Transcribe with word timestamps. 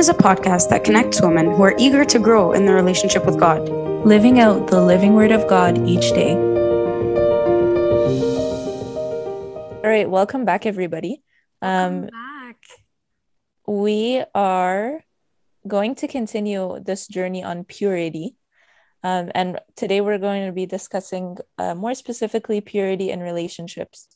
is 0.00 0.08
a 0.08 0.14
podcast 0.14 0.70
that 0.70 0.82
connects 0.82 1.20
women 1.20 1.44
who 1.44 1.62
are 1.62 1.74
eager 1.76 2.06
to 2.06 2.18
grow 2.18 2.52
in 2.52 2.64
their 2.64 2.74
relationship 2.74 3.26
with 3.26 3.38
God, 3.38 3.68
living 4.06 4.40
out 4.40 4.68
the 4.68 4.80
living 4.80 5.12
word 5.12 5.30
of 5.30 5.46
God 5.46 5.86
each 5.86 6.12
day. 6.12 6.32
All 9.74 9.82
right, 9.82 10.08
welcome 10.08 10.46
back, 10.46 10.64
everybody. 10.64 11.22
Um, 11.60 12.06
back. 12.06 12.56
We 13.66 14.24
are 14.34 15.04
going 15.68 15.96
to 15.96 16.08
continue 16.08 16.80
this 16.80 17.06
journey 17.06 17.44
on 17.44 17.64
purity. 17.64 18.36
Um, 19.04 19.30
and 19.34 19.60
today 19.76 20.00
we're 20.00 20.16
going 20.16 20.46
to 20.46 20.52
be 20.52 20.64
discussing 20.64 21.36
uh, 21.58 21.74
more 21.74 21.92
specifically 21.92 22.62
purity 22.62 23.10
in 23.10 23.20
relationships. 23.20 24.08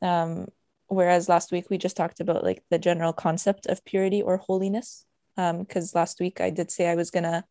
Um, 0.00 0.46
whereas 0.86 1.28
last 1.28 1.52
week 1.52 1.68
we 1.68 1.76
just 1.76 1.98
talked 1.98 2.20
about 2.20 2.44
like 2.44 2.64
the 2.70 2.78
general 2.78 3.12
concept 3.12 3.66
of 3.66 3.84
purity 3.84 4.22
or 4.22 4.38
holiness 4.38 5.04
because 5.38 5.94
um, 5.94 5.98
last 6.00 6.18
week 6.20 6.40
i 6.40 6.50
did 6.50 6.70
say 6.70 6.88
i 6.88 6.94
was 6.94 7.10
gonna 7.10 7.44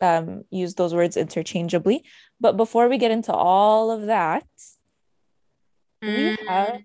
um, 0.00 0.44
use 0.50 0.74
those 0.74 0.92
words 0.92 1.16
interchangeably. 1.16 2.04
But 2.40 2.56
before 2.56 2.88
we 2.88 2.98
get 2.98 3.10
into 3.10 3.32
all 3.32 3.90
of 3.90 4.06
that 4.06 4.46
mm. 6.02 6.36
we 6.38 6.46
have 6.46 6.80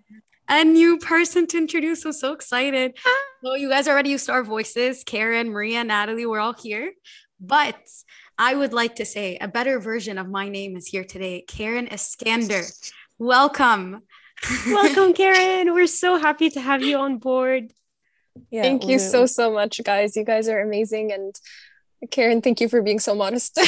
a 0.48 0.64
new 0.64 0.98
person 0.98 1.46
to 1.48 1.58
introduce. 1.58 2.06
I'm 2.06 2.14
so 2.14 2.34
excited. 2.34 2.98
Well 3.44 3.58
you 3.58 3.70
guys 3.70 3.88
already 3.88 4.12
used 4.12 4.26
to 4.28 4.34
our 4.34 4.44
voices 4.44 5.04
karen 5.04 5.50
maria 5.50 5.84
natalie 5.84 6.26
we're 6.26 6.40
all 6.40 6.54
here. 6.54 6.94
But 7.40 7.78
i 8.38 8.54
would 8.54 8.74
like 8.74 8.96
to 8.96 9.06
say 9.06 9.38
a 9.40 9.48
better 9.48 9.80
version 9.80 10.18
of 10.18 10.28
my 10.28 10.50
name 10.50 10.76
is 10.76 10.88
here 10.88 11.04
today 11.04 11.44
karen 11.48 11.88
Iskander 11.88 12.64
welcome. 13.18 14.02
Welcome, 14.68 15.12
Karen. 15.14 15.74
We're 15.74 15.86
so 15.86 16.16
happy 16.18 16.50
to 16.52 16.62
have 16.62 16.82
you 16.82 16.98
on 16.98 17.18
board. 17.18 17.74
Yeah, 18.50 18.64
thank 18.64 18.88
you 18.88 19.00
so, 19.00 19.26
so 19.26 19.52
much, 19.52 19.82
guys. 19.84 20.16
You 20.16 20.24
guys 20.24 20.48
are 20.48 20.60
amazing. 20.60 21.12
And 21.12 21.36
Karen, 22.12 22.42
thank 22.42 22.62
you 22.62 22.70
for 22.70 22.82
being 22.82 23.00
so 23.00 23.16
modest. 23.16 23.60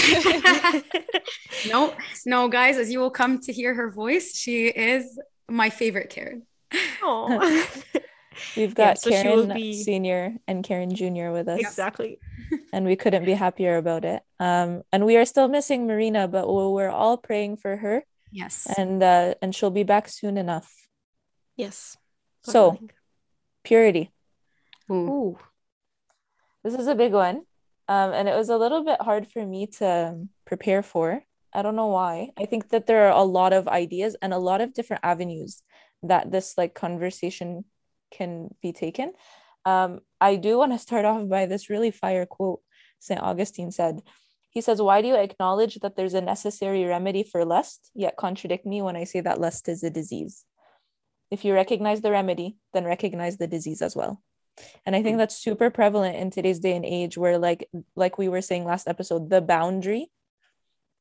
no, 1.68 1.94
no, 2.26 2.48
guys, 2.48 2.78
as 2.78 2.92
you 2.92 3.00
will 3.00 3.12
come 3.12 3.40
to 3.42 3.54
hear 3.54 3.74
her 3.74 3.92
voice, 3.92 4.36
she 4.36 4.68
is 4.68 5.20
my 5.50 5.70
favorite 5.70 6.10
Karen. 6.10 6.46
Oh. 7.02 7.68
We've 8.56 8.74
got 8.74 8.82
yeah, 8.82 8.94
so 8.94 9.10
Karen 9.10 9.54
be... 9.54 9.74
Senior 9.74 10.36
and 10.48 10.64
Karen 10.64 10.96
Junior 10.96 11.32
with 11.32 11.48
us. 11.48 11.60
Exactly. 11.60 12.20
and 12.74 12.86
we 12.86 12.96
couldn't 12.96 13.26
be 13.26 13.34
happier 13.34 13.78
about 13.78 14.06
it. 14.06 14.24
Um, 14.40 14.84
and 14.92 15.06
we 15.06 15.18
are 15.18 15.26
still 15.26 15.48
missing 15.48 15.86
Marina, 15.86 16.28
but 16.28 16.52
we're 16.52 16.90
all 16.90 17.18
praying 17.18 17.58
for 17.58 17.76
her 17.76 18.04
Yes. 18.32 18.68
And 18.78 19.04
uh 19.04 19.36
and 19.42 19.54
she'll 19.54 19.72
be 19.72 19.84
back 19.84 20.08
soon 20.08 20.38
enough. 20.38 20.74
Yes. 21.58 21.98
So 22.44 22.80
purity. 23.64 24.10
Ooh. 24.92 25.10
Ooh. 25.10 25.40
This 26.64 26.76
is 26.76 26.88
a 26.88 26.96
big 26.96 27.14
one. 27.14 27.44
Um, 27.88 28.14
and 28.14 28.30
it 28.30 28.36
was 28.36 28.50
a 28.50 28.58
little 28.58 28.84
bit 28.84 29.02
hard 29.02 29.28
for 29.32 29.46
me 29.46 29.68
to 29.80 30.28
prepare 30.46 30.84
for. 30.84 31.24
I 31.54 31.62
don't 31.62 31.76
know 31.76 31.88
why. 31.88 32.30
I 32.38 32.46
think 32.46 32.70
that 32.70 32.88
there 32.88 33.08
are 33.08 33.18
a 33.18 33.24
lot 33.24 33.52
of 33.54 33.68
ideas 33.68 34.16
and 34.22 34.34
a 34.34 34.38
lot 34.38 34.62
of 34.62 34.74
different 34.74 35.04
avenues 35.04 35.64
that 36.04 36.32
this 36.32 36.58
like 36.58 36.74
conversation 36.74 37.66
can 38.12 38.54
be 38.62 38.72
taken. 38.72 39.14
Um, 39.66 40.00
I 40.20 40.36
do 40.38 40.58
want 40.58 40.72
to 40.72 40.80
start 40.80 41.06
off 41.06 41.28
by 41.28 41.46
this 41.46 41.70
really 41.70 41.92
fire 41.92 42.26
quote 42.26 42.62
St. 43.00 43.20
Augustine 43.20 43.72
said, 43.72 44.02
he 44.52 44.62
says, 44.62 44.82
Why 44.82 45.02
do 45.02 45.08
you 45.08 45.16
acknowledge 45.16 45.76
that 45.82 45.96
there's 45.96 46.14
a 46.14 46.22
necessary 46.22 46.84
remedy 46.86 47.24
for 47.24 47.46
lust, 47.46 47.90
yet 47.96 48.18
contradict 48.18 48.66
me 48.66 48.82
when 48.82 48.96
I 48.96 49.06
say 49.06 49.22
that 49.22 49.42
lust 49.42 49.68
is 49.70 49.84
a 49.84 49.90
disease? 49.90 50.46
If 51.32 51.46
you 51.46 51.54
recognize 51.54 52.02
the 52.02 52.12
remedy, 52.12 52.58
then 52.74 52.84
recognize 52.84 53.38
the 53.38 53.48
disease 53.48 53.82
as 53.82 53.96
well. 53.96 54.22
And 54.86 54.96
I 54.96 55.04
think 55.04 55.16
hmm. 55.16 55.20
that's 55.20 55.36
super 55.38 55.70
prevalent 55.70 56.16
in 56.16 56.32
today's 56.32 56.60
day 56.60 56.76
and 56.76 56.86
age 56.86 57.18
where 57.18 57.38
like 57.38 57.70
like 57.96 58.18
we 58.18 58.28
were 58.30 58.42
saying 58.42 58.66
last 58.66 58.88
episode, 58.88 59.30
the 59.30 59.42
boundary 59.42 60.10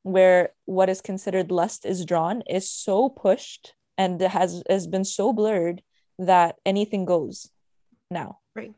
where 0.03 0.49
what 0.65 0.89
is 0.89 1.01
considered 1.01 1.51
lust 1.51 1.85
is 1.85 2.05
drawn 2.05 2.41
is 2.49 2.69
so 2.69 3.09
pushed 3.09 3.75
and 3.97 4.19
has 4.21 4.63
has 4.69 4.87
been 4.87 5.05
so 5.05 5.33
blurred 5.33 5.81
that 6.17 6.55
anything 6.65 7.05
goes 7.05 7.49
now. 8.09 8.39
Right. 8.55 8.73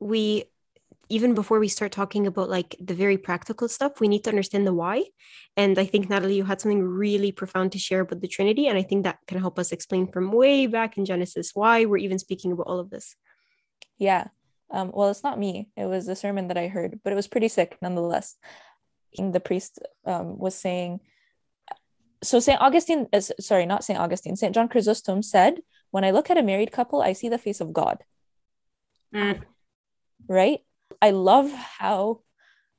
We 0.00 0.44
even 1.10 1.34
before 1.34 1.58
we 1.58 1.68
start 1.68 1.90
talking 1.90 2.26
about 2.26 2.48
like 2.48 2.76
the 2.80 2.94
very 2.94 3.18
practical 3.18 3.68
stuff, 3.68 4.00
we 4.00 4.08
need 4.08 4.22
to 4.24 4.30
understand 4.30 4.66
the 4.66 4.72
why. 4.72 5.04
And 5.56 5.76
I 5.78 5.84
think 5.84 6.08
Natalie, 6.08 6.36
you 6.36 6.44
had 6.44 6.60
something 6.60 6.82
really 6.82 7.32
profound 7.32 7.72
to 7.72 7.78
share 7.78 8.00
about 8.00 8.20
the 8.20 8.28
Trinity, 8.28 8.68
and 8.68 8.78
I 8.78 8.82
think 8.82 9.02
that 9.02 9.18
can 9.26 9.40
help 9.40 9.58
us 9.58 9.72
explain 9.72 10.06
from 10.06 10.30
way 10.30 10.66
back 10.66 10.96
in 10.96 11.04
Genesis 11.04 11.50
why 11.52 11.84
we're 11.84 11.98
even 11.98 12.18
speaking 12.18 12.52
about 12.52 12.68
all 12.68 12.78
of 12.78 12.90
this. 12.90 13.16
Yeah. 14.00 14.28
Um, 14.72 14.90
well, 14.92 15.10
it's 15.10 15.22
not 15.22 15.38
me. 15.38 15.68
It 15.76 15.84
was 15.84 16.08
a 16.08 16.16
sermon 16.16 16.48
that 16.48 16.56
I 16.56 16.66
heard, 16.66 17.00
but 17.04 17.12
it 17.12 17.16
was 17.16 17.28
pretty 17.28 17.48
sick 17.48 17.76
nonetheless. 17.80 18.36
The 19.16 19.40
priest 19.40 19.78
um, 20.06 20.38
was 20.38 20.54
saying, 20.54 21.00
so 22.22 22.40
St. 22.40 22.60
Augustine, 22.60 23.06
uh, 23.12 23.20
sorry, 23.20 23.66
not 23.66 23.84
St. 23.84 23.98
Augustine, 23.98 24.36
St. 24.36 24.54
John 24.54 24.68
Chrysostom 24.68 25.22
said, 25.22 25.60
when 25.90 26.04
I 26.04 26.12
look 26.12 26.30
at 26.30 26.38
a 26.38 26.42
married 26.42 26.72
couple, 26.72 27.02
I 27.02 27.12
see 27.12 27.28
the 27.28 27.38
face 27.38 27.60
of 27.60 27.72
God. 27.72 27.98
Mm. 29.14 29.42
Right? 30.28 30.60
I 31.02 31.10
love 31.10 31.50
how 31.52 32.20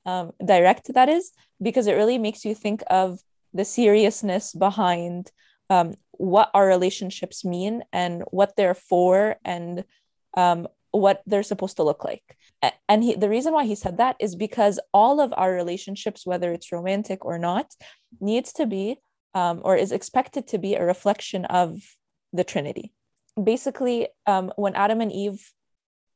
um, 0.05 0.31
direct 0.43 0.93
that 0.93 1.09
is 1.09 1.31
because 1.61 1.87
it 1.87 1.93
really 1.93 2.17
makes 2.17 2.45
you 2.45 2.55
think 2.55 2.83
of 2.89 3.19
the 3.53 3.65
seriousness 3.65 4.53
behind 4.53 5.31
um, 5.69 5.93
what 6.11 6.49
our 6.53 6.65
relationships 6.65 7.43
mean 7.43 7.83
and 7.91 8.23
what 8.31 8.55
they're 8.55 8.73
for 8.73 9.35
and 9.43 9.83
um, 10.35 10.67
what 10.91 11.21
they're 11.25 11.43
supposed 11.43 11.77
to 11.77 11.83
look 11.83 12.03
like. 12.03 12.23
And 12.87 13.03
he, 13.03 13.15
the 13.15 13.29
reason 13.29 13.53
why 13.53 13.65
he 13.65 13.75
said 13.75 13.97
that 13.97 14.15
is 14.19 14.35
because 14.35 14.79
all 14.93 15.19
of 15.19 15.33
our 15.35 15.51
relationships, 15.51 16.25
whether 16.25 16.51
it's 16.51 16.71
romantic 16.71 17.25
or 17.25 17.37
not, 17.39 17.71
needs 18.19 18.53
to 18.53 18.65
be 18.65 18.97
um, 19.33 19.61
or 19.63 19.75
is 19.75 19.91
expected 19.91 20.47
to 20.47 20.57
be 20.57 20.75
a 20.75 20.85
reflection 20.85 21.45
of 21.45 21.79
the 22.33 22.43
Trinity. 22.43 22.91
Basically, 23.41 24.09
um, 24.27 24.51
when 24.57 24.75
Adam 24.75 25.01
and 25.01 25.11
Eve 25.11 25.51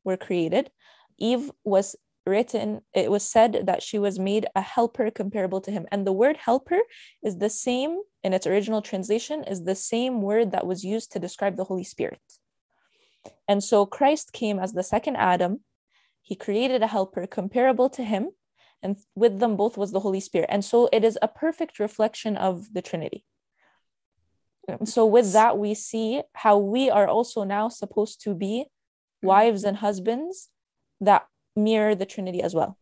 were 0.04 0.16
created, 0.16 0.70
Eve 1.18 1.50
was 1.64 1.96
written, 2.26 2.80
it 2.92 3.10
was 3.10 3.22
said 3.22 3.64
that 3.66 3.82
she 3.82 3.98
was 3.98 4.18
made 4.18 4.46
a 4.54 4.60
helper 4.60 5.10
comparable 5.10 5.60
to 5.62 5.70
him. 5.70 5.86
And 5.90 6.06
the 6.06 6.12
word 6.12 6.36
helper 6.36 6.80
is 7.22 7.38
the 7.38 7.48
same 7.48 8.00
in 8.22 8.34
its 8.34 8.46
original 8.46 8.82
translation, 8.82 9.44
is 9.44 9.64
the 9.64 9.74
same 9.74 10.20
word 10.20 10.50
that 10.50 10.66
was 10.66 10.84
used 10.84 11.12
to 11.12 11.18
describe 11.18 11.56
the 11.56 11.64
Holy 11.64 11.84
Spirit. 11.84 12.20
And 13.48 13.62
so 13.62 13.86
Christ 13.86 14.32
came 14.32 14.58
as 14.58 14.72
the 14.72 14.82
second 14.82 15.16
Adam. 15.16 15.60
He 16.22 16.34
created 16.34 16.82
a 16.82 16.86
helper 16.86 17.26
comparable 17.26 17.88
to 17.90 18.02
him, 18.02 18.30
and 18.82 18.96
with 19.14 19.38
them 19.38 19.56
both 19.56 19.76
was 19.76 19.92
the 19.92 20.00
Holy 20.00 20.20
Spirit. 20.20 20.48
And 20.50 20.64
so 20.64 20.88
it 20.92 21.04
is 21.04 21.18
a 21.22 21.28
perfect 21.28 21.78
reflection 21.78 22.36
of 22.36 22.72
the 22.72 22.82
Trinity. 22.82 23.24
Um, 24.68 24.84
so, 24.84 25.06
with 25.06 25.32
that, 25.32 25.58
we 25.58 25.74
see 25.74 26.22
how 26.34 26.58
we 26.58 26.90
are 26.90 27.06
also 27.06 27.44
now 27.44 27.68
supposed 27.68 28.20
to 28.22 28.34
be 28.34 28.64
mm-hmm. 28.64 29.28
wives 29.28 29.64
and 29.64 29.76
husbands 29.76 30.48
that 31.00 31.26
mirror 31.54 31.94
the 31.94 32.06
Trinity 32.06 32.42
as 32.42 32.54
well. 32.54 32.76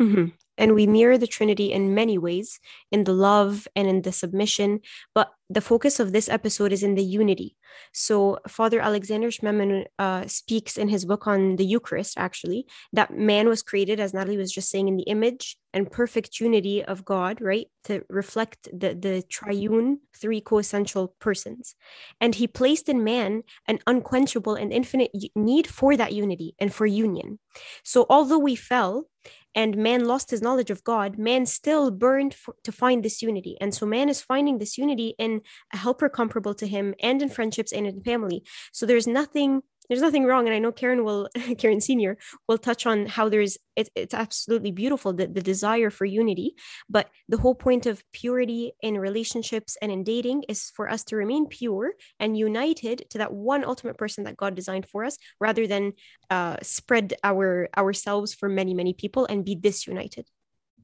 Mm-hmm. 0.00 0.26
And 0.56 0.74
we 0.74 0.86
mirror 0.86 1.18
the 1.18 1.26
Trinity 1.26 1.72
in 1.72 1.94
many 1.94 2.16
ways, 2.16 2.60
in 2.92 3.04
the 3.04 3.12
love 3.12 3.66
and 3.74 3.88
in 3.88 4.02
the 4.02 4.12
submission. 4.12 4.80
But 5.12 5.32
the 5.50 5.60
focus 5.60 5.98
of 5.98 6.12
this 6.12 6.28
episode 6.28 6.72
is 6.72 6.82
in 6.82 6.94
the 6.94 7.02
unity. 7.02 7.56
So, 7.92 8.38
Father 8.46 8.80
Alexander 8.80 9.28
Schmemann 9.28 9.86
uh, 9.98 10.26
speaks 10.26 10.76
in 10.76 10.88
his 10.88 11.04
book 11.04 11.26
on 11.26 11.56
the 11.56 11.66
Eucharist, 11.66 12.16
actually, 12.16 12.66
that 12.92 13.12
man 13.12 13.48
was 13.48 13.62
created, 13.62 13.98
as 13.98 14.14
Natalie 14.14 14.36
was 14.36 14.52
just 14.52 14.70
saying, 14.70 14.86
in 14.86 14.96
the 14.96 15.02
image 15.04 15.56
and 15.72 15.90
perfect 15.90 16.38
unity 16.38 16.84
of 16.84 17.04
God, 17.04 17.40
right? 17.40 17.66
To 17.84 18.04
reflect 18.08 18.68
the, 18.72 18.94
the 18.94 19.22
triune, 19.28 20.00
three 20.16 20.40
co 20.40 20.58
essential 20.58 21.16
persons. 21.18 21.74
And 22.20 22.36
he 22.36 22.46
placed 22.46 22.88
in 22.88 23.02
man 23.02 23.42
an 23.66 23.80
unquenchable 23.88 24.54
and 24.54 24.72
infinite 24.72 25.10
need 25.34 25.66
for 25.66 25.96
that 25.96 26.12
unity 26.12 26.54
and 26.60 26.72
for 26.72 26.86
union. 26.86 27.40
So, 27.82 28.06
although 28.08 28.38
we 28.38 28.54
fell, 28.54 29.06
and 29.54 29.76
man 29.76 30.04
lost 30.04 30.30
his 30.30 30.42
knowledge 30.42 30.70
of 30.70 30.84
God, 30.84 31.18
man 31.18 31.46
still 31.46 31.90
burned 31.90 32.34
for, 32.34 32.54
to 32.64 32.72
find 32.72 33.04
this 33.04 33.22
unity. 33.22 33.56
And 33.60 33.74
so 33.74 33.86
man 33.86 34.08
is 34.08 34.20
finding 34.20 34.58
this 34.58 34.76
unity 34.76 35.14
in 35.18 35.42
a 35.72 35.76
helper 35.76 36.08
comparable 36.08 36.54
to 36.54 36.66
him 36.66 36.94
and 37.00 37.22
in 37.22 37.28
friendships 37.28 37.72
and 37.72 37.86
in 37.86 38.02
family. 38.02 38.42
So 38.72 38.86
there's 38.86 39.06
nothing 39.06 39.62
there's 39.88 40.00
nothing 40.00 40.24
wrong 40.24 40.46
and 40.46 40.54
i 40.54 40.58
know 40.58 40.72
karen 40.72 41.04
will 41.04 41.28
karen 41.58 41.80
senior 41.80 42.16
will 42.48 42.58
touch 42.58 42.86
on 42.86 43.06
how 43.06 43.28
there's 43.28 43.58
it, 43.76 43.88
it's 43.94 44.14
absolutely 44.14 44.70
beautiful 44.70 45.12
the, 45.12 45.26
the 45.26 45.42
desire 45.42 45.90
for 45.90 46.04
unity 46.04 46.54
but 46.88 47.10
the 47.28 47.36
whole 47.36 47.54
point 47.54 47.86
of 47.86 48.02
purity 48.12 48.72
in 48.82 48.98
relationships 48.98 49.76
and 49.82 49.90
in 49.90 50.04
dating 50.04 50.42
is 50.48 50.70
for 50.74 50.90
us 50.90 51.04
to 51.04 51.16
remain 51.16 51.46
pure 51.46 51.92
and 52.20 52.36
united 52.36 53.04
to 53.10 53.18
that 53.18 53.32
one 53.32 53.64
ultimate 53.64 53.98
person 53.98 54.24
that 54.24 54.36
god 54.36 54.54
designed 54.54 54.86
for 54.88 55.04
us 55.04 55.18
rather 55.40 55.66
than 55.66 55.92
uh, 56.30 56.56
spread 56.62 57.14
our 57.22 57.68
ourselves 57.76 58.34
for 58.34 58.48
many 58.48 58.74
many 58.74 58.92
people 58.92 59.26
and 59.26 59.44
be 59.44 59.54
disunited. 59.54 60.26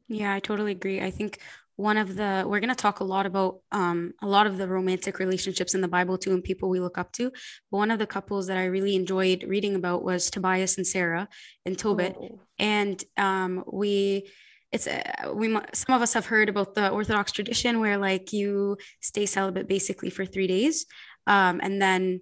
Yeah 0.09 0.35
i 0.35 0.41
totally 0.41 0.73
agree. 0.73 1.01
I 1.01 1.11
think 1.11 1.39
one 1.81 1.97
of 1.97 2.15
the 2.15 2.45
we're 2.47 2.61
going 2.61 2.69
to 2.69 2.75
talk 2.75 3.01
a 3.01 3.05
lot 3.05 3.25
about 3.25 3.61
um, 3.73 4.13
a 4.23 4.27
lot 4.27 4.47
of 4.47 4.59
the 4.59 4.69
romantic 4.69 5.19
relationships 5.19 5.75
in 5.75 5.81
the 5.81 5.89
bible 5.89 6.19
too 6.19 6.33
and 6.33 6.45
people 6.45 6.69
we 6.69 6.79
look 6.79 6.99
up 6.99 7.11
to 7.13 7.31
but 7.71 7.79
one 7.79 7.91
of 7.91 7.99
the 7.99 8.07
couples 8.07 8.47
that 8.47 8.59
i 8.59 8.65
really 8.67 8.95
enjoyed 8.95 9.45
reading 9.49 9.75
about 9.75 10.05
was 10.05 10.31
tobias 10.31 10.77
and 10.77 10.87
sarah 10.87 11.27
and 11.65 11.79
tobit 11.79 12.15
oh. 12.21 12.39
and 12.59 13.03
um, 13.17 13.65
we 13.73 14.31
it's 14.73 14.87
uh, 14.87 15.33
we 15.35 15.49
some 15.73 15.97
of 15.97 16.03
us 16.03 16.13
have 16.13 16.27
heard 16.27 16.49
about 16.49 16.75
the 16.75 16.91
orthodox 16.91 17.33
tradition 17.33 17.81
where 17.81 17.97
like 17.97 18.33
you 18.33 18.77
stay 19.01 19.25
celibate 19.25 19.67
basically 19.67 20.11
for 20.11 20.27
three 20.27 20.47
days 20.47 20.87
um, 21.27 21.61
and 21.63 21.81
then 21.81 22.21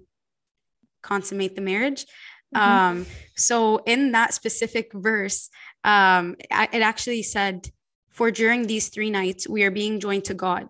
consummate 1.02 1.56
the 1.56 1.60
marriage 1.60 2.06
mm-hmm. 2.54 2.60
um, 2.60 3.06
so 3.36 3.78
in 3.86 4.12
that 4.12 4.34
specific 4.34 4.92
verse 4.94 5.50
um, 5.84 6.36
it 6.38 6.82
actually 6.82 7.22
said 7.22 7.68
for 8.18 8.32
during 8.32 8.66
these 8.66 8.88
three 8.88 9.10
nights, 9.10 9.48
we 9.48 9.62
are 9.62 9.70
being 9.70 10.00
joined 10.00 10.24
to 10.24 10.34
God. 10.34 10.68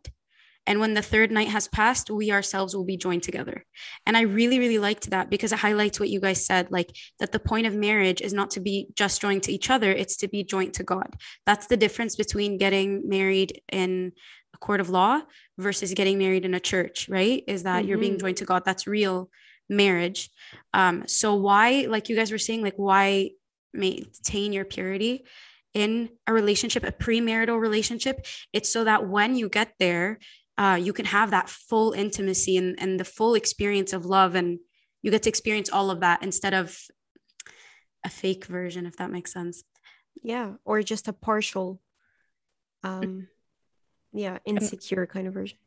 And 0.66 0.80
when 0.80 0.92
the 0.92 1.00
third 1.00 1.32
night 1.32 1.48
has 1.48 1.66
passed, 1.66 2.10
we 2.10 2.30
ourselves 2.30 2.76
will 2.76 2.84
be 2.84 2.98
joined 2.98 3.22
together. 3.22 3.64
And 4.04 4.18
I 4.18 4.20
really, 4.20 4.58
really 4.58 4.78
liked 4.78 5.08
that 5.08 5.30
because 5.30 5.50
it 5.50 5.58
highlights 5.58 5.98
what 5.98 6.10
you 6.10 6.20
guys 6.20 6.44
said 6.44 6.70
like 6.70 6.94
that 7.20 7.32
the 7.32 7.38
point 7.38 7.66
of 7.66 7.74
marriage 7.74 8.20
is 8.20 8.34
not 8.34 8.50
to 8.50 8.60
be 8.60 8.88
just 8.94 9.22
joined 9.22 9.44
to 9.44 9.52
each 9.52 9.70
other, 9.70 9.90
it's 9.90 10.18
to 10.18 10.28
be 10.28 10.44
joined 10.44 10.74
to 10.74 10.82
God. 10.82 11.16
That's 11.46 11.68
the 11.68 11.78
difference 11.78 12.16
between 12.16 12.58
getting 12.58 13.08
married 13.08 13.62
in 13.72 14.12
a 14.54 14.58
court 14.58 14.80
of 14.80 14.90
law 14.90 15.22
versus 15.56 15.94
getting 15.94 16.18
married 16.18 16.44
in 16.44 16.52
a 16.52 16.60
church, 16.60 17.08
right? 17.08 17.42
Is 17.46 17.62
that 17.62 17.78
mm-hmm. 17.78 17.88
you're 17.88 17.96
being 17.96 18.12
mm-hmm. 18.12 18.26
joined 18.26 18.36
to 18.36 18.44
God. 18.44 18.62
That's 18.66 18.86
real 18.86 19.30
marriage. 19.70 20.28
Um, 20.74 21.04
so 21.06 21.34
why, 21.34 21.86
like 21.88 22.10
you 22.10 22.16
guys 22.16 22.30
were 22.30 22.36
saying, 22.36 22.62
like 22.62 22.76
why 22.76 23.30
maintain 23.72 24.52
your 24.52 24.66
purity? 24.66 25.24
In 25.74 26.10
a 26.26 26.32
relationship, 26.32 26.84
a 26.84 26.92
premarital 26.92 27.60
relationship, 27.60 28.26
it's 28.52 28.70
so 28.70 28.84
that 28.84 29.06
when 29.08 29.36
you 29.36 29.48
get 29.48 29.74
there, 29.78 30.18
uh, 30.56 30.78
you 30.80 30.92
can 30.92 31.04
have 31.04 31.30
that 31.30 31.48
full 31.48 31.92
intimacy 31.92 32.56
and, 32.56 32.80
and 32.80 32.98
the 32.98 33.04
full 33.04 33.34
experience 33.34 33.92
of 33.92 34.04
love. 34.04 34.34
And 34.34 34.58
you 35.02 35.10
get 35.10 35.22
to 35.24 35.28
experience 35.28 35.70
all 35.70 35.90
of 35.90 36.00
that 36.00 36.22
instead 36.22 36.54
of 36.54 36.76
a 38.04 38.08
fake 38.08 38.46
version, 38.46 38.86
if 38.86 38.96
that 38.96 39.10
makes 39.10 39.32
sense. 39.32 39.62
Yeah. 40.22 40.54
Or 40.64 40.82
just 40.82 41.06
a 41.06 41.12
partial, 41.12 41.80
um, 42.82 43.28
yeah, 44.12 44.38
insecure 44.44 45.06
kind 45.06 45.28
of 45.28 45.34
version. 45.34 45.58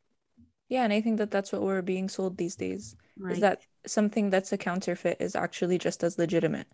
Yeah. 0.67 0.83
And 0.83 0.91
I 0.91 1.01
think 1.01 1.17
that 1.19 1.31
that's 1.31 1.51
what 1.51 1.61
we're 1.61 1.81
being 1.81 2.09
sold 2.09 2.37
these 2.37 2.55
days 2.55 2.95
right. 3.17 3.33
is 3.33 3.39
that 3.41 3.61
something 3.87 4.29
that's 4.29 4.51
a 4.51 4.57
counterfeit 4.57 5.17
is 5.19 5.35
actually 5.35 5.77
just 5.77 6.03
as 6.03 6.17
legitimate. 6.17 6.67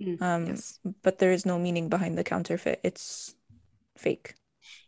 Mm, 0.00 0.22
um, 0.22 0.46
yes. 0.46 0.78
But 1.02 1.18
there 1.18 1.32
is 1.32 1.44
no 1.44 1.58
meaning 1.58 1.88
behind 1.88 2.16
the 2.16 2.24
counterfeit. 2.24 2.80
It's 2.82 3.34
fake. 3.96 4.34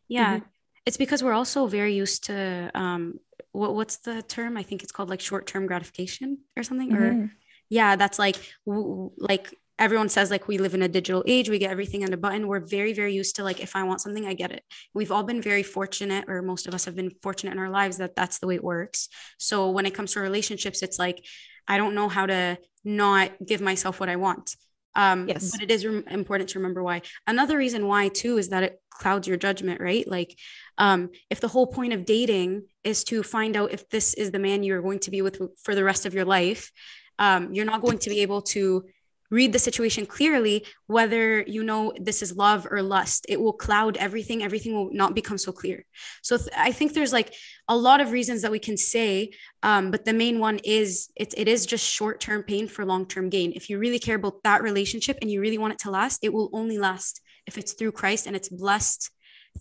Yeah. 0.09 0.37
Mm-hmm. 0.37 0.47
It's 0.87 0.97
because 0.97 1.23
we're 1.23 1.35
also 1.35 1.67
very 1.67 1.95
used 1.95 2.25
to 2.25 2.71
um, 2.75 3.21
what 3.53 3.75
what's 3.75 3.99
the 3.99 4.23
term? 4.23 4.57
I 4.57 4.63
think 4.63 4.83
it's 4.83 4.93
called 4.93 5.11
like 5.11 5.21
short 5.21 5.47
term 5.47 5.67
gratification 5.67 6.39
or 6.57 6.63
something. 6.63 6.91
Mm-hmm. 6.91 7.25
Or 7.25 7.31
yeah, 7.69 7.97
that's 7.97 8.19
like 8.19 8.37
w- 8.67 9.11
like 9.17 9.55
everyone 9.79 10.09
says 10.09 10.31
like 10.31 10.49
we 10.49 10.59
live 10.59 10.75
in 10.75 10.83
a 10.83 10.89
digital 10.89 11.25
age 11.27 11.49
we 11.49 11.59
get 11.59 11.71
everything 11.71 12.05
on 12.05 12.13
a 12.13 12.17
button 12.17 12.47
we're 12.47 12.61
very 12.61 12.93
very 12.93 13.15
used 13.15 13.37
to 13.37 13.43
like 13.43 13.61
if 13.61 13.75
i 13.75 13.83
want 13.83 14.01
something 14.01 14.27
i 14.27 14.35
get 14.35 14.53
it 14.53 14.63
we've 14.95 15.11
all 15.11 15.25
been 15.25 15.43
very 15.43 15.63
fortunate 15.63 16.25
or 16.29 16.41
most 16.43 16.69
of 16.69 16.75
us 16.75 16.85
have 16.85 16.95
been 16.95 17.11
fortunate 17.23 17.53
in 17.53 17.59
our 17.59 17.71
lives 17.71 17.97
that 17.97 18.15
that's 18.15 18.39
the 18.39 18.47
way 18.47 18.55
it 18.55 18.63
works 18.63 19.09
so 19.39 19.71
when 19.71 19.87
it 19.87 19.95
comes 19.95 20.13
to 20.13 20.21
relationships 20.21 20.83
it's 20.83 20.99
like 20.99 21.25
i 21.67 21.79
don't 21.79 21.95
know 21.95 22.09
how 22.09 22.27
to 22.27 22.57
not 22.85 23.33
give 23.45 23.61
myself 23.61 23.99
what 23.99 24.09
i 24.09 24.17
want 24.17 24.57
um 24.95 25.29
yes. 25.29 25.53
but 25.53 25.63
it 25.63 25.71
is 25.71 25.87
re- 25.87 26.03
important 26.11 26.51
to 26.51 26.59
remember 26.59 26.83
why. 26.83 27.03
Another 27.27 27.57
reason 27.57 27.87
why 27.87 28.09
too 28.09 28.39
is 28.39 28.49
that 28.51 28.63
it 28.63 28.81
clouds 28.91 29.27
your 29.27 29.37
judgment 29.37 29.81
right? 29.81 30.07
Like 30.07 30.39
um 30.79 31.11
if 31.31 31.41
the 31.41 31.49
whole 31.49 31.67
point 31.67 31.93
of 31.93 32.05
dating 32.05 32.67
is 32.85 33.05
to 33.05 33.23
find 33.23 33.57
out 33.57 33.73
if 33.73 33.89
this 33.89 34.15
is 34.15 34.31
the 34.31 34.39
man 34.39 34.63
you're 34.63 34.83
going 34.83 35.01
to 35.01 35.11
be 35.11 35.23
with 35.23 35.41
for 35.63 35.75
the 35.75 35.85
rest 35.85 36.07
of 36.07 36.15
your 36.15 36.25
life 36.25 36.71
um 37.19 37.53
you're 37.53 37.65
not 37.67 37.83
going 37.83 37.99
to 37.99 38.11
be 38.11 38.21
able 38.21 38.43
to 38.43 38.85
read 39.33 39.53
the 39.53 39.59
situation 39.59 40.05
clearly 40.07 40.65
whether 40.87 41.41
you 41.55 41.65
know 41.65 41.93
this 41.99 42.23
is 42.23 42.37
love 42.37 42.69
or 42.71 42.83
lust. 42.83 43.27
It 43.29 43.41
will 43.41 43.55
cloud 43.55 43.97
everything. 43.97 44.43
Everything 44.43 44.75
will 44.75 44.91
not 44.93 45.15
become 45.15 45.39
so 45.39 45.51
clear. 45.51 45.85
So 46.23 46.37
th- 46.37 46.51
i 46.69 46.71
think 46.71 46.93
there's 46.93 47.13
like 47.13 47.35
a 47.69 47.77
lot 47.89 48.01
of 48.01 48.13
reasons 48.13 48.43
that 48.43 48.53
we 48.57 48.59
can 48.69 48.77
say 48.77 49.33
um, 49.63 49.91
but 49.91 50.05
the 50.05 50.13
main 50.13 50.39
one 50.39 50.59
is 50.81 51.11
it, 51.17 51.35
it 51.37 51.49
is 51.49 51.67
just 51.67 51.85
short-term 51.99 52.43
pain 52.43 52.69
for 52.69 52.85
long-term 52.85 53.31
gain. 53.31 53.53
If 53.61 53.65
you 53.69 53.79
really 53.79 53.99
care 53.99 54.17
about 54.17 54.43
that 54.45 54.63
relationship 54.63 55.17
and 55.21 55.31
you 55.31 55.41
really 55.41 55.59
want 55.59 55.73
it 55.73 55.81
to 55.81 55.91
last 55.91 56.19
it 56.23 56.33
will 56.33 56.51
only 56.53 56.79
last 56.79 57.21
if 57.47 57.59
it's 57.59 57.73
through 57.73 57.93
christ 57.93 58.27
and 58.27 58.37
it's 58.37 58.49
blessed 58.49 59.11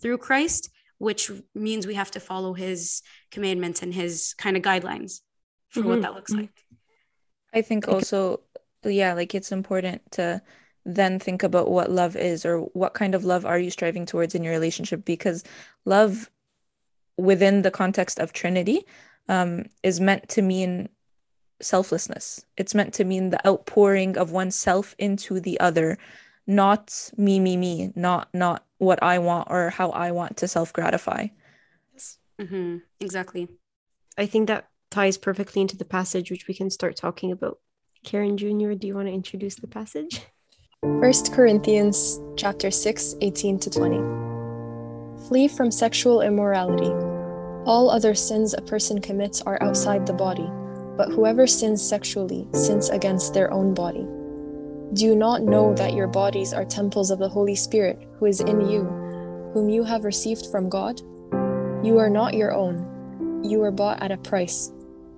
through 0.02 0.18
christ 0.18 0.70
which 1.08 1.32
means 1.56 1.88
we 1.88 1.96
have 1.96 2.12
to 2.12 2.20
follow 2.20 2.54
his 2.54 3.02
commandments 3.32 3.82
and 3.82 3.92
his 3.92 4.36
kind 4.38 4.56
of 4.56 4.62
guidelines 4.62 5.22
for 5.70 5.80
mm-hmm. 5.80 5.90
what 5.90 6.02
that 6.04 6.14
looks 6.14 6.32
like. 6.32 6.52
I 7.52 7.64
think 7.64 7.88
also 7.88 8.42
yeah 8.84 9.14
like 9.14 9.36
it's 9.36 9.52
important 9.52 10.02
to 10.12 10.42
then 10.86 11.20
think 11.20 11.44
about 11.44 11.70
what 11.70 11.92
love 11.92 12.16
is 12.16 12.46
or 12.46 12.60
what 12.74 12.94
kind 12.94 13.14
of 13.14 13.24
love 13.24 13.46
are 13.46 13.60
you 13.60 13.70
striving 13.70 14.06
towards 14.06 14.34
in 14.34 14.44
your 14.44 14.54
relationship 14.54 15.06
because 15.06 15.44
love 15.86 16.30
within 17.18 17.62
the 17.62 17.72
context 17.72 18.20
of 18.20 18.34
trinity 18.34 18.86
um, 19.30 19.66
is 19.84 20.00
meant 20.00 20.28
to 20.30 20.42
mean 20.42 20.90
selflessness. 21.62 22.46
It's 22.58 22.76
meant 22.76 22.94
to 22.96 23.04
mean 23.04 23.30
the 23.30 23.48
outpouring 23.48 24.18
of 24.18 24.32
oneself 24.32 24.96
into 24.98 25.40
the 25.40 25.60
other 25.60 25.98
not 26.48 27.12
me 27.18 27.40
me 27.40 27.56
me 27.56 27.94
not 27.96 28.28
not 28.34 28.66
what 28.80 29.02
i 29.04 29.20
want 29.20 29.48
or 29.52 29.70
how 29.70 29.92
i 29.92 30.12
want 30.12 30.36
to 30.38 30.48
self 30.48 30.74
gratify 30.74 31.28
mm-hmm. 32.40 32.78
exactly. 33.00 33.48
I 34.18 34.26
think 34.26 34.48
that 34.48 34.68
ties 34.90 35.18
perfectly 35.18 35.62
into 35.62 35.78
the 35.78 35.86
passage 35.86 36.32
which 36.32 36.48
we 36.48 36.54
can 36.54 36.70
start 36.70 36.96
talking 36.96 37.32
about 37.32 37.60
Karen 38.04 38.36
Jr., 38.36 38.74
do 38.74 38.88
you 38.88 38.96
want 38.96 39.08
to 39.08 39.14
introduce 39.14 39.56
the 39.56 39.68
passage? 39.68 40.22
1 40.82 41.14
Corinthians 41.32 42.20
chapter 42.36 42.72
6, 42.72 43.16
18 43.22 43.60
to 43.60 43.70
20. 43.70 45.28
Flee 45.28 45.48
from 45.48 45.70
sexual 45.70 46.22
immorality. 46.22 46.92
All 47.66 47.92
other 47.92 48.16
sins 48.16 48.56
a 48.56 48.62
person 48.62 49.00
commits 49.00 49.42
are 49.44 49.62
outside 49.62 50.08
the 50.08 50.14
body, 50.14 50.50
but 50.98 51.10
whoever 51.10 51.46
sins 51.46 51.88
sexually 51.88 52.48
sins 52.54 52.90
against 52.90 53.36
their 53.36 53.54
own 53.54 53.76
body. 53.76 54.08
Do 54.94 55.06
you 55.06 55.16
not 55.16 55.44
know 55.44 55.76
that 55.76 55.94
your 55.94 56.08
bodies 56.08 56.54
are 56.54 56.66
temples 56.66 57.12
of 57.12 57.20
the 57.20 57.30
Holy 57.30 57.56
Spirit 57.56 58.02
who 58.18 58.26
is 58.26 58.42
in 58.42 58.68
you, 58.68 58.84
whom 59.54 59.70
you 59.70 59.84
have 59.84 60.04
received 60.06 60.48
from 60.48 60.70
God? 60.70 61.00
You 61.86 62.00
are 62.00 62.10
not 62.10 62.34
your 62.34 62.52
own. 62.52 63.44
You 63.44 63.60
were 63.60 63.72
bought 63.72 64.02
at 64.02 64.12
a 64.12 64.18
price. 64.18 64.72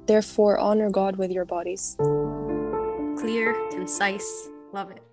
Therefore, 0.05 0.59
honor 0.59 0.89
God 0.89 1.15
with 1.15 1.31
your 1.31 1.45
bodies 1.45 1.95
clear, 3.17 3.53
concise. 3.71 4.49
Love 4.71 4.91
it. 4.91 5.03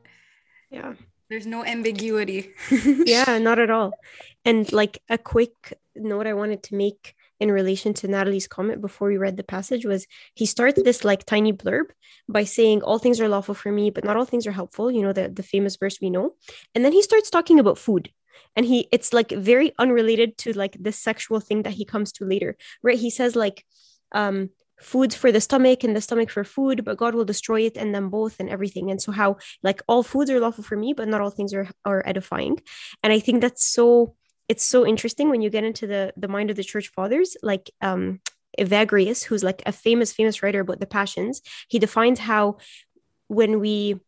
Yeah. 0.70 0.94
There's 1.28 1.46
no 1.46 1.64
ambiguity. 1.64 2.50
yeah, 3.06 3.38
not 3.38 3.58
at 3.58 3.70
all. 3.70 3.92
And 4.44 4.70
like 4.72 5.02
a 5.08 5.18
quick 5.18 5.78
note 5.94 6.26
I 6.26 6.34
wanted 6.34 6.62
to 6.64 6.74
make 6.74 7.14
in 7.38 7.50
relation 7.50 7.94
to 7.94 8.08
Natalie's 8.08 8.46
comment 8.46 8.80
before 8.80 9.08
we 9.08 9.16
read 9.16 9.36
the 9.36 9.42
passage 9.44 9.86
was 9.86 10.06
he 10.34 10.44
starts 10.44 10.82
this 10.82 11.04
like 11.04 11.24
tiny 11.24 11.52
blurb 11.52 11.86
by 12.28 12.44
saying 12.44 12.82
all 12.82 12.98
things 12.98 13.20
are 13.20 13.28
lawful 13.28 13.54
for 13.54 13.72
me, 13.72 13.90
but 13.90 14.04
not 14.04 14.16
all 14.16 14.26
things 14.26 14.46
are 14.46 14.52
helpful. 14.52 14.90
You 14.90 15.02
know, 15.02 15.12
the, 15.12 15.28
the 15.28 15.42
famous 15.42 15.76
verse 15.76 15.98
we 16.02 16.10
know. 16.10 16.34
And 16.74 16.84
then 16.84 16.92
he 16.92 17.02
starts 17.02 17.30
talking 17.30 17.58
about 17.58 17.78
food. 17.78 18.10
And 18.56 18.66
he 18.66 18.88
it's 18.90 19.12
like 19.12 19.30
very 19.30 19.72
unrelated 19.78 20.36
to 20.38 20.52
like 20.52 20.76
the 20.78 20.92
sexual 20.92 21.40
thing 21.40 21.62
that 21.62 21.74
he 21.74 21.84
comes 21.84 22.12
to 22.12 22.24
later. 22.24 22.56
Right. 22.82 22.98
He 22.98 23.10
says 23.10 23.36
like 23.36 23.64
um 24.12 24.50
foods 24.80 25.14
for 25.14 25.30
the 25.30 25.40
stomach 25.40 25.84
and 25.84 25.94
the 25.94 26.00
stomach 26.00 26.30
for 26.30 26.44
food, 26.44 26.84
but 26.84 26.96
God 26.96 27.14
will 27.14 27.24
destroy 27.24 27.62
it 27.62 27.76
and 27.76 27.94
them 27.94 28.08
both 28.08 28.40
and 28.40 28.48
everything. 28.48 28.90
And 28.90 29.00
so 29.00 29.12
how 29.12 29.36
like 29.62 29.82
all 29.86 30.02
foods 30.02 30.30
are 30.30 30.40
lawful 30.40 30.64
for 30.64 30.76
me, 30.76 30.92
but 30.92 31.08
not 31.08 31.20
all 31.20 31.30
things 31.30 31.54
are 31.54 31.68
are 31.84 32.02
edifying. 32.06 32.60
And 33.02 33.12
I 33.12 33.20
think 33.20 33.40
that's 33.40 33.64
so 33.64 34.16
it's 34.48 34.64
so 34.64 34.86
interesting 34.86 35.30
when 35.30 35.42
you 35.42 35.50
get 35.50 35.64
into 35.64 35.86
the 35.86 36.12
the 36.16 36.28
mind 36.28 36.50
of 36.50 36.56
the 36.56 36.64
church 36.64 36.88
fathers, 36.88 37.36
like 37.42 37.70
um 37.80 38.20
Evagrius, 38.58 39.24
who's 39.24 39.44
like 39.44 39.62
a 39.64 39.72
famous, 39.72 40.12
famous 40.12 40.42
writer 40.42 40.60
about 40.60 40.80
the 40.80 40.86
passions, 40.86 41.40
he 41.68 41.78
defines 41.78 42.18
how 42.18 42.58
when 43.28 43.60
we 43.60 44.00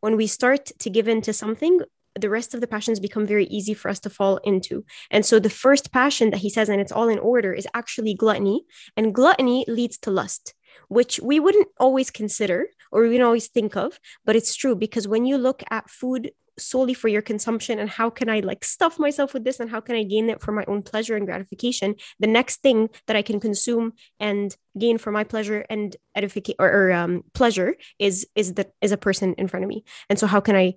when 0.00 0.16
we 0.16 0.26
start 0.26 0.66
to 0.80 0.90
give 0.90 1.08
in 1.08 1.22
to 1.22 1.32
something, 1.32 1.80
the 2.18 2.30
rest 2.30 2.54
of 2.54 2.60
the 2.60 2.66
passions 2.66 3.00
become 3.00 3.26
very 3.26 3.46
easy 3.46 3.74
for 3.74 3.88
us 3.88 4.00
to 4.00 4.10
fall 4.10 4.38
into. 4.38 4.84
And 5.10 5.24
so 5.24 5.38
the 5.38 5.50
first 5.50 5.92
passion 5.92 6.30
that 6.30 6.40
he 6.40 6.50
says, 6.50 6.68
and 6.68 6.80
it's 6.80 6.92
all 6.92 7.08
in 7.08 7.18
order, 7.18 7.52
is 7.52 7.66
actually 7.74 8.14
gluttony. 8.14 8.64
And 8.96 9.14
gluttony 9.14 9.64
leads 9.68 9.98
to 9.98 10.10
lust, 10.10 10.54
which 10.88 11.20
we 11.22 11.40
wouldn't 11.40 11.68
always 11.78 12.10
consider 12.10 12.66
or 12.90 13.02
we 13.02 13.08
wouldn't 13.08 13.24
always 13.24 13.48
think 13.48 13.76
of, 13.76 13.98
but 14.24 14.36
it's 14.36 14.54
true 14.54 14.76
because 14.76 15.08
when 15.08 15.24
you 15.24 15.38
look 15.38 15.62
at 15.70 15.88
food 15.88 16.30
solely 16.58 16.94
for 16.94 17.08
your 17.08 17.22
consumption 17.22 17.78
and 17.78 17.88
how 17.88 18.10
can 18.10 18.28
I 18.28 18.40
like 18.40 18.64
stuff 18.64 18.98
myself 18.98 19.32
with 19.34 19.44
this 19.44 19.60
and 19.60 19.70
how 19.70 19.80
can 19.80 19.96
I 19.96 20.02
gain 20.02 20.28
it 20.28 20.42
for 20.42 20.52
my 20.52 20.64
own 20.66 20.82
pleasure 20.82 21.16
and 21.16 21.26
gratification, 21.26 21.94
the 22.20 22.26
next 22.26 22.62
thing 22.62 22.90
that 23.06 23.16
I 23.16 23.22
can 23.22 23.40
consume 23.40 23.94
and 24.20 24.54
gain 24.78 24.98
for 24.98 25.10
my 25.10 25.24
pleasure 25.24 25.64
and 25.70 25.96
edification 26.14 26.56
or, 26.58 26.68
or 26.68 26.92
um, 26.92 27.24
pleasure 27.32 27.76
is 27.98 28.26
is 28.34 28.54
that 28.54 28.72
is 28.80 28.92
a 28.92 28.96
person 28.96 29.34
in 29.38 29.48
front 29.48 29.64
of 29.64 29.68
me. 29.68 29.84
And 30.08 30.18
so 30.18 30.26
how 30.26 30.40
can 30.40 30.56
I 30.56 30.74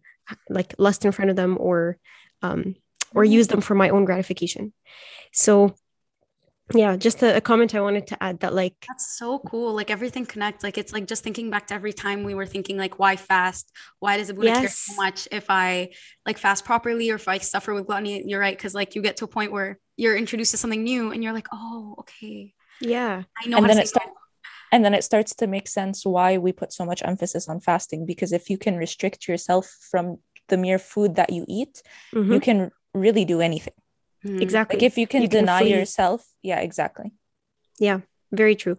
like 0.49 0.73
lust 0.77 1.05
in 1.05 1.11
front 1.11 1.29
of 1.29 1.35
them 1.35 1.57
or 1.59 1.97
um, 2.41 2.75
or 3.13 3.23
use 3.23 3.47
them 3.47 3.61
for 3.61 3.75
my 3.75 3.89
own 3.89 4.05
gratification. 4.05 4.73
So 5.31 5.75
yeah 6.73 6.97
just 6.97 7.21
a, 7.21 7.37
a, 7.37 7.41
comment 7.41 7.75
i 7.75 7.79
wanted 7.79 8.07
to 8.07 8.23
add 8.23 8.39
that 8.39 8.51
like 8.51 8.73
that's 8.87 9.17
so 9.19 9.37
cool. 9.37 9.73
Like 9.73 9.91
everything 9.91 10.25
connects. 10.25 10.63
Like 10.63 10.79
it's 10.79 10.91
like 10.91 11.05
just 11.05 11.23
thinking 11.23 11.51
back 11.51 11.67
to 11.67 11.75
every 11.75 11.93
time 11.93 12.23
we 12.23 12.33
were 12.33 12.47
thinking 12.47 12.77
like 12.77 12.97
why 12.97 13.17
fast? 13.17 13.71
Why 13.99 14.17
does 14.17 14.29
it 14.31 14.37
yes. 14.41 14.59
care 14.59 14.69
so 14.69 14.95
much 14.95 15.27
if 15.31 15.45
i 15.49 15.89
like 16.25 16.39
fast 16.39 16.65
properly 16.65 17.11
or 17.11 17.15
if 17.15 17.27
i 17.27 17.37
suffer 17.37 17.73
with 17.73 17.85
gluttony? 17.85 18.23
You're 18.25 18.39
right 18.39 18.57
because 18.57 18.73
like 18.73 18.95
you 18.95 19.01
get 19.01 19.17
to 19.17 19.25
a 19.25 19.27
point 19.27 19.51
where 19.51 19.77
you're 19.95 20.15
introduced 20.15 20.51
to 20.51 20.57
something 20.57 20.83
new 20.83 21.11
and 21.11 21.23
you're 21.23 21.33
like 21.33 21.47
oh 21.53 21.95
okay. 21.99 22.53
Yeah. 22.81 23.23
I 23.43 23.47
know 23.47 23.57
and 23.57 23.69
then 23.69 23.77
it 23.77 23.87
starts 23.87 24.11
and 24.75 24.83
then 24.83 24.93
it 24.93 25.03
starts 25.03 25.33
to 25.33 25.47
make 25.47 25.67
sense 25.67 26.05
why 26.05 26.37
we 26.37 26.51
put 26.51 26.73
so 26.73 26.85
much 26.85 27.01
emphasis 27.05 27.47
on 27.47 27.59
fasting 27.59 28.05
because 28.05 28.31
if 28.33 28.49
you 28.49 28.57
can 28.57 28.75
restrict 28.75 29.27
yourself 29.27 29.65
from 29.89 30.17
the 30.49 30.57
mere 30.57 30.77
food 30.77 31.15
that 31.15 31.31
you 31.31 31.45
eat 31.47 31.81
mm-hmm. 32.13 32.33
you 32.33 32.39
can 32.39 32.71
really 32.93 33.25
do 33.25 33.41
anything 33.41 33.73
Mm. 34.25 34.41
Exactly. 34.41 34.77
Like 34.77 34.83
if 34.83 34.97
you 34.97 35.07
can 35.07 35.21
you 35.21 35.27
deny 35.27 35.59
can 35.59 35.67
yourself. 35.67 36.25
Yeah, 36.41 36.59
exactly. 36.59 37.11
Yeah, 37.79 38.01
very 38.31 38.55
true. 38.55 38.77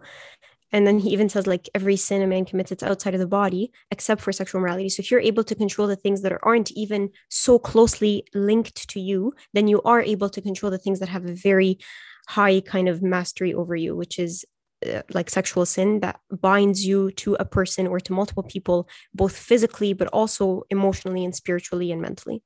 And 0.73 0.87
then 0.87 0.99
he 0.99 1.11
even 1.11 1.29
says, 1.29 1.47
like, 1.47 1.69
every 1.75 1.97
sin 1.97 2.23
a 2.23 2.27
man 2.27 2.45
commits, 2.45 2.73
it's 2.73 2.83
outside 2.83 3.15
of 3.15 3.21
the 3.21 3.27
body, 3.27 3.71
except 3.93 4.21
for 4.21 4.33
sexual 4.33 4.61
morality. 4.61 4.89
So 4.89 5.01
if 5.01 5.11
you're 5.11 5.21
able 5.21 5.45
to 5.45 5.55
control 5.55 5.87
the 5.87 5.95
things 5.95 6.23
that 6.23 6.37
aren't 6.43 6.73
even 6.73 7.11
so 7.29 7.59
closely 7.59 8.25
linked 8.35 8.89
to 8.91 9.01
you, 9.01 9.33
then 9.55 9.69
you 9.69 9.81
are 9.83 10.03
able 10.03 10.29
to 10.29 10.41
control 10.43 10.71
the 10.71 10.79
things 10.79 10.99
that 10.99 11.09
have 11.09 11.25
a 11.25 11.33
very 11.33 11.79
high 12.27 12.61
kind 12.61 12.89
of 12.89 13.01
mastery 13.01 13.55
over 13.55 13.77
you, 13.77 13.95
which 13.95 14.19
is 14.19 14.45
uh, 14.87 15.03
like 15.13 15.31
sexual 15.31 15.67
sin 15.67 16.01
that 16.01 16.21
binds 16.31 16.85
you 16.85 17.11
to 17.13 17.35
a 17.35 17.45
person 17.45 17.87
or 17.87 18.01
to 18.01 18.13
multiple 18.13 18.43
people, 18.43 18.89
both 19.15 19.37
physically, 19.37 19.93
but 19.93 20.09
also 20.09 20.63
emotionally 20.71 21.25
and 21.25 21.35
spiritually 21.35 21.93
and 21.93 22.01
mentally. 22.01 22.43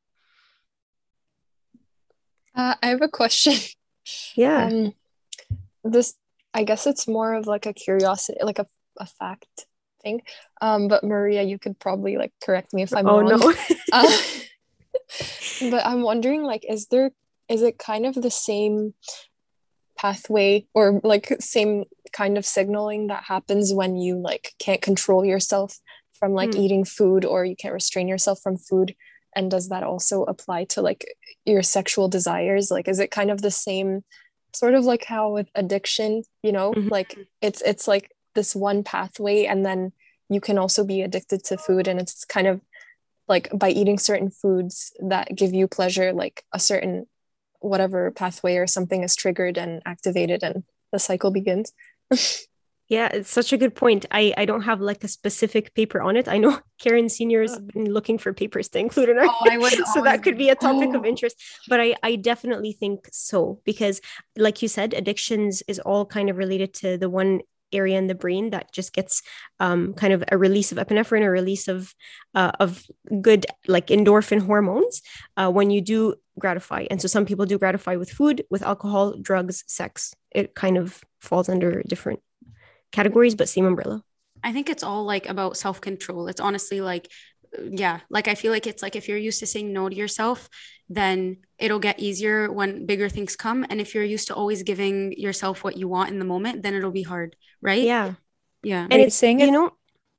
Uh, 2.54 2.74
I 2.82 2.88
have 2.88 3.02
a 3.02 3.08
question. 3.08 3.54
Yeah. 4.34 4.66
Um, 4.66 4.92
this, 5.84 6.14
I 6.52 6.64
guess 6.64 6.86
it's 6.86 7.06
more 7.06 7.34
of 7.34 7.46
like 7.46 7.66
a 7.66 7.72
curiosity, 7.72 8.38
like 8.42 8.58
a, 8.58 8.66
a 8.98 9.06
fact 9.06 9.66
thing. 10.02 10.22
Um, 10.60 10.88
but 10.88 11.04
Maria, 11.04 11.42
you 11.42 11.58
could 11.58 11.78
probably 11.78 12.16
like 12.16 12.32
correct 12.42 12.72
me 12.72 12.82
if 12.82 12.94
I'm 12.94 13.06
oh, 13.06 13.20
wrong. 13.20 13.28
No. 13.28 13.54
uh, 13.92 14.12
but 15.70 15.86
I'm 15.86 16.02
wondering, 16.02 16.42
like, 16.42 16.64
is 16.68 16.86
there, 16.86 17.10
is 17.48 17.62
it 17.62 17.78
kind 17.78 18.06
of 18.06 18.14
the 18.14 18.30
same 18.30 18.94
pathway 20.00 20.66
or 20.74 21.00
like 21.04 21.36
same 21.40 21.84
kind 22.12 22.38
of 22.38 22.44
signaling 22.44 23.08
that 23.08 23.24
happens 23.24 23.72
when 23.72 23.96
you 23.96 24.16
like 24.16 24.52
can't 24.58 24.82
control 24.82 25.24
yourself 25.24 25.78
from 26.18 26.32
like 26.32 26.50
mm. 26.50 26.60
eating 26.60 26.84
food 26.84 27.24
or 27.24 27.44
you 27.44 27.56
can't 27.56 27.74
restrain 27.74 28.08
yourself 28.08 28.40
from 28.42 28.56
food 28.56 28.94
and 29.34 29.50
does 29.50 29.68
that 29.68 29.82
also 29.82 30.24
apply 30.24 30.64
to 30.64 30.82
like 30.82 31.06
your 31.44 31.62
sexual 31.62 32.08
desires 32.08 32.70
like 32.70 32.88
is 32.88 32.98
it 32.98 33.10
kind 33.10 33.30
of 33.30 33.42
the 33.42 33.50
same 33.50 34.02
sort 34.54 34.74
of 34.74 34.84
like 34.84 35.04
how 35.04 35.30
with 35.30 35.48
addiction 35.54 36.22
you 36.42 36.52
know 36.52 36.72
mm-hmm. 36.72 36.88
like 36.88 37.16
it's 37.40 37.62
it's 37.62 37.86
like 37.88 38.10
this 38.34 38.54
one 38.54 38.82
pathway 38.82 39.44
and 39.44 39.64
then 39.64 39.92
you 40.28 40.40
can 40.40 40.58
also 40.58 40.84
be 40.84 41.02
addicted 41.02 41.44
to 41.44 41.56
food 41.56 41.88
and 41.88 42.00
it's 42.00 42.24
kind 42.24 42.46
of 42.46 42.60
like 43.28 43.48
by 43.56 43.70
eating 43.70 43.98
certain 43.98 44.30
foods 44.30 44.92
that 45.00 45.34
give 45.34 45.54
you 45.54 45.66
pleasure 45.68 46.12
like 46.12 46.44
a 46.52 46.58
certain 46.58 47.06
whatever 47.60 48.10
pathway 48.10 48.56
or 48.56 48.66
something 48.66 49.02
is 49.02 49.14
triggered 49.14 49.56
and 49.56 49.82
activated 49.86 50.42
and 50.42 50.64
the 50.92 50.98
cycle 50.98 51.30
begins 51.30 51.72
Yeah, 52.90 53.06
it's 53.12 53.30
such 53.30 53.52
a 53.52 53.56
good 53.56 53.76
point. 53.76 54.04
I, 54.10 54.34
I 54.36 54.44
don't 54.44 54.62
have 54.62 54.80
like 54.80 55.04
a 55.04 55.08
specific 55.08 55.74
paper 55.74 56.02
on 56.02 56.16
it. 56.16 56.26
I 56.26 56.38
know 56.38 56.58
Karen 56.80 57.08
Senior 57.08 57.42
has 57.42 57.56
been 57.56 57.92
looking 57.92 58.18
for 58.18 58.34
papers 58.34 58.68
to 58.70 58.80
include 58.80 59.10
in 59.10 59.18
our 59.18 59.26
oh, 59.28 59.84
so 59.94 60.02
that 60.02 60.24
could 60.24 60.36
be 60.36 60.48
a 60.48 60.56
topic 60.56 60.90
oh. 60.92 60.98
of 60.98 61.06
interest. 61.06 61.40
But 61.68 61.80
I, 61.80 61.94
I 62.02 62.16
definitely 62.16 62.72
think 62.72 63.08
so 63.12 63.60
because 63.64 64.00
like 64.36 64.60
you 64.60 64.66
said, 64.66 64.92
addictions 64.92 65.62
is 65.68 65.78
all 65.78 66.04
kind 66.04 66.28
of 66.30 66.36
related 66.36 66.74
to 66.74 66.98
the 66.98 67.08
one 67.08 67.42
area 67.72 67.96
in 67.96 68.08
the 68.08 68.14
brain 68.16 68.50
that 68.50 68.72
just 68.72 68.92
gets 68.92 69.22
um, 69.60 69.94
kind 69.94 70.12
of 70.12 70.24
a 70.32 70.36
release 70.36 70.72
of 70.72 70.78
epinephrine, 70.78 71.24
a 71.24 71.30
release 71.30 71.68
of 71.68 71.94
uh, 72.34 72.50
of 72.58 72.84
good 73.22 73.46
like 73.68 73.86
endorphin 73.86 74.44
hormones 74.44 75.00
uh, 75.36 75.48
when 75.48 75.70
you 75.70 75.80
do 75.80 76.16
gratify. 76.40 76.86
And 76.90 77.00
so 77.00 77.06
some 77.06 77.24
people 77.24 77.46
do 77.46 77.56
gratify 77.56 77.94
with 77.94 78.10
food, 78.10 78.42
with 78.50 78.64
alcohol, 78.64 79.14
drugs, 79.20 79.62
sex. 79.68 80.12
It 80.32 80.56
kind 80.56 80.76
of 80.76 81.04
falls 81.20 81.48
under 81.48 81.82
different 81.82 82.20
categories, 82.92 83.34
but 83.34 83.48
same 83.48 83.66
umbrella. 83.66 84.02
I 84.42 84.52
think 84.52 84.68
it's 84.68 84.82
all 84.82 85.04
like 85.04 85.28
about 85.28 85.56
self 85.56 85.80
control. 85.80 86.26
It's 86.26 86.40
honestly 86.40 86.80
like, 86.80 87.10
yeah, 87.62 88.00
like 88.08 88.28
I 88.28 88.34
feel 88.34 88.52
like 88.52 88.66
it's 88.66 88.82
like 88.82 88.96
if 88.96 89.08
you're 89.08 89.18
used 89.18 89.40
to 89.40 89.46
saying 89.46 89.72
no 89.72 89.88
to 89.88 89.94
yourself, 89.94 90.48
then 90.88 91.38
it'll 91.58 91.78
get 91.78 92.00
easier 92.00 92.50
when 92.50 92.86
bigger 92.86 93.08
things 93.08 93.36
come. 93.36 93.66
And 93.68 93.80
if 93.80 93.94
you're 93.94 94.04
used 94.04 94.28
to 94.28 94.34
always 94.34 94.62
giving 94.62 95.12
yourself 95.12 95.62
what 95.62 95.76
you 95.76 95.88
want 95.88 96.10
in 96.10 96.18
the 96.18 96.24
moment, 96.24 96.62
then 96.62 96.74
it'll 96.74 96.90
be 96.90 97.02
hard, 97.02 97.36
right? 97.60 97.82
Yeah. 97.82 98.14
Yeah. 98.62 98.86
And 98.90 99.00
it's 99.00 99.16
saying, 99.16 99.40
you 99.40 99.50
know, 99.50 99.72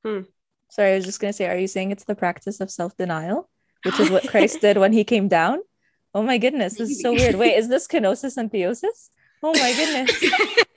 hmm. 0.04 0.22
sorry, 0.70 0.94
I 0.94 0.96
was 0.96 1.06
just 1.06 1.20
going 1.20 1.32
to 1.32 1.36
say, 1.36 1.48
are 1.48 1.58
you 1.58 1.68
saying 1.68 1.92
it's 1.92 2.06
the 2.06 2.16
practice 2.16 2.60
of 2.60 2.72
self 2.72 2.96
denial, 2.98 3.50
which 3.84 4.00
is 4.00 4.10
what 4.10 4.28
Christ 4.30 4.62
did 4.62 4.78
when 4.78 4.94
he 4.94 5.04
came 5.04 5.28
down? 5.28 5.60
Oh 6.14 6.24
my 6.24 6.38
goodness, 6.38 6.78
this 6.78 6.90
is 6.90 7.02
so 7.02 7.14
weird. 7.14 7.36
Wait, 7.36 7.56
is 7.56 7.70
this 7.70 7.88
kenosis 7.88 8.36
and 8.36 8.52
theosis? 8.52 9.10
Oh 9.44 9.54
my 9.54 9.74
goodness. 9.74 10.66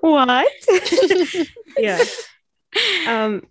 what? 0.00 0.48
yeah. 1.78 2.02
Um, 3.06 3.42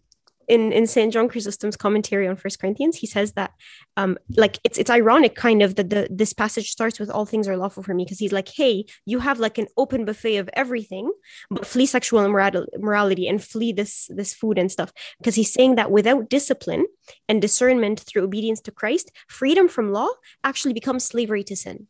in 0.48 0.72
in 0.72 0.88
Saint 0.88 1.13
John 1.13 1.29
Chrysostom's 1.29 1.77
commentary 1.77 2.27
on 2.27 2.36
First 2.36 2.60
Corinthians, 2.60 2.98
he 2.98 3.08
says 3.08 3.34
that 3.34 3.51
um, 3.98 4.17
like 4.36 4.60
it's 4.63 4.77
it's 4.77 4.89
ironic 4.89 5.36
kind 5.36 5.62
of 5.62 5.75
that 5.75 5.89
the 5.89 6.08
this 6.10 6.34
passage 6.34 6.70
starts 6.70 7.00
with 7.00 7.10
all 7.10 7.25
things 7.25 7.48
are 7.48 7.58
lawful 7.58 7.84
for 7.84 7.93
me 7.93 8.03
because 8.03 8.20
he's 8.20 8.34
like, 8.34 8.50
hey, 8.50 8.86
you 9.05 9.20
have 9.20 9.39
like 9.39 9.58
an 9.58 9.67
open 9.77 10.05
buffet 10.05 10.38
of 10.38 10.50
everything, 10.53 11.12
but 11.50 11.65
flee 11.65 11.86
sexual 11.86 12.24
immorality 12.24 13.27
and 13.27 13.43
flee 13.43 13.72
this 13.72 14.10
this 14.13 14.34
food 14.34 14.58
and 14.58 14.72
stuff 14.72 14.91
because 15.20 15.36
he's 15.36 15.53
saying 15.53 15.75
that 15.75 15.91
without 15.91 16.29
discipline 16.29 16.86
and 17.29 17.41
discernment 17.41 18.01
through 18.01 18.24
obedience 18.24 18.62
to 18.62 18.72
Christ, 18.72 19.12
freedom 19.27 19.67
from 19.67 19.91
law 19.91 20.10
actually 20.43 20.74
becomes 20.74 21.03
slavery 21.03 21.43
to 21.46 21.55
sin. 21.55 21.88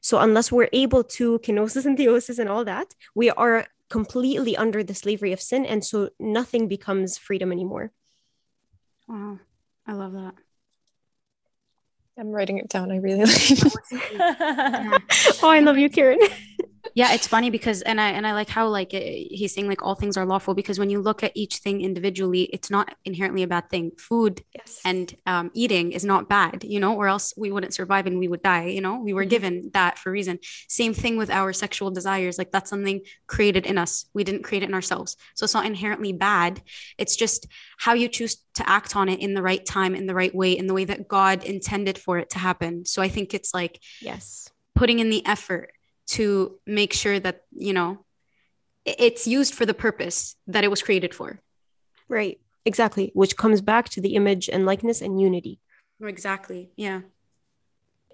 So 0.00 0.18
unless 0.18 0.52
we're 0.52 0.68
able 0.72 1.04
to 1.04 1.38
kenosis 1.40 1.84
and 1.84 1.98
theosis 1.98 2.38
and 2.38 2.48
all 2.48 2.64
that, 2.64 2.94
we 3.14 3.30
are 3.30 3.66
completely 3.88 4.56
under 4.56 4.82
the 4.82 4.94
slavery 4.94 5.32
of 5.32 5.40
sin. 5.40 5.64
And 5.64 5.84
so 5.84 6.10
nothing 6.18 6.68
becomes 6.68 7.18
freedom 7.18 7.52
anymore. 7.52 7.92
Wow. 9.08 9.38
I 9.86 9.92
love 9.92 10.12
that. 10.12 10.34
I'm 12.18 12.30
writing 12.30 12.58
it 12.58 12.68
down. 12.68 12.90
I 12.90 12.96
really 12.96 13.24
like. 13.24 13.72
oh, 15.42 15.50
I 15.50 15.60
love 15.60 15.76
you, 15.76 15.90
Karen. 15.90 16.18
yeah 16.96 17.12
it's 17.12 17.28
funny 17.28 17.50
because 17.50 17.82
and 17.82 18.00
i 18.00 18.08
and 18.08 18.26
i 18.26 18.32
like 18.32 18.48
how 18.48 18.66
like 18.66 18.90
he's 18.90 19.54
saying 19.54 19.68
like 19.68 19.82
all 19.82 19.94
things 19.94 20.16
are 20.16 20.26
lawful 20.26 20.54
because 20.54 20.78
when 20.80 20.90
you 20.90 21.00
look 21.00 21.22
at 21.22 21.30
each 21.36 21.58
thing 21.58 21.80
individually 21.80 22.42
it's 22.44 22.70
not 22.70 22.94
inherently 23.04 23.42
a 23.42 23.46
bad 23.46 23.68
thing. 23.70 23.92
Food 23.98 24.42
yes. 24.54 24.80
and 24.84 25.14
um, 25.26 25.50
eating 25.54 25.92
is 25.92 26.04
not 26.04 26.28
bad 26.28 26.64
you 26.64 26.80
know 26.80 26.94
or 26.96 27.06
else 27.06 27.34
we 27.36 27.52
wouldn't 27.52 27.74
survive 27.74 28.06
and 28.06 28.18
we 28.18 28.28
would 28.28 28.42
die 28.42 28.66
you 28.66 28.80
know? 28.80 28.98
We 28.98 29.12
were 29.12 29.22
mm-hmm. 29.22 29.28
given 29.28 29.70
that 29.74 29.98
for 29.98 30.08
a 30.08 30.12
reason. 30.12 30.38
Same 30.68 30.94
thing 30.94 31.16
with 31.16 31.30
our 31.30 31.52
sexual 31.52 31.90
desires 31.90 32.38
like 32.38 32.50
that's 32.50 32.70
something 32.70 33.02
created 33.26 33.66
in 33.66 33.78
us. 33.78 34.06
We 34.14 34.24
didn't 34.24 34.42
create 34.42 34.62
it 34.62 34.68
in 34.68 34.74
ourselves. 34.74 35.16
So 35.34 35.44
it's 35.44 35.54
not 35.54 35.66
inherently 35.66 36.12
bad. 36.12 36.62
It's 36.98 37.16
just 37.16 37.46
how 37.78 37.92
you 37.92 38.08
choose 38.08 38.36
to 38.54 38.68
act 38.68 38.96
on 38.96 39.08
it 39.08 39.20
in 39.20 39.34
the 39.34 39.42
right 39.42 39.64
time 39.64 39.94
in 39.94 40.06
the 40.06 40.14
right 40.14 40.34
way 40.34 40.52
in 40.52 40.66
the 40.66 40.74
way 40.74 40.86
that 40.86 41.08
god 41.08 41.44
intended 41.44 41.98
for 41.98 42.18
it 42.18 42.30
to 42.30 42.38
happen. 42.38 42.84
So 42.86 43.02
i 43.02 43.08
think 43.08 43.34
it's 43.34 43.52
like 43.52 43.80
yes. 44.00 44.48
putting 44.74 44.98
in 44.98 45.10
the 45.10 45.24
effort 45.26 45.72
to 46.06 46.58
make 46.66 46.92
sure 46.92 47.18
that 47.18 47.42
you 47.52 47.72
know 47.72 48.04
it's 48.84 49.26
used 49.26 49.54
for 49.54 49.66
the 49.66 49.74
purpose 49.74 50.36
that 50.46 50.64
it 50.64 50.70
was 50.70 50.82
created 50.82 51.14
for. 51.14 51.40
Right. 52.08 52.38
Exactly. 52.64 53.10
Which 53.14 53.36
comes 53.36 53.60
back 53.60 53.88
to 53.90 54.00
the 54.00 54.14
image 54.14 54.48
and 54.48 54.64
likeness 54.64 55.00
and 55.02 55.20
unity. 55.20 55.60
Exactly. 56.00 56.70
Yeah. 56.76 57.00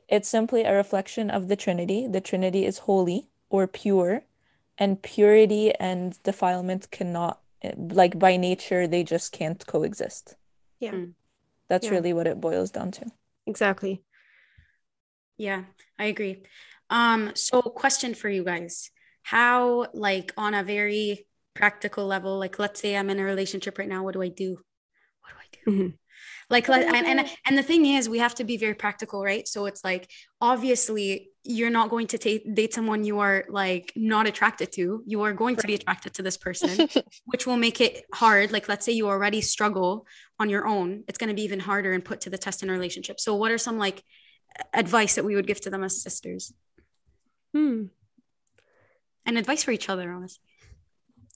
It's 0.08 0.28
simply 0.28 0.62
a 0.62 0.74
reflection 0.74 1.30
of 1.30 1.48
the 1.48 1.56
trinity. 1.56 2.06
The 2.06 2.20
trinity 2.20 2.64
is 2.64 2.78
holy 2.78 3.28
or 3.50 3.66
pure 3.66 4.24
and 4.78 5.02
purity 5.02 5.74
and 5.74 6.20
defilement 6.22 6.90
cannot 6.90 7.40
like 7.76 8.18
by 8.18 8.36
nature 8.36 8.86
they 8.86 9.04
just 9.04 9.32
can't 9.32 9.64
coexist. 9.66 10.36
Yeah. 10.80 10.92
Mm. 10.92 11.12
that's 11.68 11.86
yeah. 11.86 11.92
really 11.92 12.12
what 12.12 12.26
it 12.26 12.40
boils 12.40 12.70
down 12.70 12.90
to. 12.92 13.06
Exactly. 13.46 14.02
Yeah 15.36 15.64
i 15.98 16.06
agree 16.06 16.42
um, 16.92 17.32
so 17.34 17.62
question 17.62 18.14
for 18.14 18.28
you 18.28 18.44
guys. 18.44 18.90
How 19.22 19.86
like 19.94 20.32
on 20.36 20.52
a 20.52 20.62
very 20.62 21.26
practical 21.54 22.06
level, 22.06 22.38
like 22.38 22.58
let's 22.58 22.80
say 22.80 22.96
I'm 22.96 23.08
in 23.08 23.18
a 23.18 23.24
relationship 23.24 23.78
right 23.78 23.88
now, 23.88 24.04
what 24.04 24.12
do 24.12 24.22
I 24.22 24.28
do? 24.28 24.58
What 25.22 25.30
do 25.30 25.36
I 25.40 25.48
do? 25.64 25.70
Mm-hmm. 25.70 25.96
Like 26.50 26.68
and, 26.68 27.06
and 27.06 27.30
and 27.46 27.56
the 27.56 27.62
thing 27.62 27.86
is 27.86 28.10
we 28.10 28.18
have 28.18 28.34
to 28.34 28.44
be 28.44 28.58
very 28.58 28.74
practical, 28.74 29.22
right? 29.24 29.48
So 29.48 29.64
it's 29.64 29.82
like 29.82 30.10
obviously 30.38 31.30
you're 31.44 31.70
not 31.70 31.88
going 31.88 32.08
to 32.08 32.18
t- 32.18 32.44
date 32.52 32.74
someone 32.74 33.04
you 33.04 33.20
are 33.20 33.46
like 33.48 33.90
not 33.96 34.26
attracted 34.26 34.70
to. 34.72 35.02
You 35.06 35.22
are 35.22 35.32
going 35.32 35.54
right. 35.54 35.62
to 35.62 35.66
be 35.66 35.74
attracted 35.74 36.12
to 36.14 36.22
this 36.22 36.36
person, 36.36 36.88
which 37.24 37.46
will 37.46 37.56
make 37.56 37.80
it 37.80 38.04
hard. 38.12 38.52
Like 38.52 38.68
let's 38.68 38.84
say 38.84 38.92
you 38.92 39.08
already 39.08 39.40
struggle 39.40 40.06
on 40.38 40.50
your 40.50 40.66
own, 40.66 41.04
it's 41.08 41.16
going 41.16 41.28
to 41.28 41.34
be 41.34 41.44
even 41.44 41.60
harder 41.60 41.92
and 41.92 42.04
put 42.04 42.22
to 42.22 42.30
the 42.30 42.38
test 42.38 42.62
in 42.62 42.68
a 42.68 42.72
relationship. 42.72 43.18
So 43.18 43.34
what 43.34 43.50
are 43.50 43.58
some 43.58 43.78
like 43.78 44.02
advice 44.72 45.14
that 45.14 45.24
we 45.24 45.34
would 45.34 45.46
give 45.46 45.60
to 45.62 45.70
them 45.70 45.84
as 45.84 46.02
sisters. 46.02 46.52
Hmm. 47.52 47.84
And 49.24 49.38
advice 49.38 49.62
for 49.62 49.70
each 49.70 49.88
other, 49.88 50.10
honestly. 50.10 50.42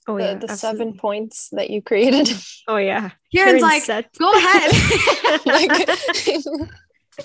Oh, 0.07 0.17
the, 0.17 0.23
yeah. 0.23 0.33
The 0.35 0.49
absolutely. 0.49 0.57
seven 0.57 0.97
points 0.97 1.49
that 1.51 1.69
you 1.69 1.81
created. 1.81 2.29
Oh, 2.69 2.75
yeah. 2.75 3.11
Kieran's 3.31 3.61
like, 3.61 3.83
set. 3.83 4.13
go 4.17 4.29
ahead. 4.29 4.71
like, 5.45 5.71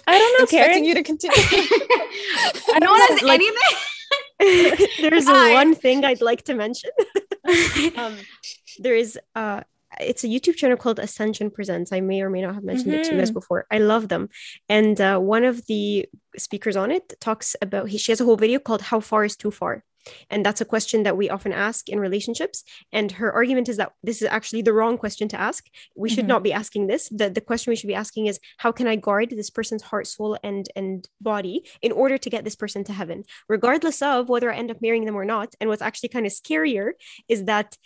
I 0.07 0.19
don't 0.19 0.39
know, 0.39 0.47
Karen. 0.47 0.85
you 0.85 0.95
to 0.95 1.03
continue. 1.03 1.37
no 2.79 2.91
one 2.93 3.01
has 3.01 3.23
like, 3.23 3.41
anything. 4.39 4.89
there's 5.01 5.27
Hi. 5.27 5.55
one 5.55 5.75
thing 5.75 6.05
I'd 6.05 6.21
like 6.21 6.45
to 6.45 6.55
mention. 6.55 6.91
um, 7.97 8.17
there 8.79 8.95
is 8.95 9.19
uh 9.35 9.63
it's 10.01 10.25
a 10.25 10.29
YouTube 10.29 10.57
channel 10.57 10.77
called 10.77 10.99
Ascension 10.99 11.51
Presents. 11.51 11.93
I 11.93 12.01
may 12.01 12.23
or 12.23 12.31
may 12.31 12.43
not 12.43 12.55
have 12.55 12.65
mentioned 12.65 12.93
mm-hmm. 12.93 13.01
it 13.01 13.05
to 13.05 13.13
you 13.13 13.19
guys 13.19 13.31
mm-hmm. 13.31 13.35
before. 13.35 13.67
I 13.71 13.79
love 13.79 14.09
them. 14.09 14.29
And 14.69 15.01
uh, 15.01 15.19
one 15.19 15.45
of 15.45 15.67
the 15.67 16.09
speakers 16.37 16.77
on 16.77 16.91
it 16.91 17.15
talks 17.21 17.57
about, 17.61 17.89
he, 17.89 17.99
she 17.99 18.13
has 18.13 18.21
a 18.21 18.25
whole 18.25 18.37
video 18.37 18.59
called 18.59 18.83
How 18.83 19.01
Far 19.01 19.25
is 19.25 19.37
Too 19.37 19.51
Far? 19.51 19.85
And 20.31 20.45
that's 20.45 20.61
a 20.61 20.65
question 20.65 21.05
that 21.05 21.17
we 21.17 21.31
often 21.31 21.53
ask 21.53 21.89
in 21.89 22.01
relationships. 22.01 22.65
And 22.93 23.13
her 23.13 23.33
argument 23.33 23.69
is 23.69 23.77
that 23.77 23.93
this 24.03 24.21
is 24.21 24.29
actually 24.29 24.63
the 24.63 24.73
wrong 24.73 24.99
question 24.99 25.29
to 25.29 25.41
ask. 25.41 25.67
We 25.97 26.09
should 26.09 26.21
mm-hmm. 26.21 26.29
not 26.29 26.43
be 26.43 26.53
asking 26.53 26.87
this. 26.87 27.09
The, 27.11 27.31
the 27.31 27.41
question 27.41 27.71
we 27.71 27.77
should 27.77 27.87
be 27.89 27.95
asking 27.95 28.27
is 28.27 28.41
how 28.59 28.73
can 28.73 28.87
I 28.87 28.97
guard 28.97 29.31
this 29.31 29.51
person's 29.51 29.83
heart, 29.83 30.07
soul, 30.07 30.39
and, 30.43 30.69
and 30.75 31.07
body 31.21 31.65
in 31.81 31.93
order 31.93 32.19
to 32.19 32.31
get 32.31 32.45
this 32.45 32.57
person 32.57 32.85
to 32.85 32.93
heaven, 32.93 33.25
regardless 33.49 34.03
of 34.03 34.29
whether 34.29 34.53
I 34.53 34.57
end 34.57 34.71
up 34.71 34.83
marrying 34.83 35.05
them 35.05 35.17
or 35.17 35.25
not. 35.25 35.55
And 35.61 35.69
what's 35.69 35.83
actually 35.83 36.09
kind 36.09 36.27
of 36.27 36.33
scarier 36.33 36.93
is 37.29 37.45
that 37.45 37.77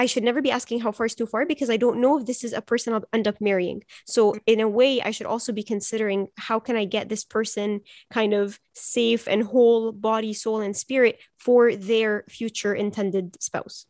I 0.00 0.06
should 0.06 0.24
never 0.24 0.40
be 0.40 0.50
asking 0.50 0.80
how 0.80 0.92
far 0.92 1.04
is 1.04 1.14
too 1.14 1.26
far 1.26 1.44
because 1.44 1.68
I 1.68 1.76
don't 1.76 2.00
know 2.00 2.18
if 2.18 2.24
this 2.24 2.42
is 2.42 2.54
a 2.54 2.62
person 2.62 2.94
I'll 2.94 3.04
end 3.12 3.28
up 3.28 3.38
marrying. 3.38 3.82
So 4.06 4.34
in 4.46 4.58
a 4.58 4.66
way, 4.66 5.02
I 5.02 5.10
should 5.10 5.26
also 5.26 5.52
be 5.52 5.62
considering 5.62 6.28
how 6.38 6.58
can 6.58 6.74
I 6.74 6.86
get 6.86 7.10
this 7.10 7.22
person 7.22 7.82
kind 8.10 8.32
of 8.32 8.58
safe 8.72 9.28
and 9.28 9.42
whole 9.42 9.92
body, 9.92 10.32
soul, 10.32 10.62
and 10.62 10.74
spirit 10.74 11.18
for 11.36 11.76
their 11.76 12.24
future 12.30 12.72
intended 12.72 13.42
spouse. 13.42 13.84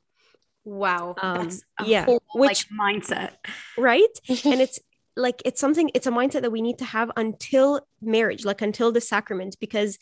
Wow. 0.64 1.14
Um, 1.22 1.48
yeah. 1.84 2.06
Whole, 2.06 2.22
which 2.34 2.66
like, 2.72 2.96
mindset. 2.96 3.30
Right. 3.78 4.08
and 4.44 4.60
it's 4.60 4.80
like 5.16 5.40
it's 5.44 5.60
something 5.60 5.92
it's 5.94 6.08
a 6.08 6.10
mindset 6.10 6.42
that 6.42 6.50
we 6.50 6.62
need 6.62 6.78
to 6.78 6.84
have 6.84 7.10
until 7.16 7.80
marriage 8.00 8.44
like 8.44 8.62
until 8.62 8.92
the 8.92 9.00
sacrament 9.00 9.56
because 9.60 9.98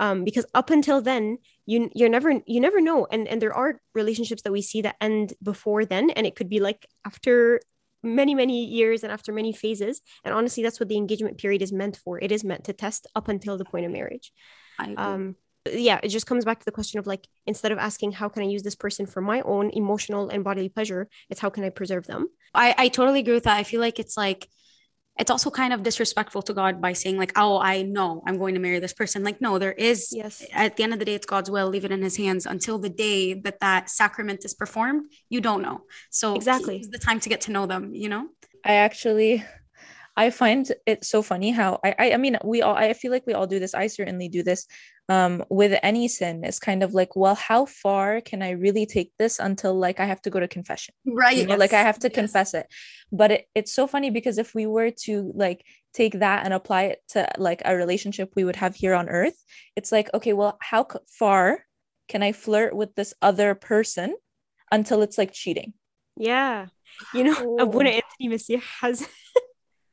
um 0.00 0.24
because 0.24 0.46
up 0.54 0.70
until 0.70 1.00
then 1.00 1.38
you 1.66 1.88
you're 1.94 2.08
never 2.08 2.40
you 2.46 2.60
never 2.60 2.80
know. 2.80 3.06
And 3.12 3.28
and 3.28 3.40
there 3.40 3.54
are 3.54 3.80
relationships 3.94 4.42
that 4.42 4.52
we 4.52 4.62
see 4.62 4.82
that 4.82 4.96
end 5.00 5.34
before 5.42 5.84
then 5.84 6.10
and 6.10 6.26
it 6.26 6.34
could 6.34 6.48
be 6.48 6.58
like 6.58 6.86
after 7.06 7.60
many 8.02 8.34
many 8.34 8.64
years 8.64 9.04
and 9.04 9.12
after 9.12 9.32
many 9.32 9.52
phases. 9.52 10.00
And 10.24 10.34
honestly 10.34 10.62
that's 10.64 10.80
what 10.80 10.88
the 10.88 10.96
engagement 10.96 11.38
period 11.38 11.62
is 11.62 11.72
meant 11.72 11.96
for. 11.96 12.18
It 12.18 12.32
is 12.32 12.42
meant 12.42 12.64
to 12.64 12.72
test 12.72 13.06
up 13.14 13.28
until 13.28 13.56
the 13.58 13.64
point 13.66 13.86
of 13.86 13.92
marriage. 13.92 14.32
Um 14.96 15.36
yeah 15.70 16.00
it 16.02 16.08
just 16.08 16.26
comes 16.26 16.46
back 16.46 16.58
to 16.58 16.64
the 16.64 16.72
question 16.72 16.98
of 16.98 17.06
like 17.06 17.28
instead 17.46 17.70
of 17.70 17.76
asking 17.76 18.12
how 18.12 18.30
can 18.30 18.42
i 18.42 18.46
use 18.46 18.62
this 18.62 18.74
person 18.74 19.04
for 19.04 19.20
my 19.20 19.42
own 19.42 19.68
emotional 19.74 20.30
and 20.30 20.42
bodily 20.42 20.70
pleasure 20.70 21.06
it's 21.28 21.38
how 21.38 21.50
can 21.50 21.64
i 21.64 21.68
preserve 21.68 22.06
them? 22.06 22.28
I 22.54 22.74
i 22.78 22.88
totally 22.88 23.20
agree 23.20 23.34
with 23.34 23.44
that. 23.44 23.58
I 23.58 23.64
feel 23.64 23.80
like 23.80 23.98
it's 23.98 24.16
like 24.16 24.48
it's 25.20 25.30
also 25.30 25.50
kind 25.50 25.72
of 25.72 25.82
disrespectful 25.82 26.42
to 26.42 26.54
God 26.54 26.80
by 26.80 26.94
saying 26.94 27.18
like, 27.18 27.32
"Oh, 27.36 27.58
I 27.58 27.82
know 27.82 28.22
I'm 28.26 28.38
going 28.38 28.54
to 28.54 28.60
marry 28.60 28.78
this 28.80 28.94
person." 28.94 29.22
Like, 29.22 29.40
no, 29.40 29.58
there 29.58 29.72
is. 29.72 30.08
Yes. 30.10 30.44
At 30.52 30.76
the 30.76 30.82
end 30.82 30.92
of 30.94 30.98
the 30.98 31.04
day, 31.04 31.14
it's 31.14 31.26
God's 31.26 31.50
will. 31.50 31.68
Leave 31.68 31.84
it 31.84 31.92
in 31.92 32.02
His 32.02 32.16
hands 32.16 32.46
until 32.46 32.78
the 32.78 32.88
day 32.88 33.34
that 33.34 33.60
that 33.60 33.90
sacrament 33.90 34.44
is 34.44 34.54
performed. 34.54 35.12
You 35.28 35.40
don't 35.40 35.62
know. 35.62 35.82
So 36.10 36.34
exactly, 36.34 36.84
the 36.90 36.98
time 36.98 37.20
to 37.20 37.28
get 37.28 37.42
to 37.42 37.52
know 37.52 37.66
them. 37.66 37.94
You 37.94 38.08
know. 38.08 38.28
I 38.64 38.74
actually, 38.74 39.44
I 40.16 40.30
find 40.30 40.70
it 40.86 41.04
so 41.04 41.22
funny 41.22 41.50
how 41.50 41.80
I, 41.84 41.94
I, 41.98 42.12
I 42.12 42.16
mean, 42.16 42.36
we 42.44 42.62
all. 42.62 42.74
I 42.74 42.92
feel 42.92 43.10
like 43.10 43.26
we 43.26 43.32
all 43.32 43.46
do 43.46 43.58
this. 43.58 43.74
I 43.74 43.86
certainly 43.86 44.28
do 44.28 44.42
this 44.42 44.66
um, 45.10 45.44
with 45.50 45.76
any 45.82 46.06
sin 46.06 46.44
it's 46.44 46.60
kind 46.60 46.84
of 46.84 46.94
like 46.94 47.16
well 47.16 47.34
how 47.34 47.66
far 47.66 48.20
can 48.20 48.42
i 48.42 48.50
really 48.50 48.86
take 48.86 49.12
this 49.18 49.40
until 49.40 49.74
like 49.74 49.98
i 49.98 50.04
have 50.04 50.22
to 50.22 50.30
go 50.30 50.38
to 50.38 50.46
confession 50.46 50.94
right 51.04 51.36
you 51.36 51.46
know, 51.46 51.54
yes. 51.54 51.58
like 51.58 51.72
i 51.72 51.82
have 51.82 51.98
to 51.98 52.06
yes. 52.06 52.14
confess 52.14 52.54
it 52.54 52.66
but 53.10 53.32
it, 53.32 53.46
it's 53.56 53.72
so 53.72 53.88
funny 53.88 54.10
because 54.10 54.38
if 54.38 54.54
we 54.54 54.66
were 54.66 54.92
to 54.92 55.32
like 55.34 55.64
take 55.92 56.20
that 56.20 56.44
and 56.44 56.54
apply 56.54 56.84
it 56.84 57.00
to 57.08 57.28
like 57.38 57.60
a 57.64 57.74
relationship 57.74 58.30
we 58.36 58.44
would 58.44 58.54
have 58.54 58.76
here 58.76 58.94
on 58.94 59.08
earth 59.08 59.34
it's 59.74 59.90
like 59.90 60.08
okay 60.14 60.32
well 60.32 60.56
how 60.60 60.86
far 61.18 61.64
can 62.06 62.22
i 62.22 62.30
flirt 62.30 62.74
with 62.74 62.94
this 62.94 63.12
other 63.20 63.56
person 63.56 64.14
until 64.70 65.02
it's 65.02 65.18
like 65.18 65.32
cheating 65.32 65.72
yeah 66.16 66.66
you 67.12 67.24
know 67.24 67.58
abuna 67.58 67.90
anthony 67.90 68.28
Messeh 68.28 68.62
has 68.80 69.08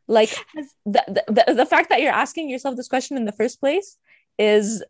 like 0.08 0.36
the, 0.86 1.24
the, 1.28 1.54
the 1.54 1.66
fact 1.66 1.90
that 1.90 2.02
you're 2.02 2.14
asking 2.14 2.50
yourself 2.50 2.76
this 2.76 2.88
question 2.88 3.18
in 3.18 3.26
the 3.26 3.32
first 3.32 3.60
place 3.60 3.98
is 4.38 4.84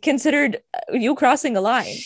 considered 0.00 0.62
uh, 0.74 0.94
you 0.94 1.14
crossing 1.14 1.56
a 1.56 1.60
line 1.60 1.96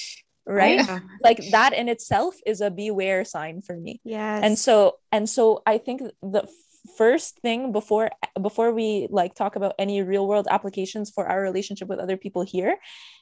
right? 0.48 0.76
Yeah. 0.76 1.00
like 1.24 1.42
that 1.50 1.72
in 1.72 1.88
itself 1.88 2.36
is 2.46 2.60
a 2.60 2.70
beware 2.70 3.24
sign 3.24 3.62
for 3.62 3.76
me. 3.76 4.00
Yeah 4.04 4.40
and 4.42 4.56
so 4.58 4.98
and 5.10 5.28
so 5.28 5.62
i 5.66 5.78
think 5.78 6.02
the 6.22 6.48
first 6.96 7.38
thing 7.40 7.72
before 7.72 8.10
before 8.40 8.72
we 8.72 9.08
like 9.10 9.34
talk 9.34 9.56
about 9.56 9.74
any 9.78 10.02
real 10.02 10.26
world 10.26 10.46
applications 10.50 11.10
for 11.10 11.26
our 11.26 11.40
relationship 11.40 11.88
with 11.88 11.98
other 11.98 12.16
people 12.16 12.42
here 12.42 12.78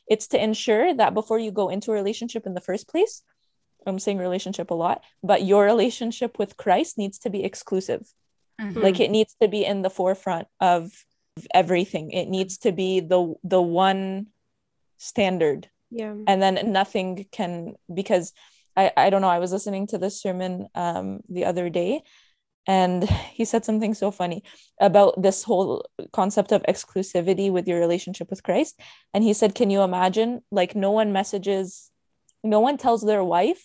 it's 0.07 0.28
to 0.28 0.42
ensure 0.42 0.94
that 0.94 1.14
before 1.14 1.38
you 1.38 1.50
go 1.50 1.68
into 1.68 1.90
a 1.90 1.94
relationship 1.94 2.46
in 2.46 2.54
the 2.54 2.61
first 2.61 2.88
place 2.88 3.22
i'm 3.87 3.98
saying 3.98 4.18
relationship 4.18 4.70
a 4.70 4.74
lot 4.74 5.02
but 5.22 5.42
your 5.42 5.64
relationship 5.64 6.38
with 6.38 6.57
christ 6.57 6.98
needs 6.98 7.18
to 7.18 7.30
be 7.30 7.42
exclusive 7.42 8.07
mm-hmm. 8.61 8.81
like 8.81 9.01
it 9.01 9.11
needs 9.11 9.35
to 9.40 9.49
be 9.49 9.64
in 9.64 9.83
the 9.83 9.90
forefront 9.90 10.49
of 10.61 10.93
everything. 11.53 12.11
It 12.12 12.29
needs 12.29 12.59
to 12.59 12.73
be 12.73 13.01
the 13.01 13.35
the 13.43 13.62
one 13.62 14.29
standard. 14.99 15.69
Yeah. 15.90 16.14
And 16.27 16.43
then 16.43 16.73
nothing 16.73 17.27
can 17.31 17.75
because 17.93 18.33
i 18.77 18.90
i 18.97 19.11
don't 19.11 19.23
know 19.23 19.29
i 19.29 19.38
was 19.38 19.53
listening 19.53 19.87
to 19.87 19.99
this 19.99 20.21
sermon 20.21 20.67
um 20.75 21.21
the 21.29 21.45
other 21.45 21.71
day 21.71 22.03
and 22.67 23.05
he 23.33 23.45
said 23.45 23.64
something 23.64 23.95
so 23.95 24.11
funny 24.11 24.43
about 24.81 25.21
this 25.21 25.43
whole 25.43 25.87
concept 26.12 26.53
of 26.53 26.62
exclusivity 26.62 27.53
with 27.53 27.69
your 27.69 27.79
relationship 27.79 28.31
with 28.31 28.43
Christ. 28.43 28.81
And 29.12 29.23
he 29.23 29.35
said 29.35 29.55
can 29.55 29.71
you 29.71 29.83
imagine 29.83 30.43
like 30.51 30.75
no 30.75 30.90
one 30.90 31.12
messages 31.12 31.90
no 32.43 32.61
one 32.61 32.77
tells 32.77 33.03
their 33.03 33.25
wife 33.25 33.62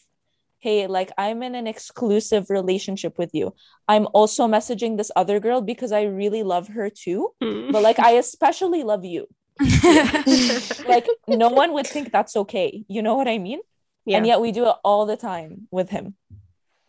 hey, 0.59 0.87
like 0.87 1.11
I'm 1.17 1.41
in 1.41 1.55
an 1.55 1.67
exclusive 1.67 2.49
relationship 2.49 3.17
with 3.17 3.31
you. 3.33 3.53
I'm 3.87 4.07
also 4.13 4.47
messaging 4.47 4.97
this 4.97 5.11
other 5.15 5.39
girl 5.39 5.61
because 5.61 5.91
I 5.91 6.03
really 6.03 6.43
love 6.43 6.67
her 6.69 6.89
too. 6.89 7.31
Mm. 7.41 7.71
But 7.71 7.81
like 7.81 7.99
I 7.99 8.11
especially 8.11 8.83
love 8.83 9.05
you. 9.05 9.27
like 10.87 11.07
no 11.27 11.49
one 11.49 11.73
would 11.73 11.87
think 11.87 12.11
that's 12.11 12.35
okay. 12.35 12.85
You 12.87 13.01
know 13.01 13.15
what 13.15 13.27
I 13.27 13.37
mean? 13.37 13.59
Yeah. 14.05 14.17
And 14.17 14.27
yet 14.27 14.41
we 14.41 14.51
do 14.51 14.67
it 14.67 14.75
all 14.83 15.05
the 15.05 15.17
time 15.17 15.67
with 15.71 15.89
him. 15.89 16.15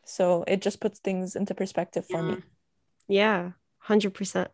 So 0.05 0.45
it 0.47 0.61
just 0.61 0.81
puts 0.81 0.99
things 0.99 1.37
into 1.37 1.55
perspective 1.55 2.07
for 2.07 2.21
yeah. 2.21 2.35
me. 2.35 2.43
Yeah, 3.09 3.51
100%. 3.87 4.49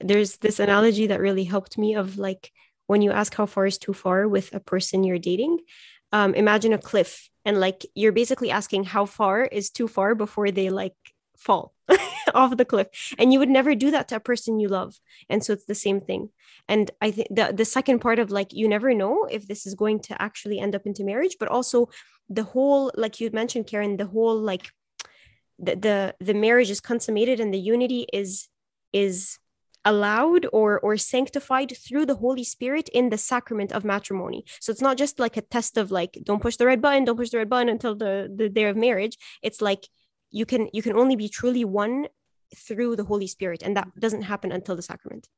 There's 0.00 0.36
this 0.36 0.60
analogy 0.60 1.08
that 1.08 1.20
really 1.20 1.44
helped 1.44 1.76
me 1.76 1.94
of 1.94 2.18
like 2.18 2.52
when 2.86 3.02
you 3.02 3.10
ask 3.10 3.34
how 3.34 3.46
far 3.46 3.66
is 3.66 3.78
too 3.78 3.92
far 3.92 4.28
with 4.28 4.54
a 4.54 4.60
person 4.60 5.04
you're 5.04 5.18
dating, 5.18 5.58
um, 6.12 6.34
imagine 6.34 6.72
a 6.72 6.78
cliff 6.78 7.28
and 7.44 7.60
like 7.60 7.84
you're 7.94 8.12
basically 8.12 8.50
asking 8.50 8.84
how 8.84 9.06
far 9.06 9.44
is 9.44 9.70
too 9.70 9.88
far 9.88 10.14
before 10.14 10.50
they 10.50 10.70
like 10.70 10.94
fall 11.36 11.72
off 12.34 12.56
the 12.56 12.64
cliff. 12.64 12.88
And 13.18 13.32
you 13.32 13.38
would 13.38 13.48
never 13.48 13.74
do 13.74 13.90
that 13.90 14.08
to 14.08 14.16
a 14.16 14.20
person 14.20 14.60
you 14.60 14.68
love. 14.68 14.98
And 15.28 15.44
so 15.44 15.52
it's 15.52 15.64
the 15.66 15.74
same 15.74 16.00
thing. 16.00 16.30
And 16.68 16.90
i 17.00 17.10
think 17.10 17.28
the, 17.30 17.52
the 17.54 17.64
second 17.64 18.00
part 18.00 18.18
of 18.18 18.30
like 18.30 18.52
you 18.52 18.68
never 18.68 18.92
know 18.92 19.24
if 19.30 19.48
this 19.48 19.66
is 19.66 19.74
going 19.74 20.00
to 20.00 20.20
actually 20.20 20.58
end 20.60 20.74
up 20.74 20.86
into 20.86 21.02
marriage 21.02 21.36
but 21.40 21.48
also 21.48 21.88
the 22.28 22.42
whole 22.42 22.92
like 22.94 23.20
you 23.20 23.30
mentioned 23.32 23.66
karen 23.66 23.96
the 23.96 24.06
whole 24.06 24.38
like 24.38 24.70
the 25.58 25.74
the, 25.76 26.14
the 26.20 26.34
marriage 26.34 26.70
is 26.70 26.80
consummated 26.80 27.40
and 27.40 27.52
the 27.52 27.58
unity 27.58 28.06
is 28.12 28.48
is 28.92 29.38
allowed 29.84 30.46
or 30.52 30.80
or 30.80 30.96
sanctified 30.96 31.76
through 31.76 32.06
the 32.06 32.16
holy 32.16 32.44
spirit 32.44 32.88
in 32.90 33.10
the 33.10 33.18
sacrament 33.18 33.72
of 33.72 33.84
matrimony. 33.84 34.44
So 34.60 34.70
it's 34.72 34.82
not 34.82 34.96
just 34.96 35.18
like 35.18 35.36
a 35.36 35.42
test 35.42 35.76
of 35.76 35.90
like 35.90 36.18
don't 36.24 36.42
push 36.42 36.56
the 36.56 36.66
red 36.66 36.82
button 36.82 37.04
don't 37.04 37.16
push 37.16 37.30
the 37.30 37.38
red 37.38 37.48
button 37.48 37.68
until 37.68 37.94
the 37.94 38.32
the 38.34 38.48
day 38.48 38.64
of 38.64 38.76
marriage. 38.76 39.16
It's 39.42 39.60
like 39.60 39.86
you 40.30 40.44
can 40.46 40.68
you 40.72 40.82
can 40.82 40.96
only 40.96 41.16
be 41.16 41.28
truly 41.28 41.64
one 41.64 42.08
through 42.56 42.96
the 42.96 43.04
holy 43.04 43.26
spirit 43.26 43.62
and 43.62 43.76
that 43.76 43.88
doesn't 43.98 44.22
happen 44.22 44.52
until 44.52 44.76
the 44.76 44.82
sacrament. 44.82 45.28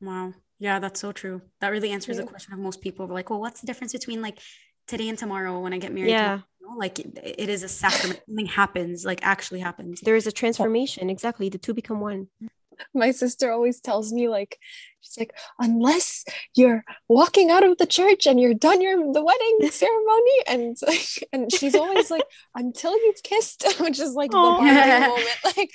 Wow. 0.00 0.34
Yeah 0.58 0.78
that's 0.78 1.00
so 1.00 1.12
true. 1.12 1.42
That 1.60 1.68
really 1.68 1.90
answers 1.90 2.16
yeah. 2.16 2.22
the 2.22 2.28
question 2.28 2.52
of 2.52 2.58
most 2.58 2.80
people. 2.80 3.06
We're 3.06 3.14
like 3.14 3.30
well 3.30 3.40
what's 3.40 3.60
the 3.60 3.66
difference 3.66 3.92
between 3.92 4.20
like 4.22 4.38
today 4.86 5.08
and 5.08 5.16
tomorrow 5.16 5.60
when 5.60 5.72
i 5.72 5.78
get 5.78 5.92
married 5.92 6.10
yeah. 6.10 6.40
like 6.76 6.98
it, 6.98 7.16
it 7.38 7.48
is 7.48 7.62
a 7.62 7.68
sacrament. 7.68 8.20
Something 8.26 8.46
happens 8.46 9.04
like 9.04 9.20
actually 9.22 9.60
happens. 9.60 10.00
There 10.00 10.16
is 10.16 10.26
a 10.26 10.32
transformation. 10.32 11.08
Exactly. 11.08 11.48
The 11.48 11.58
two 11.58 11.74
become 11.74 12.00
one 12.00 12.28
my 12.94 13.10
sister 13.10 13.50
always 13.50 13.80
tells 13.80 14.12
me 14.12 14.28
like 14.28 14.58
she's 15.00 15.18
like 15.18 15.32
unless 15.58 16.24
you're 16.54 16.84
walking 17.08 17.50
out 17.50 17.64
of 17.64 17.78
the 17.78 17.86
church 17.86 18.26
and 18.26 18.40
you're 18.40 18.54
done 18.54 18.80
your 18.80 18.96
the 19.12 19.24
wedding 19.24 19.58
ceremony 19.70 20.36
and 20.46 20.76
like 20.86 21.28
and 21.32 21.52
she's 21.52 21.74
always 21.74 22.10
like 22.10 22.24
until 22.54 22.92
you've 22.92 23.22
kissed 23.22 23.64
which 23.80 23.98
is 23.98 24.14
like 24.14 24.30
Aww. 24.30 24.32
the 24.32 24.38
oh. 24.38 24.58
bonding 24.58 25.08
moment 25.08 25.38
like 25.56 25.70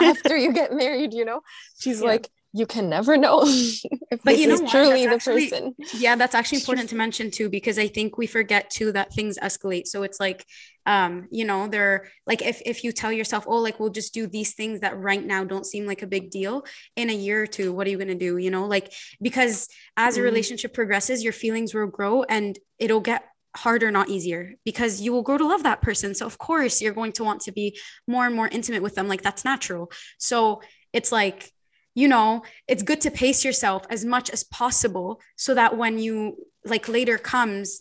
after 0.00 0.36
you 0.36 0.52
get 0.52 0.72
married 0.72 1.12
you 1.14 1.24
know 1.24 1.40
she's 1.78 2.00
yeah. 2.00 2.06
like 2.06 2.30
you 2.52 2.66
can 2.66 2.88
never 2.88 3.16
know 3.16 3.42
if 3.44 4.22
but 4.24 4.38
you 4.38 4.48
know 4.48 4.54
is 4.54 4.70
truly 4.70 5.06
the 5.06 5.14
actually, 5.14 5.48
person. 5.48 5.74
Yeah, 5.94 6.16
that's 6.16 6.34
actually 6.34 6.58
important 6.60 6.88
to 6.90 6.96
mention 6.96 7.30
too, 7.30 7.48
because 7.48 7.78
I 7.78 7.86
think 7.88 8.18
we 8.18 8.26
forget 8.26 8.70
too 8.70 8.92
that 8.92 9.12
things 9.12 9.38
escalate. 9.38 9.86
So 9.86 10.02
it's 10.02 10.18
like, 10.18 10.44
um, 10.86 11.28
you 11.30 11.44
know, 11.44 11.68
they're 11.68 12.08
like 12.26 12.42
if 12.42 12.60
if 12.66 12.82
you 12.82 12.92
tell 12.92 13.12
yourself, 13.12 13.44
oh, 13.46 13.58
like 13.58 13.78
we'll 13.78 13.90
just 13.90 14.12
do 14.12 14.26
these 14.26 14.54
things 14.54 14.80
that 14.80 14.98
right 14.98 15.24
now 15.24 15.44
don't 15.44 15.66
seem 15.66 15.86
like 15.86 16.02
a 16.02 16.06
big 16.06 16.30
deal, 16.30 16.64
in 16.96 17.10
a 17.10 17.14
year 17.14 17.42
or 17.42 17.46
two, 17.46 17.72
what 17.72 17.86
are 17.86 17.90
you 17.90 17.98
gonna 17.98 18.14
do? 18.14 18.36
You 18.36 18.50
know, 18.50 18.66
like 18.66 18.92
because 19.22 19.68
as 19.96 20.14
mm-hmm. 20.14 20.22
a 20.22 20.24
relationship 20.24 20.74
progresses, 20.74 21.22
your 21.22 21.32
feelings 21.32 21.72
will 21.72 21.86
grow 21.86 22.24
and 22.24 22.58
it'll 22.78 23.00
get 23.00 23.24
harder 23.56 23.90
not 23.90 24.08
easier 24.08 24.54
because 24.64 25.00
you 25.00 25.12
will 25.12 25.22
grow 25.22 25.36
to 25.36 25.44
love 25.44 25.64
that 25.64 25.82
person 25.82 26.14
so 26.14 26.24
of 26.24 26.38
course 26.38 26.80
you're 26.80 26.94
going 26.94 27.10
to 27.10 27.24
want 27.24 27.40
to 27.40 27.50
be 27.50 27.76
more 28.06 28.24
and 28.24 28.36
more 28.36 28.46
intimate 28.46 28.80
with 28.80 28.94
them 28.94 29.08
like 29.08 29.22
that's 29.22 29.44
natural 29.44 29.90
so 30.18 30.62
it's 30.92 31.10
like 31.10 31.52
you 31.94 32.08
know, 32.08 32.42
it's 32.68 32.82
good 32.82 33.00
to 33.02 33.10
pace 33.10 33.44
yourself 33.44 33.84
as 33.90 34.04
much 34.04 34.30
as 34.30 34.44
possible 34.44 35.20
so 35.36 35.54
that 35.54 35.76
when 35.76 35.98
you 35.98 36.36
like 36.64 36.88
later 36.88 37.18
comes, 37.18 37.80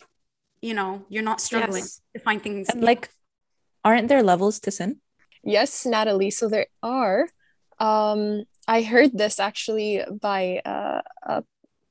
you 0.61 0.73
know, 0.73 1.05
you're 1.09 1.23
not 1.23 1.41
struggling 1.41 1.83
yes. 1.83 2.01
to 2.15 2.21
find 2.21 2.41
things. 2.41 2.69
And 2.69 2.83
like, 2.83 3.09
aren't 3.83 4.07
there 4.07 4.23
levels 4.23 4.59
to 4.61 4.71
sin? 4.71 4.97
Yes, 5.43 5.85
Natalie. 5.85 6.31
So 6.31 6.49
there 6.49 6.67
are. 6.83 7.27
Um, 7.79 8.43
I 8.67 8.81
heard 8.81 9.17
this 9.17 9.39
actually 9.39 10.03
by 10.21 10.61
uh, 10.65 11.01
a 11.23 11.43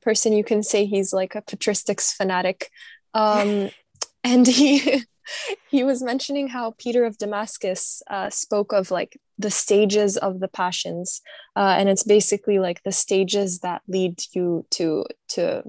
person 0.02 0.32
you 0.32 0.44
can 0.44 0.62
say 0.62 0.84
he's 0.84 1.12
like 1.12 1.34
a 1.34 1.42
patristics 1.42 2.12
fanatic. 2.12 2.70
Um, 3.14 3.70
and 4.24 4.46
he 4.46 5.04
he 5.70 5.84
was 5.84 6.02
mentioning 6.02 6.48
how 6.48 6.74
Peter 6.78 7.04
of 7.04 7.18
Damascus 7.18 8.02
uh, 8.10 8.30
spoke 8.30 8.72
of 8.72 8.90
like 8.90 9.20
the 9.38 9.50
stages 9.50 10.16
of 10.16 10.40
the 10.40 10.48
passions, 10.48 11.20
uh, 11.56 11.74
and 11.78 11.88
it's 11.88 12.02
basically 12.02 12.58
like 12.58 12.82
the 12.82 12.92
stages 12.92 13.60
that 13.60 13.82
lead 13.88 14.20
you 14.32 14.66
to 14.70 15.04
to 15.28 15.62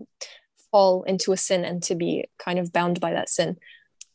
fall 0.72 1.04
into 1.04 1.32
a 1.32 1.38
sin 1.38 1.66
and 1.66 1.82
to 1.84 1.96
be 1.96 2.26
kind 2.38 2.60
of 2.60 2.72
bound 2.72 3.00
by 3.00 3.14
that 3.14 3.30
sin. 3.30 3.58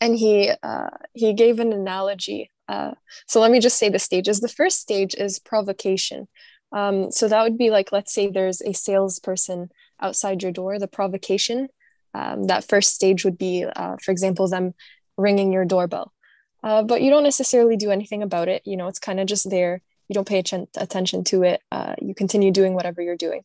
And 0.01 0.15
he 0.15 0.51
uh, 0.61 0.89
he 1.13 1.33
gave 1.33 1.59
an 1.59 1.73
analogy. 1.73 2.51
Uh, 2.67 2.91
so 3.27 3.39
let 3.39 3.51
me 3.51 3.59
just 3.59 3.77
say 3.77 3.89
the 3.89 3.99
stages. 3.99 4.39
The 4.39 4.47
first 4.47 4.79
stage 4.79 5.15
is 5.15 5.39
provocation. 5.39 6.27
Um, 6.71 7.11
so 7.11 7.27
that 7.27 7.43
would 7.43 7.57
be 7.57 7.69
like, 7.69 7.91
let's 7.91 8.13
say 8.13 8.27
there's 8.27 8.61
a 8.61 8.73
salesperson 8.73 9.69
outside 10.01 10.43
your 10.43 10.51
door. 10.51 10.79
The 10.79 10.87
provocation 10.87 11.69
um, 12.15 12.47
that 12.47 12.63
first 12.63 12.95
stage 12.95 13.25
would 13.25 13.37
be, 13.37 13.65
uh, 13.65 13.97
for 14.01 14.11
example, 14.11 14.47
them 14.47 14.73
ringing 15.17 15.51
your 15.51 15.65
doorbell. 15.65 16.11
Uh, 16.63 16.83
but 16.83 17.01
you 17.01 17.11
don't 17.11 17.23
necessarily 17.23 17.77
do 17.77 17.91
anything 17.91 18.23
about 18.23 18.47
it. 18.47 18.61
You 18.65 18.75
know, 18.75 18.87
it's 18.87 18.99
kind 18.99 19.19
of 19.19 19.27
just 19.27 19.49
there. 19.49 19.81
You 20.07 20.13
don't 20.13 20.27
pay 20.27 20.39
attention 20.39 21.23
to 21.25 21.43
it. 21.43 21.61
Uh, 21.71 21.95
you 22.01 22.15
continue 22.15 22.51
doing 22.51 22.73
whatever 22.73 23.01
you're 23.01 23.15
doing. 23.15 23.43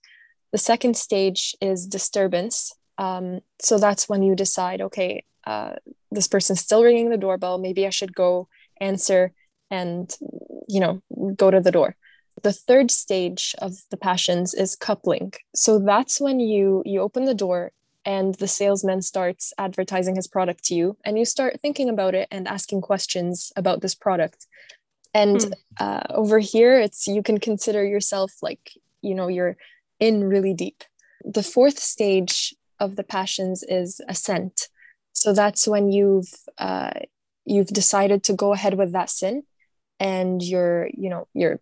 The 0.53 0.59
second 0.59 0.97
stage 0.97 1.55
is 1.61 1.87
disturbance. 1.87 2.75
Um, 2.99 3.41
so 3.61 3.79
that's 3.79 4.09
when 4.09 4.23
you 4.23 4.35
decide, 4.35 4.81
okay, 4.81 5.25
uh, 5.47 5.75
this 6.11 6.29
person's 6.29 6.61
still 6.61 6.83
ringing 6.83 7.11
the 7.11 7.17
doorbell. 7.17 7.59
Maybe 7.59 7.87
I 7.87 7.91
should 7.91 8.15
go 8.15 8.49
answer 8.81 9.33
and, 9.71 10.15
you 10.69 10.81
know, 10.81 11.03
go 11.37 11.51
to 11.51 11.61
the 11.61 11.71
door. 11.71 11.97
The 12.43 12.53
third 12.53 12.91
stage 12.91 13.55
of 13.59 13.75
the 13.91 13.97
passions 13.97 14.55
is 14.55 14.77
coupling. 14.77 15.33
So 15.55 15.79
that's 15.79 16.21
when 16.21 16.41
you 16.41 16.83
you 16.87 17.01
open 17.01 17.25
the 17.27 17.35
door 17.35 17.73
and 18.05 18.35
the 18.37 18.49
salesman 18.49 19.03
starts 19.03 19.53
advertising 19.59 20.17
his 20.17 20.27
product 20.27 20.65
to 20.65 20.75
you 20.75 20.97
and 21.05 21.19
you 21.19 21.25
start 21.25 21.61
thinking 21.61 21.89
about 21.89 22.15
it 22.15 22.29
and 22.31 22.49
asking 22.49 22.81
questions 22.81 23.53
about 23.57 23.83
this 23.83 23.95
product. 23.95 24.47
And 25.13 25.39
mm. 25.39 25.53
uh, 25.79 26.03
over 26.11 26.39
here 26.39 26.79
it's 26.81 27.07
you 27.07 27.23
can 27.23 27.39
consider 27.39 27.85
yourself 27.85 28.33
like 28.43 28.73
you 29.03 29.15
know 29.15 29.29
you're 29.29 29.57
in 29.99 30.25
really 30.25 30.55
deep. 30.55 30.85
The 31.25 31.43
fourth 31.43 31.79
stage 31.79 32.55
of 32.79 32.97
the 32.97 33.05
passions 33.05 33.63
is 33.69 34.01
assent 34.09 34.69
so 35.13 35.33
that's 35.33 35.67
when 35.67 35.91
you've 35.91 36.33
uh, 36.59 36.91
you've 37.45 37.69
decided 37.69 38.23
to 38.25 38.33
go 38.33 38.53
ahead 38.53 38.75
with 38.75 38.93
that 38.93 39.11
sin 39.11 39.43
and 39.99 40.43
you're 40.43 40.89
you 40.95 41.11
know 41.11 41.29
you're 41.35 41.61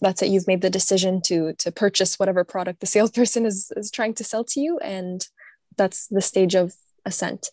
that's 0.00 0.22
it. 0.22 0.28
You've 0.28 0.46
made 0.46 0.60
the 0.60 0.70
decision 0.70 1.20
to 1.22 1.54
to 1.54 1.72
purchase 1.72 2.18
whatever 2.18 2.44
product 2.44 2.80
the 2.80 2.86
salesperson 2.86 3.46
is 3.46 3.72
is 3.76 3.90
trying 3.90 4.14
to 4.14 4.24
sell 4.24 4.44
to 4.44 4.60
you 4.60 4.78
and 4.78 5.26
that's 5.76 6.08
the 6.08 6.20
stage 6.20 6.54
of 6.54 6.74
assent. 7.04 7.50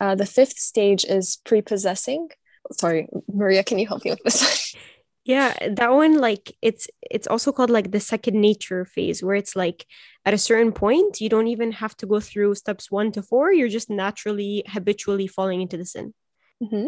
Uh, 0.00 0.14
the 0.14 0.26
fifth 0.26 0.58
stage 0.58 1.04
is 1.04 1.38
prepossessing. 1.44 2.28
Sorry, 2.72 3.08
Maria, 3.32 3.62
can 3.64 3.78
you 3.78 3.86
help 3.86 4.04
me 4.04 4.12
with 4.12 4.22
this? 4.22 4.74
yeah, 5.24 5.54
that 5.68 5.92
one, 5.92 6.18
like 6.18 6.56
it's 6.62 6.88
it's 7.10 7.26
also 7.26 7.52
called 7.52 7.70
like 7.70 7.90
the 7.90 8.00
second 8.00 8.40
nature 8.40 8.84
phase, 8.84 9.22
where 9.22 9.34
it's 9.34 9.54
like 9.54 9.86
at 10.24 10.34
a 10.34 10.38
certain 10.38 10.72
point 10.72 11.20
you 11.20 11.28
don't 11.28 11.48
even 11.48 11.72
have 11.72 11.96
to 11.98 12.06
go 12.06 12.20
through 12.20 12.54
steps 12.54 12.90
one 12.90 13.12
to 13.12 13.22
four. 13.22 13.52
You're 13.52 13.68
just 13.68 13.90
naturally 13.90 14.64
habitually 14.66 15.26
falling 15.26 15.60
into 15.60 15.76
the 15.76 15.84
sin. 15.84 16.14
Mm-hmm. 16.62 16.86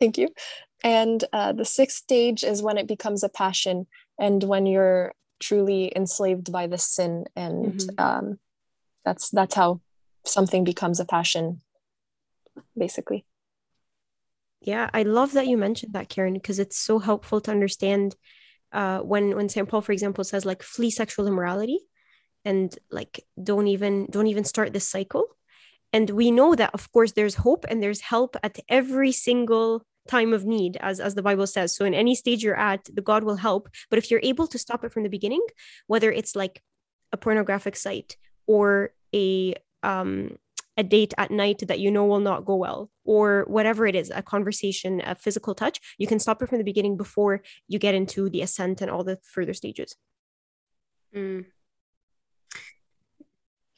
Thank 0.00 0.18
you. 0.18 0.28
And 0.84 1.24
uh, 1.32 1.52
the 1.52 1.64
sixth 1.64 1.98
stage 1.98 2.42
is 2.42 2.62
when 2.62 2.76
it 2.76 2.88
becomes 2.88 3.22
a 3.22 3.28
passion, 3.28 3.86
and 4.18 4.42
when 4.42 4.66
you're 4.66 5.14
truly 5.40 5.92
enslaved 5.94 6.52
by 6.52 6.66
the 6.66 6.78
sin 6.78 7.24
and 7.34 7.74
mm-hmm. 7.74 8.04
um, 8.04 8.38
that's 9.04 9.30
that's 9.30 9.54
how 9.54 9.80
something 10.24 10.64
becomes 10.64 11.00
a 11.00 11.04
passion 11.04 11.60
basically. 12.76 13.24
Yeah 14.60 14.88
i 14.92 15.02
love 15.02 15.32
that 15.32 15.48
you 15.48 15.56
mentioned 15.56 15.94
that 15.94 16.08
karen 16.08 16.34
because 16.34 16.58
it's 16.58 16.78
so 16.78 16.98
helpful 16.98 17.40
to 17.40 17.50
understand 17.50 18.14
uh, 18.72 19.00
when 19.00 19.34
when 19.36 19.48
st 19.48 19.68
paul 19.68 19.80
for 19.80 19.92
example 19.92 20.24
says 20.24 20.44
like 20.46 20.62
flee 20.62 20.90
sexual 20.90 21.26
immorality 21.26 21.80
and 22.44 22.76
like 22.90 23.24
don't 23.42 23.68
even 23.68 24.06
don't 24.10 24.26
even 24.26 24.44
start 24.44 24.72
this 24.72 24.88
cycle. 24.88 25.24
And 25.92 26.08
we 26.10 26.30
know 26.30 26.54
that 26.54 26.74
of 26.74 26.90
course 26.92 27.12
there's 27.12 27.36
hope 27.36 27.64
and 27.68 27.82
there's 27.82 28.00
help 28.00 28.36
at 28.42 28.58
every 28.68 29.12
single 29.12 29.84
time 30.08 30.32
of 30.32 30.44
need 30.44 30.76
as 30.80 30.98
as 31.00 31.14
the 31.14 31.22
bible 31.22 31.46
says. 31.46 31.74
So 31.76 31.84
in 31.84 31.94
any 31.94 32.14
stage 32.14 32.42
you're 32.42 32.58
at 32.58 32.84
the 32.92 33.02
god 33.02 33.24
will 33.24 33.36
help. 33.36 33.68
But 33.90 33.98
if 33.98 34.10
you're 34.10 34.20
able 34.22 34.46
to 34.48 34.58
stop 34.58 34.84
it 34.84 34.92
from 34.92 35.02
the 35.02 35.08
beginning 35.08 35.44
whether 35.86 36.10
it's 36.10 36.34
like 36.34 36.62
a 37.12 37.16
pornographic 37.16 37.76
site 37.76 38.16
or 38.46 38.90
a 39.14 39.54
um, 39.82 40.36
a 40.76 40.82
date 40.82 41.12
at 41.18 41.30
night 41.30 41.62
that 41.66 41.80
you 41.80 41.90
know 41.90 42.06
will 42.06 42.20
not 42.20 42.44
go 42.44 42.56
well 42.56 42.90
or 43.04 43.44
whatever 43.46 43.86
it 43.86 43.94
is 43.94 44.10
a 44.14 44.22
conversation 44.22 45.02
a 45.04 45.14
physical 45.14 45.54
touch 45.54 45.80
you 45.98 46.06
can 46.06 46.18
stop 46.18 46.42
it 46.42 46.48
from 46.48 46.58
the 46.58 46.64
beginning 46.64 46.96
before 46.96 47.42
you 47.68 47.78
get 47.78 47.94
into 47.94 48.30
the 48.30 48.40
assent 48.40 48.80
and 48.80 48.90
all 48.90 49.04
the 49.04 49.18
further 49.22 49.52
stages 49.52 49.96
mm. 51.14 51.44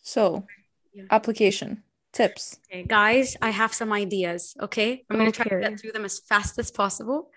so 0.01 0.47
yeah. 0.93 1.05
application 1.11 1.83
tips 2.13 2.59
okay 2.71 2.85
guys 2.85 3.37
i 3.43 3.51
have 3.51 3.75
some 3.75 3.93
ideas 3.93 4.55
okay 4.61 5.05
i'm 5.11 5.19
going 5.19 5.31
to 5.31 5.37
try 5.37 5.47
to 5.47 5.61
get 5.61 5.81
through 5.81 5.91
them 5.91 6.05
as 6.05 6.21
fast 6.21 6.59
as 6.61 6.71
possible 6.71 7.31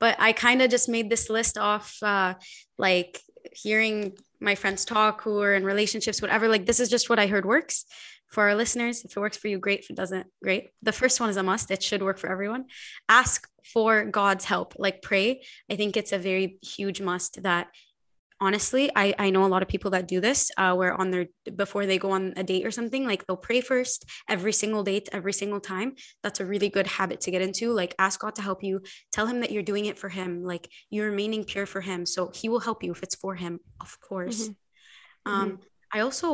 but 0.00 0.16
i 0.18 0.32
kind 0.32 0.62
of 0.62 0.70
just 0.70 0.88
made 0.88 1.10
this 1.10 1.28
list 1.28 1.58
off 1.58 1.98
uh, 2.02 2.32
like 2.78 3.20
hearing 3.52 4.16
my 4.40 4.54
friends 4.54 4.84
talk 4.84 5.22
who 5.22 5.40
are 5.40 5.54
in 5.54 5.64
relationships, 5.64 6.20
whatever, 6.20 6.48
like 6.48 6.66
this 6.66 6.80
is 6.80 6.88
just 6.88 7.08
what 7.10 7.18
I 7.18 7.26
heard 7.26 7.44
works 7.44 7.84
for 8.28 8.44
our 8.44 8.54
listeners. 8.54 9.04
If 9.04 9.16
it 9.16 9.20
works 9.20 9.36
for 9.36 9.48
you, 9.48 9.58
great. 9.58 9.80
If 9.80 9.90
it 9.90 9.96
doesn't, 9.96 10.26
great. 10.42 10.70
The 10.82 10.92
first 10.92 11.20
one 11.20 11.30
is 11.30 11.36
a 11.36 11.42
must. 11.42 11.70
It 11.70 11.82
should 11.82 12.02
work 12.02 12.18
for 12.18 12.30
everyone. 12.30 12.66
Ask 13.08 13.48
for 13.72 14.04
God's 14.04 14.44
help, 14.44 14.74
like 14.78 15.02
pray. 15.02 15.42
I 15.70 15.76
think 15.76 15.96
it's 15.96 16.12
a 16.12 16.18
very 16.18 16.58
huge 16.62 17.00
must 17.00 17.42
that 17.42 17.68
honestly 18.42 18.90
I, 18.96 19.14
I 19.18 19.30
know 19.30 19.44
a 19.44 19.52
lot 19.54 19.62
of 19.62 19.68
people 19.68 19.92
that 19.92 20.08
do 20.08 20.20
this 20.20 20.50
uh, 20.58 20.74
where 20.74 20.92
on 21.00 21.10
their 21.12 21.26
before 21.62 21.86
they 21.86 21.98
go 21.98 22.10
on 22.10 22.34
a 22.36 22.42
date 22.42 22.66
or 22.66 22.72
something 22.72 23.06
like 23.06 23.24
they'll 23.24 23.36
pray 23.48 23.60
first 23.60 24.04
every 24.28 24.52
single 24.52 24.82
date 24.82 25.08
every 25.12 25.32
single 25.32 25.60
time. 25.60 25.94
That's 26.22 26.40
a 26.40 26.44
really 26.52 26.68
good 26.68 26.88
habit 26.98 27.20
to 27.22 27.30
get 27.30 27.40
into. 27.40 27.72
Like 27.72 27.94
ask 27.98 28.20
god 28.20 28.34
to 28.36 28.42
help 28.42 28.62
you. 28.62 28.82
Tell 29.12 29.26
him 29.26 29.40
that 29.40 29.52
you're 29.52 29.70
doing 29.72 29.86
it 29.86 29.98
for 29.98 30.08
him. 30.08 30.42
Like 30.52 30.68
you're 30.90 31.10
remaining 31.10 31.44
pure 31.44 31.66
for 31.66 31.80
him. 31.80 32.04
So 32.04 32.30
he 32.34 32.48
will 32.48 32.60
help 32.68 32.82
you 32.82 32.92
if 32.92 33.02
it's 33.02 33.14
for 33.14 33.34
him 33.36 33.60
of 33.80 33.90
course. 34.00 34.48
Mm-hmm. 34.48 35.32
um 35.32 35.48
mm-hmm. 35.48 35.62
i 35.96 36.00
also 36.00 36.28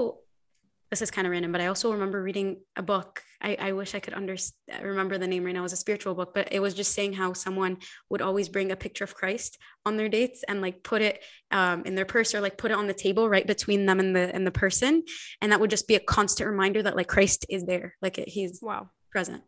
this 0.90 1.03
is 1.03 1.11
kind 1.11 1.27
of 1.27 1.33
random, 1.33 1.53
but 1.53 1.61
I 1.61 1.66
also 1.66 1.92
remember 1.92 2.22
reading 2.22 2.61
a 2.74 2.83
book. 2.83 3.22
I, 3.42 3.57
I 3.61 3.72
wish 3.72 3.94
I 3.94 4.01
could 4.01 4.14
under, 4.14 4.37
remember 4.83 5.18
the 5.18 5.27
name 5.27 5.44
right 5.44 5.53
now. 5.53 5.61
It 5.61 5.64
was 5.64 5.74
a 5.74 5.77
spiritual 5.77 6.14
book, 6.14 6.33
but 6.35 6.48
it 6.51 6.61
was 6.61 6.72
just 6.72 6.94
saying 6.94 7.12
how 7.12 7.35
someone 7.35 7.77
would 8.09 8.22
always 8.22 8.48
bring 8.48 8.72
a 8.72 8.77
picture 8.77 9.05
of 9.05 9.14
Christ 9.14 9.59
on 9.85 9.96
their 9.96 10.09
dates 10.09 10.44
and 10.48 10.62
like 10.62 10.83
put 10.83 11.03
it 11.03 11.22
um, 11.51 11.85
in 11.85 11.94
their 11.94 12.07
purse 12.07 12.35
or 12.35 12.40
like 12.40 12.57
put 12.57 12.70
it 12.70 12.77
on 12.79 12.87
the 12.87 12.94
table 12.94 13.29
right 13.29 13.46
between 13.46 13.85
them 13.85 14.01
and 14.01 14.16
the 14.16 14.35
and 14.35 14.46
the 14.46 14.51
person, 14.51 15.05
and 15.42 15.53
that 15.53 15.61
would 15.61 15.70
just 15.70 15.88
be 15.88 15.94
a 15.94 16.01
constant 16.01 16.48
reminder 16.48 16.83
that 16.83 16.96
like 16.96 17.09
Christ 17.09 17.44
is 17.51 17.64
there, 17.64 17.94
like 18.01 18.18
it, 18.18 18.29
he's 18.29 18.61
wow 18.62 18.88
present. 19.11 19.42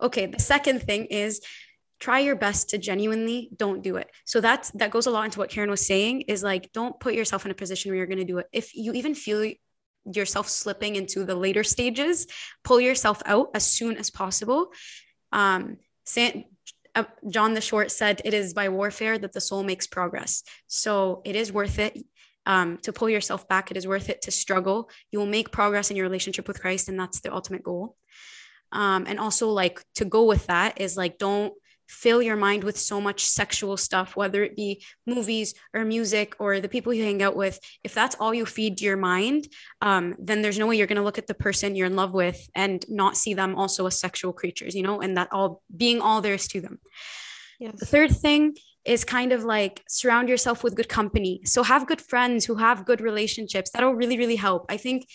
Okay, 0.00 0.26
the 0.26 0.38
second 0.38 0.82
thing 0.82 1.06
is 1.06 1.40
try 1.98 2.20
your 2.20 2.36
best 2.36 2.70
to 2.70 2.78
genuinely 2.78 3.50
don't 3.54 3.82
do 3.82 3.96
it 3.96 4.10
so 4.24 4.40
that's 4.40 4.70
that 4.70 4.90
goes 4.90 5.06
a 5.06 5.10
lot 5.10 5.26
into 5.26 5.38
what 5.38 5.50
karen 5.50 5.68
was 5.68 5.86
saying 5.86 6.22
is 6.22 6.42
like 6.42 6.72
don't 6.72 6.98
put 6.98 7.12
yourself 7.12 7.44
in 7.44 7.50
a 7.50 7.54
position 7.54 7.90
where 7.90 7.98
you're 7.98 8.06
going 8.06 8.16
to 8.16 8.24
do 8.24 8.38
it 8.38 8.46
if 8.52 8.74
you 8.74 8.94
even 8.94 9.14
feel 9.14 9.52
yourself 10.04 10.48
slipping 10.48 10.96
into 10.96 11.24
the 11.24 11.34
later 11.34 11.64
stages, 11.64 12.26
pull 12.64 12.80
yourself 12.80 13.22
out 13.26 13.48
as 13.54 13.66
soon 13.66 13.96
as 13.96 14.10
possible. 14.10 14.72
Um, 15.32 15.76
Saint, 16.04 16.46
uh, 16.94 17.04
John 17.28 17.54
the 17.54 17.60
Short 17.60 17.90
said, 17.90 18.20
It 18.24 18.34
is 18.34 18.54
by 18.54 18.68
warfare 18.68 19.18
that 19.18 19.32
the 19.32 19.40
soul 19.40 19.62
makes 19.62 19.86
progress. 19.86 20.42
So 20.66 21.22
it 21.24 21.36
is 21.36 21.52
worth 21.52 21.78
it. 21.78 21.96
um, 22.46 22.78
to 22.78 22.92
pull 22.92 23.08
yourself 23.08 23.46
back. 23.48 23.70
It 23.70 23.76
is 23.76 23.86
worth 23.86 24.08
it 24.08 24.22
to 24.22 24.30
struggle. 24.30 24.90
You 25.12 25.18
will 25.18 25.26
make 25.26 25.52
progress 25.52 25.90
in 25.90 25.96
your 25.96 26.06
relationship 26.06 26.48
with 26.48 26.60
Christ, 26.60 26.88
and 26.88 26.98
that's 26.98 27.20
the 27.20 27.32
ultimate 27.32 27.62
goal. 27.62 27.96
Um, 28.72 29.04
and 29.06 29.18
also, 29.20 29.50
like 29.50 29.82
to 29.96 30.04
go 30.04 30.24
with 30.24 30.46
that 30.46 30.80
is 30.80 30.96
like 30.96 31.18
don't 31.18 31.52
fill 31.90 32.22
your 32.22 32.36
mind 32.36 32.62
with 32.62 32.78
so 32.78 33.00
much 33.00 33.26
sexual 33.26 33.76
stuff, 33.76 34.14
whether 34.14 34.44
it 34.44 34.54
be 34.54 34.82
movies 35.06 35.54
or 35.74 35.84
music 35.84 36.36
or 36.38 36.60
the 36.60 36.68
people 36.68 36.94
you 36.94 37.02
hang 37.02 37.20
out 37.22 37.34
with. 37.34 37.58
If 37.82 37.92
that's 37.94 38.16
all 38.20 38.32
you 38.32 38.46
feed 38.46 38.80
your 38.80 38.96
mind, 38.96 39.48
um, 39.82 40.14
then 40.18 40.40
there's 40.40 40.58
no 40.58 40.68
way 40.68 40.76
you're 40.76 40.86
going 40.86 40.96
to 40.96 41.02
look 41.02 41.18
at 41.18 41.26
the 41.26 41.34
person 41.34 41.74
you're 41.74 41.88
in 41.88 41.96
love 41.96 42.14
with 42.14 42.48
and 42.54 42.84
not 42.88 43.16
see 43.16 43.34
them 43.34 43.56
also 43.56 43.86
as 43.86 43.98
sexual 43.98 44.32
creatures, 44.32 44.74
you 44.74 44.82
know, 44.82 45.00
and 45.00 45.16
that 45.16 45.28
all 45.32 45.62
being 45.76 46.00
all 46.00 46.20
there 46.20 46.34
is 46.34 46.46
to 46.48 46.60
them. 46.60 46.78
Yes. 47.58 47.74
The 47.78 47.86
third 47.86 48.12
thing 48.16 48.54
is 48.84 49.04
kind 49.04 49.32
of 49.32 49.44
like 49.44 49.82
surround 49.88 50.28
yourself 50.28 50.62
with 50.62 50.76
good 50.76 50.88
company. 50.88 51.42
So 51.44 51.62
have 51.62 51.86
good 51.86 52.00
friends 52.00 52.44
who 52.44 52.54
have 52.54 52.86
good 52.86 53.00
relationships. 53.00 53.70
That'll 53.70 53.94
really, 53.94 54.16
really 54.16 54.36
help. 54.36 54.66
I 54.68 54.76
think 54.76 55.06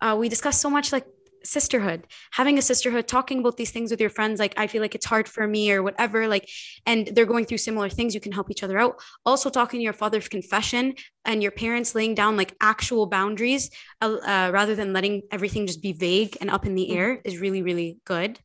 uh, 0.00 0.16
we 0.18 0.28
discuss 0.28 0.60
so 0.60 0.70
much 0.70 0.92
like 0.92 1.06
sisterhood 1.44 2.06
having 2.32 2.58
a 2.58 2.62
sisterhood 2.62 3.06
talking 3.06 3.40
about 3.40 3.56
these 3.56 3.70
things 3.70 3.90
with 3.90 4.00
your 4.00 4.10
friends 4.10 4.38
like 4.38 4.54
i 4.56 4.66
feel 4.66 4.82
like 4.82 4.94
it's 4.94 5.06
hard 5.06 5.28
for 5.28 5.46
me 5.46 5.72
or 5.72 5.82
whatever 5.82 6.28
like 6.28 6.48
and 6.86 7.08
they're 7.08 7.26
going 7.26 7.44
through 7.44 7.58
similar 7.58 7.88
things 7.88 8.14
you 8.14 8.20
can 8.20 8.32
help 8.32 8.50
each 8.50 8.62
other 8.62 8.78
out 8.78 9.00
also 9.24 9.50
talking 9.50 9.80
to 9.80 9.84
your 9.84 9.92
father's 9.92 10.28
confession 10.28 10.94
and 11.24 11.42
your 11.42 11.52
parents 11.52 11.94
laying 11.94 12.14
down 12.14 12.36
like 12.36 12.54
actual 12.60 13.06
boundaries 13.06 13.70
uh, 14.00 14.16
uh, 14.26 14.50
rather 14.52 14.74
than 14.74 14.92
letting 14.92 15.22
everything 15.30 15.66
just 15.66 15.82
be 15.82 15.92
vague 15.92 16.36
and 16.40 16.50
up 16.50 16.66
in 16.66 16.74
the 16.74 16.86
mm-hmm. 16.86 16.98
air 16.98 17.20
is 17.24 17.38
really 17.38 17.62
really 17.62 17.98
good 18.04 18.38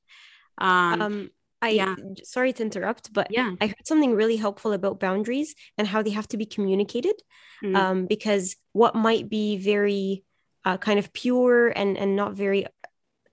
um, 0.58 1.02
um 1.02 1.30
I 1.60 1.70
yeah. 1.70 1.96
sorry 2.24 2.54
to 2.54 2.62
interrupt, 2.64 3.12
but 3.12 3.28
yeah, 3.32 3.56
I 3.60 3.68
heard 3.68 3.88
something 3.88 4.14
really 4.14 4.36
helpful 4.36 4.74
about 4.74 5.00
boundaries 5.00 5.56
and 5.76 5.88
how 5.88 6.04
they 6.04 6.12
have 6.12 6.28
to 6.28 6.38
be 6.38 6.46
communicated. 6.46 7.16
Mm. 7.64 7.76
Um, 7.76 8.06
because 8.06 8.56
what 8.74 8.94
might 8.94 9.28
be 9.28 9.58
very 9.58 10.24
uh, 10.66 10.78
kind 10.78 11.00
of 11.00 11.14
pure 11.14 11.70
and 11.70 11.98
and 11.98 12.16
not 12.16 12.34
very 12.34 12.66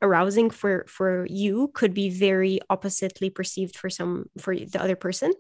arousing 0.03 0.51
for 0.51 0.85
for 0.89 1.27
you 1.29 1.71
could 1.75 1.95
be 1.95 2.11
very 2.11 2.61
oppositely 2.71 3.31
perceived 3.31 3.77
for 3.77 3.91
some 3.91 4.27
for 4.39 4.55
the 4.55 4.81
other 4.81 4.97
person. 4.97 5.33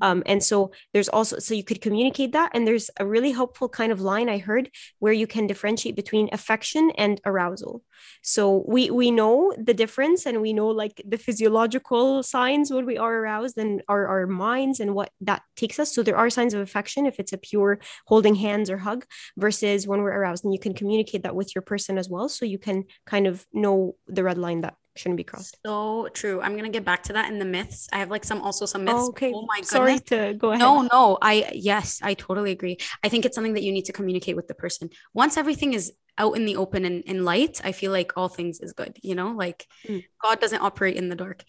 Um, 0.00 0.22
and 0.26 0.42
so 0.42 0.72
there's 0.92 1.08
also 1.08 1.38
so 1.38 1.54
you 1.54 1.64
could 1.64 1.80
communicate 1.80 2.32
that 2.32 2.50
and 2.54 2.66
there's 2.66 2.90
a 2.98 3.06
really 3.06 3.32
helpful 3.32 3.68
kind 3.68 3.92
of 3.92 4.00
line 4.00 4.28
i 4.28 4.38
heard 4.38 4.70
where 4.98 5.12
you 5.12 5.26
can 5.26 5.46
differentiate 5.46 5.96
between 5.96 6.28
affection 6.32 6.90
and 6.96 7.20
arousal. 7.24 7.82
So 8.22 8.64
we 8.66 8.90
we 8.90 9.10
know 9.10 9.52
the 9.56 9.74
difference 9.74 10.26
and 10.26 10.40
we 10.40 10.52
know 10.52 10.68
like 10.68 11.02
the 11.06 11.18
physiological 11.18 12.22
signs 12.22 12.70
when 12.70 12.86
we 12.86 12.96
are 12.98 13.14
aroused 13.16 13.58
and 13.58 13.82
our, 13.88 14.06
our 14.06 14.26
minds 14.26 14.80
and 14.80 14.94
what 14.94 15.10
that 15.20 15.42
takes 15.56 15.78
us. 15.78 15.94
So 15.94 16.02
there 16.02 16.16
are 16.16 16.30
signs 16.30 16.54
of 16.54 16.60
affection 16.60 17.06
if 17.06 17.18
it's 17.18 17.32
a 17.32 17.38
pure 17.38 17.78
holding 18.06 18.34
hands 18.34 18.70
or 18.70 18.78
hug 18.78 19.04
versus 19.36 19.86
when 19.86 20.02
we're 20.02 20.18
aroused 20.18 20.44
and 20.44 20.52
you 20.52 20.58
can 20.58 20.74
communicate 20.74 21.22
that 21.22 21.36
with 21.36 21.54
your 21.54 21.62
person 21.62 21.98
as 21.98 22.08
well. 22.08 22.28
So 22.28 22.44
you 22.44 22.58
can 22.58 22.84
kind 23.06 23.26
of 23.26 23.46
know 23.52 23.96
the 24.10 24.24
red 24.24 24.38
line 24.38 24.62
that 24.62 24.74
shouldn't 24.96 25.16
be 25.16 25.24
crossed. 25.24 25.58
So 25.64 26.08
true. 26.12 26.40
I'm 26.40 26.56
gonna 26.56 26.70
get 26.70 26.84
back 26.84 27.02
to 27.04 27.12
that 27.14 27.30
in 27.30 27.38
the 27.38 27.44
myths. 27.44 27.88
I 27.92 27.98
have 27.98 28.10
like 28.10 28.24
some 28.24 28.42
also 28.42 28.66
some 28.66 28.84
myths. 28.84 28.98
Oh, 28.98 29.08
okay. 29.08 29.32
Oh 29.34 29.46
my 29.46 29.56
goodness. 29.56 29.70
Sorry 29.70 29.98
to 29.98 30.34
go 30.34 30.50
ahead. 30.50 30.60
No, 30.60 30.82
no. 30.82 31.18
I 31.20 31.50
yes, 31.54 32.00
I 32.02 32.14
totally 32.14 32.50
agree. 32.50 32.78
I 33.02 33.08
think 33.08 33.24
it's 33.24 33.34
something 33.34 33.54
that 33.54 33.62
you 33.62 33.72
need 33.72 33.86
to 33.86 33.92
communicate 33.92 34.36
with 34.36 34.48
the 34.48 34.54
person. 34.54 34.90
Once 35.14 35.36
everything 35.36 35.74
is 35.74 35.92
out 36.18 36.36
in 36.36 36.44
the 36.44 36.56
open 36.56 36.84
and 36.84 37.02
in 37.04 37.24
light, 37.24 37.60
I 37.64 37.72
feel 37.72 37.92
like 37.92 38.12
all 38.16 38.28
things 38.28 38.60
is 38.60 38.72
good. 38.72 38.98
You 39.02 39.14
know, 39.14 39.30
like 39.30 39.66
mm. 39.86 40.04
God 40.22 40.40
doesn't 40.40 40.60
operate 40.60 40.96
in 40.96 41.08
the 41.08 41.16
dark. 41.16 41.44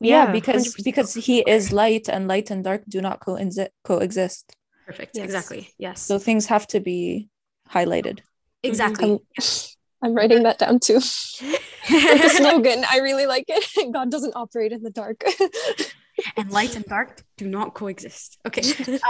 Yeah, 0.00 0.26
yeah 0.26 0.32
because 0.32 0.74
100%. 0.74 0.84
because 0.84 1.14
He 1.14 1.40
is 1.40 1.72
light, 1.72 2.08
and 2.08 2.28
light 2.28 2.50
and 2.50 2.62
dark 2.64 2.82
do 2.88 3.00
not 3.00 3.20
co- 3.20 3.38
coexist. 3.84 4.54
Perfect. 4.86 5.16
Yes. 5.16 5.24
Exactly. 5.24 5.70
Yes. 5.76 6.00
So 6.00 6.18
things 6.18 6.46
have 6.46 6.66
to 6.68 6.80
be 6.80 7.28
highlighted. 7.70 8.20
Exactly. 8.62 9.08
Mm-hmm. 9.08 10.06
I'm 10.06 10.14
writing 10.14 10.44
that 10.44 10.58
down 10.58 10.78
too. 10.80 11.00
the 11.88 12.28
slogan. 12.36 12.84
I 12.88 12.98
really 12.98 13.26
like 13.26 13.44
it. 13.48 13.92
God 13.92 14.10
doesn't 14.10 14.34
operate 14.36 14.72
in 14.72 14.82
the 14.82 14.90
dark. 14.90 15.24
and 16.36 16.50
light 16.50 16.76
and 16.76 16.84
dark 16.84 17.22
do 17.36 17.48
not 17.48 17.74
coexist. 17.74 18.38
Okay. 18.46 18.62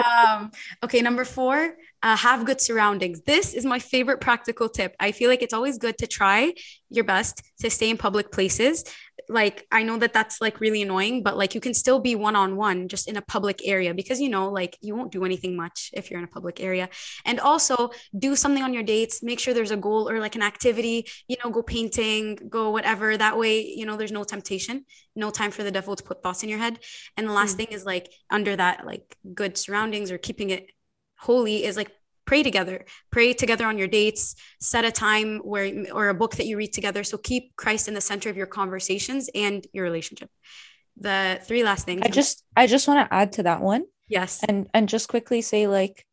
Um, 0.05 0.51
okay, 0.83 1.01
number 1.01 1.25
four, 1.25 1.75
uh, 2.03 2.17
have 2.17 2.45
good 2.45 2.61
surroundings. 2.61 3.21
This 3.23 3.55
is 3.55 3.65
my 3.65 3.79
favorite 3.79 4.21
practical 4.21 4.69
tip. 4.69 4.95
I 5.01 5.13
feel 5.13 5.29
like 5.29 5.43
it's 5.43 5.55
always 5.55 5.79
good 5.79 5.99
to 5.99 6.07
try 6.07 6.55
your 6.91 7.05
best 7.05 7.43
to 7.61 7.71
stay 7.71 7.91
in 7.91 7.97
public 7.97 8.31
places 8.33 8.85
like 9.29 9.67
I 9.71 9.83
know 9.83 9.99
that 9.99 10.13
that's 10.13 10.41
like 10.41 10.61
really 10.61 10.83
annoying, 10.83 11.23
but 11.23 11.37
like 11.37 11.55
you 11.55 11.61
can 11.61 11.75
still 11.75 12.01
be 12.01 12.15
one 12.15 12.37
on 12.37 12.57
one 12.57 12.89
just 12.89 13.09
in 13.09 13.17
a 13.17 13.23
public 13.23 13.61
area 13.67 13.95
because 13.95 14.21
you 14.21 14.29
know, 14.29 14.51
like 14.51 14.77
you 14.81 14.95
won't 14.95 15.13
do 15.13 15.25
anything 15.25 15.57
much 15.57 15.91
if 15.93 16.11
you're 16.11 16.19
in 16.19 16.25
a 16.25 16.29
public 16.29 16.61
area. 16.61 16.89
And 17.25 17.41
also 17.41 17.91
do 18.19 18.37
something 18.37 18.63
on 18.63 18.73
your 18.73 18.83
dates, 18.83 19.23
make 19.23 19.39
sure 19.39 19.53
there's 19.53 19.71
a 19.71 19.77
goal 19.77 20.09
or 20.09 20.19
like 20.19 20.35
an 20.35 20.43
activity, 20.43 21.07
you 21.29 21.37
know, 21.43 21.51
go 21.51 21.63
painting, 21.63 22.39
go 22.49 22.71
whatever. 22.71 23.17
That 23.17 23.39
way, 23.39 23.65
you 23.67 23.87
know, 23.87 23.97
there's 23.97 24.13
no 24.13 24.25
temptation, 24.25 24.85
no 25.15 25.31
time 25.31 25.51
for 25.51 25.63
the 25.63 25.71
devil 25.71 25.95
to 25.95 26.03
put 26.03 26.23
thoughts 26.23 26.43
in 26.43 26.49
your 26.49 26.59
head. 26.59 26.79
And 27.17 27.29
the 27.29 27.33
last 27.33 27.55
mm. 27.55 27.59
thing 27.59 27.67
is 27.71 27.85
like 27.85 28.11
under 28.31 28.57
that, 28.57 28.87
like 28.87 29.17
good 29.35 29.59
surroundings 29.59 30.11
or 30.11 30.19
keeping 30.19 30.51
it 30.51 30.71
holy 31.19 31.65
is 31.65 31.77
like 31.77 31.91
pray 32.29 32.43
together. 32.43 32.85
Pray 33.11 33.33
together 33.33 33.67
on 33.67 33.79
your 33.79 33.89
dates. 33.89 34.37
Set 34.61 34.85
a 34.85 34.93
time 34.93 35.39
where 35.39 35.87
or 35.93 36.11
a 36.11 36.15
book 36.15 36.37
that 36.37 36.47
you 36.47 36.59
read 36.59 36.75
together. 36.75 37.03
So 37.03 37.17
keep 37.17 37.57
christ 37.57 37.89
in 37.89 37.95
the 37.95 38.03
center 38.03 38.29
of 38.29 38.37
your 38.37 38.47
conversations 38.47 39.31
and 39.35 39.67
your 39.73 39.85
relationship. 39.85 40.31
The 41.01 41.41
three 41.43 41.65
last 41.65 41.87
things. 41.87 42.03
I 42.05 42.09
just 42.09 42.45
i 42.55 42.67
just 42.67 42.87
want 42.87 43.09
to 43.09 43.15
add 43.15 43.33
to 43.33 43.45
that 43.45 43.63
one. 43.63 43.85
Yes. 44.09 44.45
And 44.47 44.69
and 44.75 44.89
just 44.89 45.09
quickly 45.09 45.41
say 45.41 45.67
like 45.67 46.05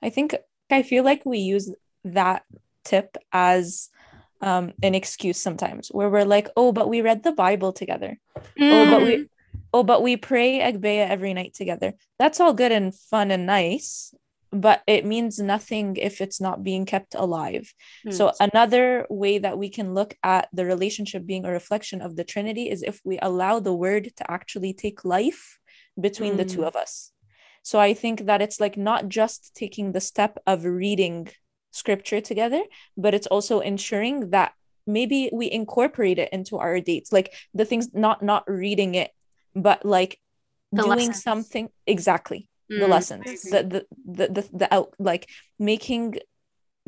i 0.00 0.10
think 0.10 0.34
i 0.70 0.82
feel 0.82 1.02
like 1.04 1.26
we 1.26 1.38
use 1.38 1.74
that 2.04 2.44
tip 2.84 3.16
as 3.32 3.90
um 4.40 4.72
an 4.82 4.94
excuse 4.94 5.40
sometimes 5.40 5.88
where 5.88 6.10
we're 6.10 6.24
like 6.36 6.48
oh 6.56 6.70
but 6.72 6.88
we 6.88 7.00
read 7.00 7.24
the 7.24 7.32
bible 7.32 7.72
together. 7.72 8.18
Mm. 8.60 8.70
oh 8.72 8.90
but 8.92 9.02
we 9.02 9.28
oh 9.72 9.82
but 9.82 10.02
we 10.02 10.16
pray 10.16 10.60
agbeya 10.60 11.08
every 11.08 11.34
night 11.34 11.54
together. 11.54 11.94
That's 12.20 12.38
all 12.38 12.54
good 12.54 12.70
and 12.70 12.94
fun 12.94 13.32
and 13.32 13.44
nice 13.46 14.14
but 14.54 14.82
it 14.86 15.04
means 15.04 15.40
nothing 15.40 15.96
if 15.96 16.20
it's 16.20 16.40
not 16.40 16.62
being 16.62 16.86
kept 16.86 17.14
alive. 17.16 17.74
Mm. 18.06 18.14
So, 18.14 18.32
another 18.38 19.04
way 19.10 19.38
that 19.38 19.58
we 19.58 19.68
can 19.68 19.94
look 19.94 20.16
at 20.22 20.48
the 20.52 20.64
relationship 20.64 21.26
being 21.26 21.44
a 21.44 21.50
reflection 21.50 22.00
of 22.00 22.14
the 22.14 22.24
Trinity 22.24 22.70
is 22.70 22.82
if 22.82 23.00
we 23.04 23.18
allow 23.20 23.58
the 23.58 23.74
word 23.74 24.12
to 24.16 24.30
actually 24.30 24.72
take 24.72 25.04
life 25.04 25.58
between 26.00 26.36
the 26.36 26.44
two 26.44 26.60
hmm. 26.60 26.64
of 26.64 26.76
us. 26.76 27.12
So, 27.62 27.80
I 27.80 27.94
think 27.94 28.26
that 28.26 28.40
it's 28.40 28.60
like 28.60 28.76
not 28.76 29.08
just 29.08 29.54
taking 29.56 29.90
the 29.90 30.00
step 30.00 30.38
of 30.46 30.64
reading 30.64 31.28
scripture 31.72 32.20
together, 32.20 32.62
but 32.96 33.14
it's 33.14 33.26
also 33.26 33.58
ensuring 33.58 34.30
that 34.30 34.52
maybe 34.86 35.30
we 35.32 35.50
incorporate 35.50 36.20
it 36.20 36.32
into 36.32 36.58
our 36.58 36.78
dates, 36.78 37.12
like 37.12 37.34
the 37.54 37.64
things, 37.64 37.92
not 37.92 38.22
not 38.22 38.44
reading 38.46 38.94
it, 38.94 39.10
but 39.56 39.84
like 39.84 40.20
the 40.70 40.82
doing 40.82 40.98
lessons. 40.98 41.22
something 41.22 41.68
exactly 41.86 42.48
mm, 42.70 42.78
the 42.80 42.88
lessons 42.88 43.42
the 43.42 43.62
the 43.62 43.86
the 44.04 44.26
the, 44.28 44.48
the 44.52 44.74
out 44.74 44.94
like 44.98 45.28
making 45.58 46.16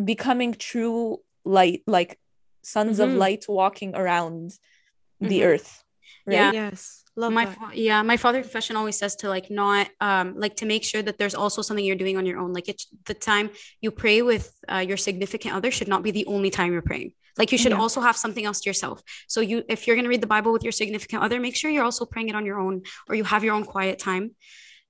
becoming 0.03 0.53
true 0.55 1.19
light 1.45 1.83
like 1.87 2.19
sons 2.63 2.99
mm-hmm. 2.99 3.11
of 3.11 3.17
light 3.17 3.45
walking 3.49 3.95
around 3.95 4.51
mm-hmm. 4.51 5.29
the 5.29 5.45
earth 5.45 5.83
right? 6.27 6.35
yeah 6.35 6.53
yes 6.53 7.03
Love 7.19 7.33
my 7.33 7.47
that. 7.47 7.77
yeah 7.77 8.03
my 8.03 8.19
father 8.19 8.43
confession 8.43 8.77
always 8.77 8.99
says 8.99 9.17
to 9.17 9.29
like 9.31 9.51
not 9.51 9.89
um 10.03 10.35
like 10.37 10.57
to 10.57 10.67
make 10.67 10.85
sure 10.85 11.01
that 11.01 11.17
there's 11.17 11.35
also 11.35 11.63
something 11.63 11.83
you're 11.83 11.97
doing 11.97 12.19
on 12.19 12.27
your 12.27 12.39
own 12.39 12.53
like 12.53 12.69
it's 12.69 12.89
the 13.07 13.15
time 13.15 13.49
you 13.81 13.91
pray 13.91 14.21
with 14.21 14.53
uh, 14.69 14.85
your 14.87 14.99
significant 14.99 15.55
other 15.55 15.71
should 15.71 15.89
not 15.89 16.03
be 16.03 16.11
the 16.11 16.27
only 16.27 16.51
time 16.51 16.73
you're 16.73 16.83
praying 16.83 17.13
like 17.39 17.53
you 17.53 17.59
should 17.59 17.73
yeah. 17.73 17.79
also 17.79 18.03
have 18.03 18.19
something 18.19 18.45
else 18.45 18.61
to 18.61 18.69
yourself 18.69 19.03
so 19.29 19.41
you 19.41 19.65
if 19.69 19.87
you're 19.87 19.97
going 19.97 20.05
to 20.05 20.11
read 20.11 20.21
the 20.21 20.27
bible 20.27 20.53
with 20.53 20.63
your 20.63 20.73
significant 20.73 21.23
other 21.23 21.41
make 21.41 21.57
sure 21.57 21.71
you're 21.71 21.85
also 21.85 22.05
praying 22.05 22.29
it 22.29 22.35
on 22.35 22.45
your 22.45 22.61
own 22.61 22.83
or 23.09 23.15
you 23.15 23.25
have 23.25 23.43
your 23.43 23.55
own 23.55 23.65
quiet 23.65 23.99
time 23.99 24.33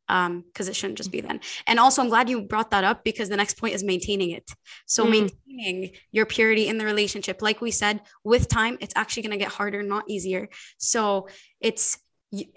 um 0.09 0.45
because 0.47 0.69
it 0.69 0.77
shouldn't 0.77 0.99
just 0.99 1.11
be 1.11 1.21
then. 1.21 1.41
And 1.67 1.79
also 1.79 2.03
i'm 2.03 2.09
glad 2.09 2.29
you 2.29 2.43
brought 2.43 2.71
that 2.71 2.85
up 2.85 3.05
because 3.05 3.29
the 3.29 3.37
next 3.37 3.59
point 3.59 3.75
is 3.75 3.85
maintaining 3.85 4.31
it. 4.31 4.49
So 4.87 5.05
mm. 5.05 5.11
maintaining 5.11 5.93
your 6.13 6.27
purity 6.27 6.69
in 6.69 6.79
the 6.79 6.85
relationship. 6.85 7.43
Like 7.43 7.61
we 7.61 7.71
said 7.71 8.01
with 8.25 8.49
time 8.49 8.79
it's 8.81 8.95
actually 8.97 9.25
going 9.25 9.39
to 9.39 9.45
get 9.45 9.53
harder 9.53 9.83
not 9.83 10.05
easier. 10.09 10.49
So 10.79 11.29
it's 11.61 11.99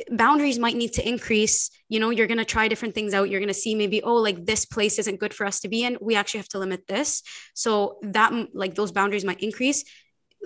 boundaries 0.10 0.60
might 0.60 0.76
need 0.76 0.94
to 0.94 1.08
increase. 1.08 1.70
You 1.90 2.00
know 2.00 2.10
you're 2.10 2.28
going 2.28 2.40
to 2.40 2.46
try 2.46 2.68
different 2.68 2.96
things 2.96 3.14
out. 3.14 3.30
You're 3.30 3.40
going 3.40 3.48
to 3.48 3.54
see 3.54 3.76
maybe 3.76 4.02
oh 4.02 4.16
like 4.16 4.46
this 4.46 4.66
place 4.66 5.00
isn't 5.00 5.20
good 5.20 5.34
for 5.34 5.46
us 5.46 5.60
to 5.62 5.68
be 5.68 5.84
in. 5.84 5.98
We 6.02 6.16
actually 6.16 6.40
have 6.40 6.50
to 6.50 6.60
limit 6.60 6.88
this. 6.88 7.24
So 7.54 8.00
that 8.02 8.34
like 8.54 8.76
those 8.76 8.92
boundaries 8.92 9.26
might 9.26 9.42
increase. 9.42 9.84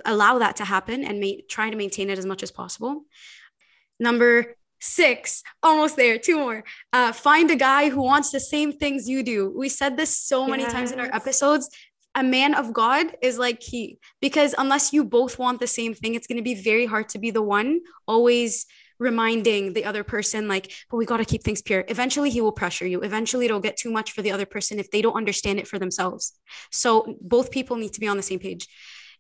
Allow 0.06 0.40
that 0.40 0.58
to 0.58 0.66
happen 0.66 1.04
and 1.04 1.20
may, 1.20 1.42
try 1.42 1.70
to 1.70 1.78
maintain 1.78 2.10
it 2.10 2.18
as 2.18 2.26
much 2.26 2.44
as 2.44 2.52
possible. 2.52 3.04
Number 4.00 4.56
Six, 4.86 5.44
almost 5.64 5.96
there, 5.96 6.18
two 6.18 6.38
more. 6.38 6.66
Uh, 6.92 7.14
find 7.14 7.50
a 7.50 7.56
guy 7.56 7.90
who 7.90 8.02
wants 8.04 8.32
the 8.32 8.40
same 8.42 8.74
things 8.74 9.08
you 9.08 9.24
do. 9.24 9.50
We 9.56 9.70
said 9.70 9.96
this 9.96 10.14
so 10.18 10.46
many 10.46 10.64
yes. 10.64 10.74
times 10.74 10.92
in 10.92 11.00
our 11.00 11.10
episodes. 11.16 11.70
A 12.16 12.22
man 12.22 12.54
of 12.54 12.74
God 12.74 13.16
is 13.22 13.40
like 13.40 13.62
key 13.62 13.98
because 14.20 14.54
unless 14.58 14.92
you 14.92 15.06
both 15.06 15.40
want 15.40 15.62
the 15.62 15.68
same 15.68 15.94
thing, 15.94 16.16
it's 16.16 16.28
going 16.28 16.36
to 16.36 16.44
be 16.44 16.56
very 16.56 16.86
hard 16.86 17.08
to 17.10 17.18
be 17.18 17.32
the 17.32 17.42
one 17.42 17.80
always 18.10 18.66
reminding 19.00 19.72
the 19.72 19.86
other 19.86 20.04
person 20.04 20.48
like 20.48 20.72
but 20.90 20.98
we 20.98 21.06
got 21.06 21.18
to 21.18 21.26
keep 21.26 21.44
things 21.44 21.64
pure 21.64 21.84
eventually 21.88 22.30
he 22.30 22.42
will 22.42 22.52
pressure 22.52 22.86
you 22.86 23.02
eventually 23.02 23.46
it'll 23.46 23.60
get 23.60 23.76
too 23.76 23.92
much 23.92 24.12
for 24.12 24.22
the 24.22 24.32
other 24.32 24.46
person 24.46 24.78
if 24.78 24.92
they 24.92 25.02
don't 25.02 25.16
understand 25.16 25.58
it 25.58 25.68
for 25.68 25.80
themselves 25.80 26.40
so 26.72 27.18
both 27.20 27.50
people 27.50 27.76
need 27.76 27.92
to 27.92 28.00
be 28.00 28.08
on 28.08 28.18
the 28.18 28.24
same 28.24 28.38
page 28.38 28.68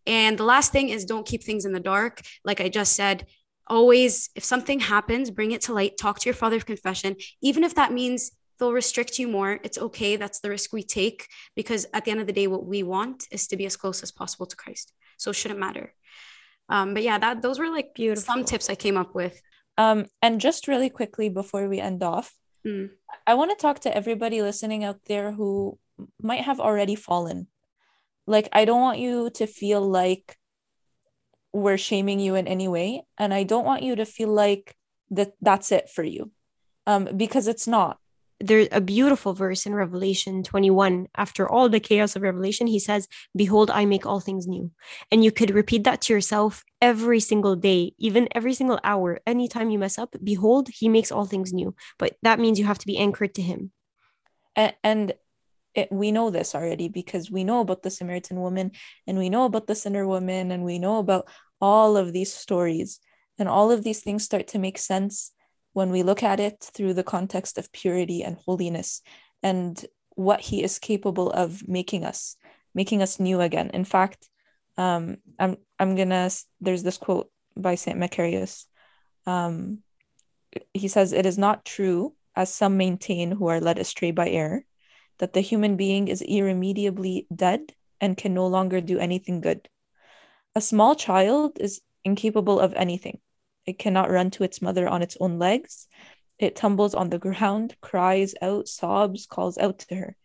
and 0.05 0.37
the 0.37 0.43
last 0.43 0.71
thing 0.71 0.89
is 0.89 1.05
don't 1.05 1.25
keep 1.25 1.43
things 1.43 1.65
in 1.65 1.73
the 1.73 1.79
dark 1.79 2.21
like 2.45 2.61
i 2.61 2.69
just 2.69 2.95
said 2.95 3.25
always 3.67 4.29
if 4.35 4.43
something 4.43 4.79
happens 4.79 5.31
bring 5.31 5.51
it 5.51 5.61
to 5.61 5.73
light 5.73 5.97
talk 5.97 6.19
to 6.19 6.27
your 6.27 6.33
father 6.33 6.57
of 6.57 6.65
confession 6.65 7.15
even 7.41 7.63
if 7.63 7.75
that 7.75 7.93
means 7.93 8.31
they'll 8.59 8.73
restrict 8.73 9.19
you 9.19 9.27
more 9.27 9.59
it's 9.63 9.77
okay 9.77 10.15
that's 10.15 10.39
the 10.39 10.49
risk 10.49 10.73
we 10.73 10.83
take 10.83 11.27
because 11.55 11.85
at 11.93 12.05
the 12.05 12.11
end 12.11 12.19
of 12.19 12.27
the 12.27 12.33
day 12.33 12.47
what 12.47 12.65
we 12.65 12.83
want 12.83 13.27
is 13.31 13.47
to 13.47 13.57
be 13.57 13.65
as 13.65 13.77
close 13.77 14.03
as 14.03 14.11
possible 14.11 14.45
to 14.45 14.55
christ 14.55 14.93
so 15.17 15.31
it 15.31 15.35
shouldn't 15.35 15.59
matter 15.59 15.93
um, 16.69 16.93
but 16.93 17.03
yeah 17.03 17.17
that 17.17 17.41
those 17.41 17.59
were 17.59 17.69
like 17.69 17.93
Beautiful. 17.95 18.23
some 18.23 18.43
tips 18.43 18.69
i 18.69 18.75
came 18.75 18.97
up 18.97 19.15
with 19.15 19.41
um, 19.77 20.05
and 20.21 20.41
just 20.41 20.67
really 20.67 20.89
quickly 20.89 21.29
before 21.29 21.67
we 21.67 21.79
end 21.79 22.03
off, 22.03 22.33
mm. 22.65 22.89
I 23.25 23.33
want 23.33 23.51
to 23.51 23.61
talk 23.61 23.79
to 23.81 23.95
everybody 23.95 24.41
listening 24.41 24.83
out 24.83 24.99
there 25.07 25.31
who 25.31 25.79
might 26.21 26.41
have 26.41 26.59
already 26.59 26.95
fallen. 26.95 27.47
Like, 28.27 28.49
I 28.53 28.65
don't 28.65 28.81
want 28.81 28.99
you 28.99 29.29
to 29.35 29.47
feel 29.47 29.81
like 29.81 30.37
we're 31.53 31.77
shaming 31.77 32.19
you 32.19 32.35
in 32.35 32.47
any 32.47 32.67
way. 32.67 33.03
And 33.17 33.33
I 33.33 33.43
don't 33.43 33.65
want 33.65 33.83
you 33.83 33.95
to 33.95 34.05
feel 34.05 34.29
like 34.29 34.75
that 35.11 35.33
that's 35.41 35.71
it 35.71 35.89
for 35.89 36.03
you. 36.03 36.31
Um, 36.85 37.07
because 37.15 37.47
it's 37.47 37.67
not 37.67 37.97
there's 38.43 38.67
a 38.71 38.81
beautiful 38.81 39.33
verse 39.33 39.65
in 39.65 39.73
Revelation 39.73 40.43
21. 40.43 41.07
After 41.15 41.47
all 41.47 41.69
the 41.69 41.79
chaos 41.79 42.15
of 42.15 42.21
Revelation, 42.21 42.67
he 42.67 42.79
says, 42.79 43.07
Behold, 43.35 43.71
I 43.71 43.85
make 43.85 44.05
all 44.05 44.19
things 44.19 44.47
new. 44.47 44.71
And 45.11 45.23
you 45.23 45.31
could 45.31 45.51
repeat 45.51 45.85
that 45.85 46.01
to 46.01 46.13
yourself 46.13 46.63
every 46.81 47.21
single 47.21 47.55
day, 47.55 47.93
even 47.97 48.27
every 48.33 48.53
single 48.53 48.79
hour. 48.83 49.19
Anytime 49.25 49.69
you 49.69 49.79
mess 49.79 49.97
up, 49.97 50.15
behold, 50.21 50.67
he 50.69 50.89
makes 50.89 51.11
all 51.11 51.25
things 51.25 51.53
new. 51.53 51.73
But 51.97 52.17
that 52.21 52.39
means 52.39 52.59
you 52.59 52.65
have 52.65 52.79
to 52.79 52.87
be 52.87 52.97
anchored 52.97 53.33
to 53.35 53.41
him. 53.41 53.71
And, 54.55 54.73
and 54.83 55.13
it, 55.75 55.91
we 55.91 56.11
know 56.11 56.29
this 56.29 56.55
already 56.55 56.87
because 56.87 57.31
we 57.31 57.43
know 57.43 57.61
about 57.61 57.83
the 57.83 57.89
Samaritan 57.89 58.39
woman 58.39 58.71
and 59.07 59.17
we 59.17 59.29
know 59.29 59.45
about 59.45 59.67
the 59.67 59.75
sinner 59.75 60.07
woman 60.07 60.51
and 60.51 60.63
we 60.63 60.79
know 60.79 60.99
about 60.99 61.27
all 61.59 61.97
of 61.97 62.13
these 62.13 62.33
stories. 62.33 62.99
And 63.39 63.49
all 63.49 63.71
of 63.71 63.83
these 63.83 64.01
things 64.01 64.23
start 64.23 64.47
to 64.49 64.59
make 64.59 64.77
sense 64.77 65.31
when 65.73 65.89
we 65.89 66.03
look 66.03 66.23
at 66.23 66.39
it 66.39 66.69
through 66.73 66.93
the 66.93 67.03
context 67.03 67.57
of 67.57 67.71
purity 67.71 68.23
and 68.23 68.37
holiness 68.45 69.01
and 69.41 69.85
what 70.15 70.39
he 70.39 70.63
is 70.63 70.79
capable 70.79 71.31
of 71.31 71.67
making 71.67 72.05
us 72.05 72.37
making 72.75 73.01
us 73.01 73.19
new 73.19 73.41
again 73.41 73.69
in 73.73 73.83
fact 73.83 74.29
um 74.77 75.17
i'm 75.39 75.57
i'm 75.79 75.95
gonna 75.95 76.29
there's 76.61 76.83
this 76.83 76.97
quote 76.97 77.29
by 77.57 77.75
saint 77.75 77.99
macarius 77.99 78.65
um 79.25 79.79
he 80.73 80.87
says 80.87 81.13
it 81.13 81.25
is 81.25 81.37
not 81.37 81.65
true 81.65 82.13
as 82.35 82.53
some 82.53 82.77
maintain 82.77 83.31
who 83.31 83.47
are 83.47 83.59
led 83.59 83.79
astray 83.79 84.11
by 84.11 84.29
error 84.29 84.63
that 85.19 85.33
the 85.33 85.41
human 85.41 85.75
being 85.75 86.07
is 86.07 86.21
irremediably 86.21 87.27
dead 87.33 87.73
and 88.01 88.17
can 88.17 88.33
no 88.33 88.47
longer 88.47 88.81
do 88.81 88.99
anything 88.99 89.41
good 89.41 89.69
a 90.55 90.61
small 90.61 90.95
child 90.95 91.57
is 91.59 91.81
incapable 92.03 92.59
of 92.59 92.73
anything 92.75 93.19
it 93.65 93.79
cannot 93.79 94.11
run 94.11 94.29
to 94.31 94.43
its 94.43 94.61
mother 94.61 94.87
on 94.87 95.01
its 95.01 95.17
own 95.19 95.39
legs. 95.39 95.87
It 96.39 96.55
tumbles 96.55 96.93
on 96.93 97.09
the 97.09 97.19
ground, 97.19 97.75
cries 97.81 98.35
out, 98.41 98.67
sobs, 98.67 99.25
calls 99.25 99.57
out 99.57 99.79
to 99.79 99.95
her. 99.95 100.17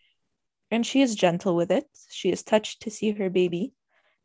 And 0.70 0.85
she 0.85 1.01
is 1.01 1.14
gentle 1.14 1.57
with 1.57 1.70
it. 1.70 1.87
She 2.11 2.31
is 2.31 2.42
touched 2.42 2.83
to 2.83 2.90
see 2.90 3.12
her 3.12 3.31
baby, 3.31 3.72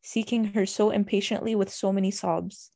seeking 0.02 0.46
her 0.46 0.66
so 0.66 0.90
impatiently 0.90 1.56
with 1.56 1.72
so 1.72 1.94
many 1.94 2.12
sobs. 2.12 2.72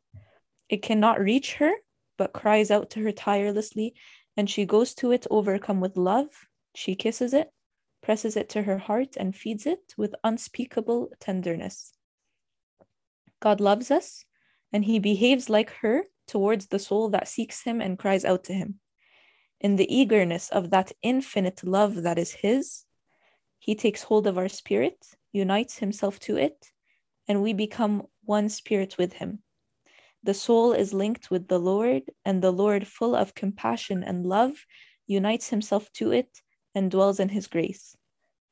It 0.69 0.81
cannot 0.81 1.19
reach 1.19 1.55
her, 1.55 1.73
but 2.17 2.33
cries 2.33 2.71
out 2.71 2.91
to 2.91 3.01
her 3.03 3.11
tirelessly, 3.11 3.95
and 4.37 4.49
she 4.49 4.65
goes 4.65 4.93
to 4.95 5.11
it 5.11 5.27
overcome 5.29 5.81
with 5.81 5.97
love. 5.97 6.27
She 6.75 6.95
kisses 6.95 7.33
it, 7.33 7.51
presses 8.07 8.37
it 8.37 8.47
to 8.47 8.61
her 8.61 8.77
heart, 8.77 9.17
and 9.17 9.35
feeds 9.35 9.65
it 9.65 9.93
with 9.97 10.15
unspeakable 10.23 11.09
tenderness. 11.19 11.91
God 13.41 13.59
loves 13.59 13.91
us, 13.91 14.23
and 14.71 14.85
he 14.85 14.97
behaves 14.97 15.49
like 15.49 15.71
her 15.81 16.03
towards 16.25 16.67
the 16.67 16.79
soul 16.79 17.09
that 17.09 17.27
seeks 17.27 17.63
him 17.63 17.81
and 17.81 17.99
cries 17.99 18.23
out 18.23 18.45
to 18.45 18.53
him. 18.53 18.79
In 19.59 19.75
the 19.75 19.93
eagerness 19.93 20.47
of 20.47 20.69
that 20.69 20.93
infinite 21.01 21.65
love 21.65 22.03
that 22.03 22.17
is 22.17 22.31
his, 22.31 22.85
he 23.59 23.75
takes 23.75 24.03
hold 24.03 24.25
of 24.25 24.37
our 24.37 24.47
spirit, 24.47 25.05
unites 25.33 25.79
himself 25.79 26.17
to 26.21 26.37
it, 26.37 26.71
and 27.27 27.43
we 27.43 27.51
become 27.51 28.03
one 28.23 28.47
spirit 28.47 28.97
with 28.97 29.11
him. 29.11 29.43
The 30.23 30.33
soul 30.33 30.71
is 30.71 30.93
linked 30.93 31.29
with 31.29 31.49
the 31.49 31.59
Lord, 31.59 32.03
and 32.23 32.41
the 32.41 32.51
Lord, 32.51 32.87
full 32.87 33.17
of 33.17 33.35
compassion 33.35 34.01
and 34.01 34.25
love, 34.25 34.65
unites 35.07 35.49
himself 35.49 35.91
to 35.99 36.13
it 36.13 36.41
and 36.77 36.91
dwells 36.91 37.19
in 37.19 37.29
his 37.29 37.47
grace. 37.47 37.97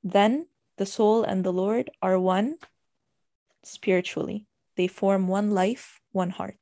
Then 0.04 0.48
the 0.78 0.86
soul 0.86 1.24
and 1.24 1.44
the 1.44 1.54
Lord 1.54 1.90
are 2.02 2.20
one 2.20 2.58
spiritually. 3.64 4.48
They 4.76 4.88
form 4.88 5.28
one 5.28 5.52
life, 5.52 6.02
one 6.12 6.32
heart 6.32 6.60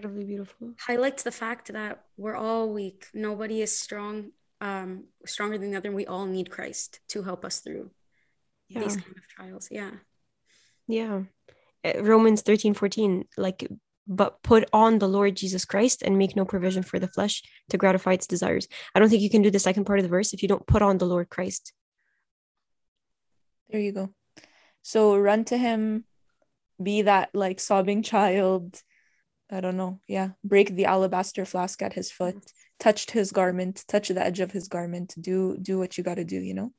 incredibly 0.00 0.24
beautiful. 0.24 0.74
Highlights 0.78 1.22
the 1.22 1.32
fact 1.32 1.72
that 1.72 2.04
we're 2.16 2.36
all 2.36 2.72
weak. 2.72 3.06
Nobody 3.12 3.62
is 3.62 3.76
strong, 3.76 4.30
um, 4.60 5.04
stronger 5.26 5.58
than 5.58 5.70
the 5.70 5.76
other. 5.76 5.88
And 5.88 5.96
we 5.96 6.06
all 6.06 6.26
need 6.26 6.50
Christ 6.50 7.00
to 7.08 7.22
help 7.22 7.44
us 7.44 7.60
through 7.60 7.90
yeah. 8.68 8.80
these 8.80 8.96
kind 8.96 9.16
of 9.16 9.26
trials. 9.28 9.68
Yeah. 9.70 9.90
Yeah. 10.86 11.22
Uh, 11.84 12.02
Romans 12.02 12.42
13, 12.42 12.74
14, 12.74 13.26
like, 13.36 13.68
but 14.10 14.42
put 14.42 14.68
on 14.72 14.98
the 14.98 15.08
Lord 15.08 15.36
Jesus 15.36 15.64
Christ 15.64 16.02
and 16.02 16.18
make 16.18 16.34
no 16.34 16.44
provision 16.44 16.82
for 16.82 16.98
the 16.98 17.06
flesh 17.06 17.42
to 17.70 17.78
gratify 17.78 18.14
its 18.14 18.26
desires. 18.26 18.66
I 18.92 18.98
don't 18.98 19.08
think 19.08 19.22
you 19.22 19.30
can 19.30 19.40
do 19.40 19.52
the 19.52 19.60
second 19.60 19.84
part 19.84 20.00
of 20.00 20.02
the 20.02 20.08
verse 20.08 20.34
if 20.34 20.42
you 20.42 20.48
don't 20.48 20.66
put 20.66 20.82
on 20.82 20.98
the 20.98 21.06
Lord 21.06 21.30
Christ. 21.30 21.72
There 23.70 23.80
you 23.80 23.92
go. 23.92 24.12
So 24.82 25.16
run 25.16 25.44
to 25.44 25.56
him, 25.56 26.04
be 26.82 27.02
that 27.02 27.30
like 27.34 27.60
sobbing 27.60 28.02
child, 28.02 28.82
I 29.48 29.60
don't 29.60 29.76
know. 29.76 30.00
Yeah. 30.08 30.30
Break 30.42 30.74
the 30.74 30.86
alabaster 30.86 31.44
flask 31.44 31.80
at 31.80 31.92
his 31.92 32.10
foot, 32.10 32.34
mm-hmm. 32.34 32.80
touched 32.80 33.12
his 33.12 33.30
garment, 33.30 33.84
touch 33.86 34.08
the 34.08 34.24
edge 34.24 34.40
of 34.40 34.50
his 34.50 34.66
garment. 34.66 35.14
Do 35.20 35.56
do 35.56 35.78
what 35.78 35.96
you 35.96 36.02
got 36.02 36.16
to 36.16 36.24
do, 36.24 36.40
you 36.40 36.54
know? 36.54 36.72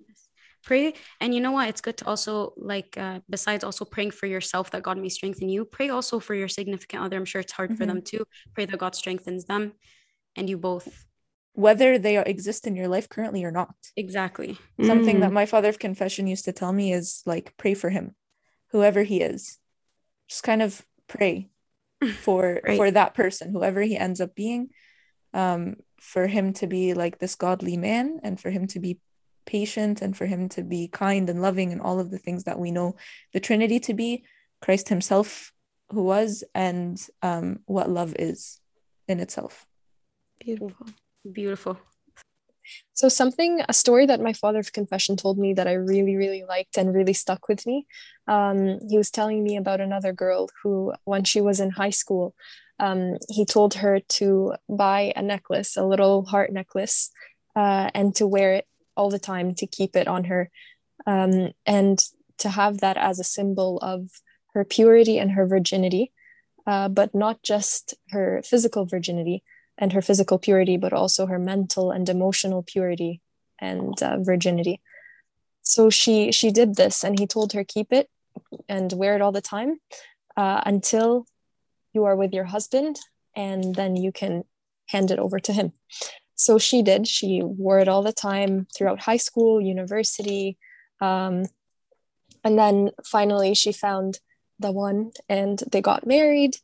Pray. 0.64 0.94
And 1.20 1.34
you 1.34 1.42
know 1.42 1.52
what? 1.52 1.70
It's 1.70 1.82
good 1.82 1.98
to 1.98 2.06
also 2.06 2.54
like 2.58 2.98
uh, 2.98 3.20
besides 3.30 3.64
also 3.64 3.86
praying 3.86 4.12
for 4.12 4.28
yourself 4.28 4.72
that 4.72 4.84
God 4.84 4.98
may 4.98 5.10
strengthen 5.10 5.50
you, 5.50 5.66
pray 5.66 5.90
also 5.90 6.20
for 6.20 6.36
your 6.36 6.48
significant 6.48 7.04
other. 7.04 7.18
I'm 7.18 7.26
sure 7.26 7.42
it's 7.42 7.52
hard 7.52 7.72
mm-hmm. 7.72 7.78
for 7.78 7.86
them 7.86 8.02
too. 8.02 8.26
Pray 8.54 8.66
that 8.66 8.78
God 8.78 8.96
strengthens 8.96 9.46
them 9.46 9.74
and 10.36 10.50
you 10.50 10.58
both 10.58 11.06
whether 11.54 11.98
they 11.98 12.18
exist 12.18 12.66
in 12.66 12.76
your 12.76 12.88
life 12.88 13.10
currently 13.10 13.44
or 13.44 13.52
not. 13.52 13.76
Exactly. 13.98 14.58
Something 14.82 15.18
mm. 15.18 15.20
that 15.20 15.34
my 15.34 15.46
father 15.46 15.70
of 15.70 15.80
confession 15.80 16.28
used 16.28 16.46
to 16.46 16.54
tell 16.54 16.72
me 16.72 16.94
is 16.94 17.22
like 17.26 17.54
pray 17.58 17.74
for 17.74 17.90
him, 17.90 18.16
whoever 18.72 19.04
he 19.04 19.22
is. 19.22 19.58
Just 20.30 20.44
kind 20.44 20.62
of 20.62 20.82
pray 21.08 21.50
for 22.22 22.62
right. 22.66 22.78
for 22.78 22.90
that 22.90 23.14
person 23.14 23.52
whoever 23.52 23.82
he 23.82 23.98
ends 23.98 24.22
up 24.22 24.34
being 24.34 24.70
um 25.34 25.76
for 26.00 26.26
him 26.26 26.54
to 26.54 26.66
be 26.66 26.94
like 26.94 27.20
this 27.20 27.36
godly 27.36 27.78
man 27.78 28.20
and 28.24 28.40
for 28.40 28.50
him 28.50 28.66
to 28.66 28.80
be 28.80 29.00
patient 29.46 30.02
and 30.02 30.16
for 30.16 30.26
him 30.26 30.50
to 30.50 30.64
be 30.64 30.88
kind 30.88 31.30
and 31.30 31.42
loving 31.42 31.72
and 31.72 31.82
all 31.82 32.00
of 32.00 32.12
the 32.12 32.18
things 32.18 32.44
that 32.44 32.60
we 32.60 32.72
know 32.72 32.96
the 33.34 33.40
trinity 33.40 33.80
to 33.80 33.94
be 33.94 34.24
christ 34.62 34.90
himself 34.90 35.52
who 35.92 36.04
was 36.04 36.44
and 36.54 37.08
um 37.22 37.60
what 37.66 37.90
love 37.90 38.16
is 38.18 38.60
in 39.08 39.20
itself 39.20 39.66
beautiful 40.40 40.88
beautiful 41.32 41.78
so, 42.94 43.10
something, 43.10 43.62
a 43.68 43.74
story 43.74 44.06
that 44.06 44.22
my 44.22 44.34
father 44.34 44.60
of 44.60 44.74
confession 44.74 45.16
told 45.16 45.38
me 45.38 45.54
that 45.54 45.68
I 45.68 45.74
really, 45.74 46.16
really 46.16 46.44
liked 46.48 46.78
and 46.78 46.94
really 46.94 47.14
stuck 47.14 47.48
with 47.48 47.66
me. 47.66 47.88
Um, 48.28 48.80
he 48.88 48.98
was 48.98 49.10
telling 49.10 49.44
me 49.44 49.58
about 49.58 49.82
another 49.82 50.14
girl 50.14 50.50
who, 50.62 50.94
when 51.04 51.24
she 51.24 51.42
was 51.42 51.60
in 51.60 51.72
high 51.72 51.90
school, 51.90 52.36
um, 52.80 53.18
he 53.30 53.46
told 53.46 53.76
her 53.76 54.00
to 54.00 54.54
buy 54.70 55.14
a 55.16 55.22
necklace, 55.22 55.78
a 55.78 55.86
little 55.86 56.26
heart 56.26 56.52
necklace, 56.52 57.12
uh, 57.56 57.90
and 57.94 58.16
to 58.16 58.28
wear 58.28 58.54
it 58.54 58.68
all 58.96 59.10
the 59.10 59.20
time, 59.20 59.54
to 59.56 59.68
keep 59.68 59.96
it 59.96 60.08
on 60.08 60.26
her, 60.26 60.50
um, 61.06 61.52
and 61.66 62.00
to 62.38 62.50
have 62.50 62.80
that 62.80 62.98
as 62.98 63.20
a 63.20 63.24
symbol 63.24 63.78
of 63.80 64.10
her 64.54 64.64
purity 64.66 65.18
and 65.18 65.32
her 65.32 65.46
virginity, 65.46 66.12
uh, 66.68 66.90
but 66.90 67.14
not 67.16 67.42
just 67.44 67.94
her 68.10 68.42
physical 68.44 68.86
virginity, 68.86 69.44
and 69.78 69.94
her 69.94 70.02
physical 70.02 70.38
purity, 70.38 70.78
but 70.78 70.94
also 70.94 71.26
her 71.26 71.40
mental 71.40 71.92
and 71.92 72.08
emotional 72.10 72.64
purity 72.64 73.22
and 73.60 74.02
uh, 74.04 74.18
virginity. 74.20 74.82
So 75.64 75.90
she 75.90 76.32
she 76.32 76.52
did 76.52 76.76
this, 76.76 77.04
and 77.04 77.20
he 77.20 77.28
told 77.28 77.54
her 77.54 77.64
keep 77.64 77.94
it 77.94 78.10
and 78.68 78.92
wear 78.94 79.16
it 79.16 79.22
all 79.22 79.32
the 79.32 79.42
time 79.42 79.80
uh, 80.36 80.62
until 80.66 81.26
you 81.94 82.06
are 82.06 82.16
with 82.16 82.34
your 82.34 82.46
husband, 82.46 83.00
and 83.36 83.76
then 83.76 83.96
you 83.96 84.12
can 84.12 84.44
hand 84.88 85.12
it 85.12 85.20
over 85.20 85.40
to 85.40 85.54
him. 85.54 85.74
So 86.42 86.58
she 86.58 86.82
did. 86.82 87.08
She 87.08 87.44
wore 87.44 87.78
it 87.78 87.88
all 87.88 88.02
the 88.02 88.12
time 88.12 88.66
throughout 88.76 89.02
high 89.02 89.18
school, 89.18 89.62
university, 89.62 90.58
um, 91.00 91.46
and 92.44 92.58
then 92.58 92.90
finally 93.06 93.54
she 93.54 93.72
found 93.72 94.20
the 94.58 94.72
one, 94.72 95.12
and 95.30 95.62
they 95.72 95.82
got 95.82 96.08
married. 96.08 96.58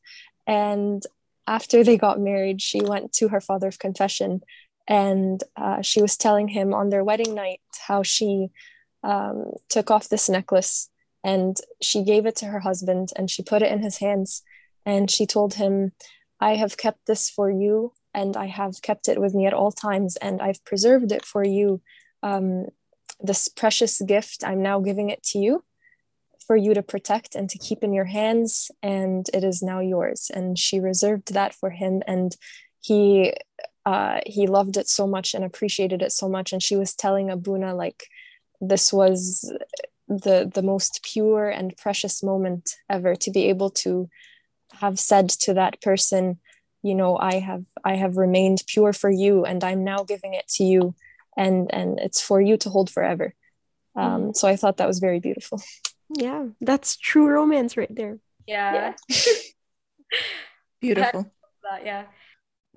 And 0.48 1.04
after 1.46 1.84
they 1.84 1.96
got 1.96 2.20
married, 2.20 2.60
she 2.60 2.82
went 2.82 3.14
to 3.14 3.28
her 3.28 3.40
father 3.40 3.68
of 3.68 3.78
confession 3.78 4.42
and 4.88 5.44
uh, 5.56 5.84
she 5.84 6.02
was 6.02 6.18
telling 6.18 6.48
him 6.48 6.74
on 6.74 6.90
their 6.90 7.04
wedding 7.04 7.36
night 7.36 7.62
how 7.88 8.02
she 8.02 8.48
um, 9.04 9.52
took 9.70 9.92
off 9.92 10.10
this 10.10 10.28
necklace 10.28 10.90
and 11.24 11.58
she 11.84 12.04
gave 12.04 12.26
it 12.26 12.36
to 12.38 12.46
her 12.46 12.62
husband 12.62 13.10
and 13.16 13.30
she 13.30 13.44
put 13.44 13.62
it 13.62 13.72
in 13.72 13.84
his 13.84 13.98
hands 13.98 14.42
and 14.88 15.12
she 15.12 15.28
told 15.28 15.54
him, 15.54 15.92
I 16.40 16.56
have 16.56 16.78
kept 16.78 17.06
this 17.06 17.30
for 17.30 17.52
you 17.52 17.94
and 18.18 18.36
I 18.36 18.48
have 18.48 18.82
kept 18.82 19.08
it 19.08 19.22
with 19.22 19.36
me 19.36 19.46
at 19.46 19.54
all 19.54 19.72
times 19.72 20.18
and 20.18 20.42
I've 20.42 20.66
preserved 20.66 21.12
it 21.12 21.24
for 21.24 21.44
you. 21.44 21.82
Um, 22.24 22.66
this 23.20 23.48
precious 23.48 24.02
gift, 24.02 24.44
I'm 24.44 24.64
now 24.64 24.80
giving 24.80 25.12
it 25.12 25.22
to 25.32 25.38
you 25.38 25.64
for 26.48 26.56
you 26.56 26.74
to 26.74 26.82
protect 26.82 27.36
and 27.36 27.48
to 27.50 27.60
keep 27.60 27.84
in 27.84 27.94
your 27.94 28.06
hands, 28.06 28.72
and 28.82 29.30
it 29.34 29.44
is 29.44 29.62
now 29.62 29.82
yours. 29.82 30.32
And 30.34 30.58
she 30.58 30.80
reserved 30.80 31.34
that 31.34 31.54
for 31.54 31.70
him, 31.70 32.02
and 32.08 32.36
he 32.82 33.34
uh, 33.86 34.22
he 34.26 34.48
loved 34.48 34.78
it 34.78 34.88
so 34.88 35.06
much 35.06 35.34
and 35.34 35.44
appreciated 35.44 36.02
it 36.02 36.12
so 36.12 36.28
much. 36.30 36.54
And 36.54 36.64
she 36.64 36.76
was 36.76 36.96
telling 36.96 37.30
Abuna 37.30 37.76
like 37.76 38.04
this 38.62 38.94
was 38.94 39.52
the 40.08 40.50
the 40.52 40.64
most 40.64 41.02
pure 41.04 41.50
and 41.50 41.78
precious 41.78 42.24
moment 42.24 42.76
ever 42.90 43.16
to 43.16 43.30
be 43.30 43.50
able 43.50 43.70
to 43.84 44.10
have 44.82 44.98
said 45.00 45.30
to 45.30 45.54
that 45.54 45.82
person 45.82 46.40
you 46.88 46.96
know 46.96 47.18
i 47.18 47.36
have 47.40 47.66
i 47.84 47.96
have 47.96 48.18
remained 48.18 48.64
pure 48.68 48.94
for 48.94 49.10
you 49.10 49.44
and 49.44 49.64
i'm 49.64 49.84
now 49.84 50.04
giving 50.04 50.34
it 50.34 50.48
to 50.48 50.64
you 50.64 50.96
and 51.36 51.74
and 51.74 52.00
it's 52.00 52.22
for 52.22 52.42
you 52.42 52.58
to 52.58 52.70
hold 52.70 52.90
forever. 52.90 53.34
Um, 53.96 54.30
mm. 54.30 54.36
so 54.36 54.48
i 54.48 54.56
thought 54.56 54.78
that 54.78 54.88
was 54.88 55.00
very 55.00 55.20
beautiful. 55.20 55.62
Yeah 56.10 56.48
that's 56.62 56.96
true 56.96 57.28
romance 57.28 57.76
right 57.76 57.94
there. 57.94 58.20
Yeah, 58.48 58.94
yeah. 59.10 59.18
beautiful. 60.82 61.32
That, 61.64 61.86
yeah. 61.86 62.04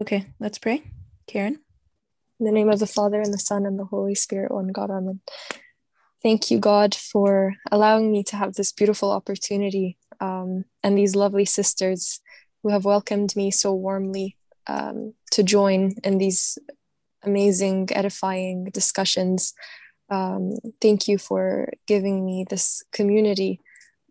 Okay 0.02 0.26
let's 0.40 0.58
pray. 0.58 0.82
Karen? 1.26 1.60
In 2.40 2.46
the 2.46 2.52
name 2.52 2.70
of 2.70 2.80
the 2.80 2.86
father 2.86 3.20
and 3.20 3.32
the 3.32 3.38
son 3.38 3.66
and 3.66 3.78
the 3.78 3.84
holy 3.84 4.14
spirit 4.14 4.52
one 4.52 4.68
god 4.68 4.90
amen. 4.90 5.20
Thank 6.22 6.50
you 6.50 6.58
god 6.58 6.94
for 6.94 7.54
allowing 7.70 8.10
me 8.10 8.24
to 8.24 8.36
have 8.36 8.54
this 8.54 8.72
beautiful 8.72 9.10
opportunity 9.10 9.96
um, 10.20 10.64
and 10.82 10.96
these 10.96 11.14
lovely 11.14 11.44
sisters 11.44 12.20
who 12.62 12.70
have 12.70 12.84
welcomed 12.84 13.34
me 13.36 13.50
so 13.50 13.74
warmly 13.74 14.36
um, 14.66 15.14
to 15.32 15.42
join 15.42 15.94
in 16.04 16.18
these 16.18 16.58
amazing 17.22 17.88
edifying 17.92 18.64
discussions. 18.72 19.54
Um, 20.10 20.54
thank 20.80 21.08
you 21.08 21.18
for 21.18 21.72
giving 21.86 22.24
me 22.24 22.44
this 22.48 22.82
community 22.92 23.60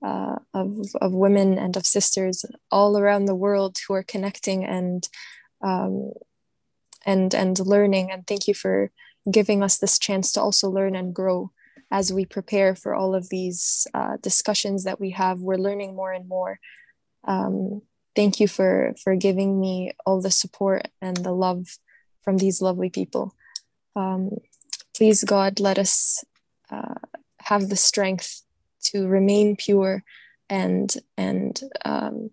uh, 0.06 0.38
of, 0.54 0.78
of 1.02 1.14
women 1.14 1.58
and 1.58 1.76
of 1.76 1.86
sisters 1.86 2.46
all 2.72 2.98
around 2.98 3.26
the 3.26 3.36
world 3.36 3.78
who 3.88 3.94
are 3.94 4.04
connecting 4.04 4.64
and 4.64 5.08
um, 5.62 6.12
and 7.06 7.34
and 7.34 7.60
learning. 7.60 8.12
And 8.12 8.26
thank 8.26 8.48
you 8.48 8.54
for 8.54 8.92
giving 9.30 9.62
us 9.62 9.78
this 9.78 10.00
chance 10.00 10.32
to 10.34 10.42
also 10.42 10.70
learn 10.70 10.96
and 10.96 11.14
grow 11.14 11.52
as 11.92 12.14
we 12.14 12.26
prepare 12.26 12.76
for 12.76 12.94
all 12.94 13.16
of 13.16 13.30
these 13.30 13.88
uh, 13.94 14.18
discussions 14.22 14.84
that 14.84 15.00
we 15.00 15.12
have. 15.12 15.40
We're 15.40 15.58
learning 15.58 15.96
more 15.96 16.14
and 16.14 16.28
more. 16.28 16.60
Um, 17.28 17.82
thank 18.20 18.40
you 18.42 18.48
for 18.48 18.94
for 19.04 19.16
giving 19.16 19.60
me 19.60 19.74
all 20.06 20.20
the 20.22 20.36
support 20.42 20.82
and 21.02 21.18
the 21.18 21.32
love 21.32 21.62
from 22.24 22.38
these 22.38 22.62
lovely 22.62 22.90
people 22.90 23.34
um, 23.96 24.32
please, 25.00 25.24
God, 25.24 25.60
let 25.60 25.80
us 25.80 26.24
uh, 26.70 26.96
have 27.40 27.70
the 27.70 27.76
strength 27.76 28.44
to 28.92 29.08
remain 29.08 29.56
pure 29.56 30.04
and 30.50 30.94
and 31.18 31.60
um, 31.86 32.32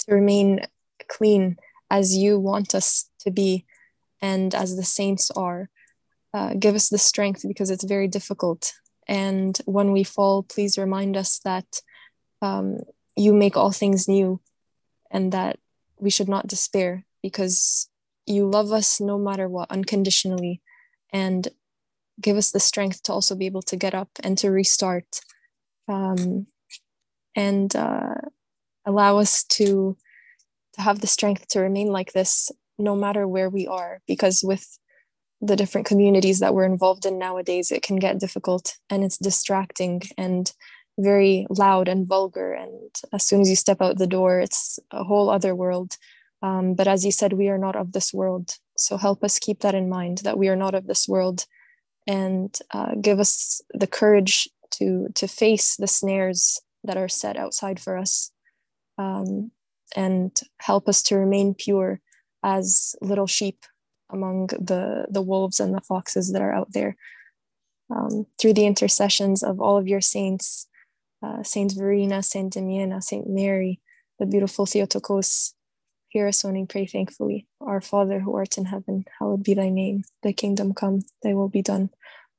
to 0.00 0.14
remain 0.14 0.60
clean 1.08 1.58
as 1.90 2.16
you 2.16 2.38
want 2.38 2.74
us 2.74 3.10
to 3.20 3.30
be 3.30 3.66
and 4.20 4.54
as 4.54 4.76
the 4.76 4.84
saints 4.84 5.30
are. 5.32 5.68
Uh, 6.34 6.54
give 6.58 6.74
us 6.74 6.88
the 6.88 6.98
strength 6.98 7.44
because 7.46 7.70
it's 7.70 7.84
very 7.84 8.08
difficult. 8.08 8.72
And 9.06 9.58
when 9.66 9.92
we 9.92 10.02
fall, 10.02 10.42
please 10.42 10.78
remind 10.78 11.14
us 11.14 11.40
that 11.40 11.82
um, 12.40 12.78
you 13.16 13.34
make 13.34 13.56
all 13.56 13.70
things 13.70 14.08
new 14.08 14.40
and 15.12 15.32
that 15.32 15.58
we 15.98 16.10
should 16.10 16.28
not 16.28 16.48
despair 16.48 17.04
because 17.22 17.88
you 18.26 18.48
love 18.48 18.72
us 18.72 19.00
no 19.00 19.18
matter 19.18 19.48
what, 19.48 19.70
unconditionally. 19.70 20.60
And 21.12 21.48
give 22.20 22.36
us 22.36 22.50
the 22.50 22.60
strength 22.60 23.02
to 23.04 23.12
also 23.12 23.34
be 23.34 23.46
able 23.46 23.62
to 23.62 23.76
get 23.76 23.94
up 23.94 24.08
and 24.22 24.36
to 24.38 24.50
restart 24.50 25.20
um, 25.88 26.46
and 27.34 27.74
uh, 27.76 28.14
allow 28.84 29.18
us 29.18 29.44
to 29.44 29.96
to 30.74 30.80
have 30.80 31.00
the 31.00 31.06
strength 31.06 31.48
to 31.48 31.60
remain 31.60 31.88
like 31.88 32.12
this 32.12 32.50
no 32.78 32.96
matter 32.96 33.28
where 33.28 33.50
we 33.50 33.66
are 33.66 34.00
because 34.06 34.42
with 34.42 34.78
the 35.40 35.56
different 35.56 35.86
communities 35.86 36.38
that 36.38 36.54
we're 36.54 36.64
involved 36.64 37.04
in 37.04 37.18
nowadays 37.18 37.70
it 37.70 37.82
can 37.82 37.96
get 37.96 38.18
difficult 38.18 38.76
and 38.88 39.04
it's 39.04 39.18
distracting 39.18 40.00
and 40.16 40.52
very 40.98 41.46
loud 41.48 41.88
and 41.88 42.06
vulgar 42.06 42.52
and 42.52 42.90
as 43.12 43.26
soon 43.26 43.40
as 43.40 43.48
you 43.48 43.56
step 43.56 43.80
out 43.80 43.98
the 43.98 44.06
door 44.06 44.40
it's 44.40 44.78
a 44.90 45.04
whole 45.04 45.30
other 45.30 45.54
world. 45.54 45.96
Um, 46.42 46.74
but 46.74 46.88
as 46.88 47.04
you 47.04 47.12
said 47.12 47.32
we 47.32 47.48
are 47.48 47.58
not 47.58 47.76
of 47.76 47.92
this 47.92 48.12
world. 48.12 48.56
So 48.76 48.96
help 48.96 49.22
us 49.24 49.38
keep 49.38 49.60
that 49.60 49.74
in 49.74 49.88
mind 49.88 50.18
that 50.18 50.38
we 50.38 50.48
are 50.48 50.56
not 50.56 50.74
of 50.74 50.86
this 50.86 51.08
world. 51.08 51.46
And 52.06 52.56
uh, 52.72 52.96
give 53.00 53.20
us 53.20 53.62
the 53.72 53.86
courage 53.86 54.48
to 54.72 55.08
to 55.14 55.28
face 55.28 55.76
the 55.76 55.86
snares 55.86 56.60
that 56.82 56.96
are 56.96 57.08
set 57.08 57.36
outside 57.36 57.78
for 57.78 57.96
us. 57.96 58.32
Um, 58.98 59.52
and 59.94 60.38
help 60.58 60.88
us 60.88 61.02
to 61.04 61.16
remain 61.16 61.54
pure 61.54 62.00
as 62.42 62.96
little 63.00 63.26
sheep 63.26 63.64
among 64.10 64.48
the 64.48 65.06
the 65.08 65.22
wolves 65.22 65.60
and 65.60 65.74
the 65.74 65.80
foxes 65.80 66.32
that 66.32 66.42
are 66.42 66.52
out 66.52 66.72
there. 66.72 66.96
Um, 67.88 68.26
through 68.40 68.54
the 68.54 68.66
intercessions 68.66 69.42
of 69.42 69.60
all 69.60 69.76
of 69.76 69.86
your 69.86 70.00
saints 70.00 70.66
uh, 71.22 71.42
saint 71.42 71.72
verena 71.72 72.22
saint 72.22 72.54
damiana 72.54 73.02
saint 73.02 73.28
mary 73.28 73.80
the 74.18 74.26
beautiful 74.26 74.66
theotokos 74.66 75.54
Hear 76.12 76.28
us 76.28 76.44
when 76.44 76.52
we 76.52 76.66
pray 76.66 76.84
thankfully. 76.84 77.46
Our 77.58 77.80
Father 77.80 78.20
who 78.20 78.36
art 78.36 78.58
in 78.58 78.66
heaven, 78.66 79.06
hallowed 79.18 79.42
be 79.42 79.54
thy 79.54 79.70
name. 79.70 80.04
Thy 80.22 80.32
kingdom 80.32 80.74
come, 80.74 81.04
thy 81.22 81.32
will 81.32 81.48
be 81.48 81.62
done, 81.62 81.88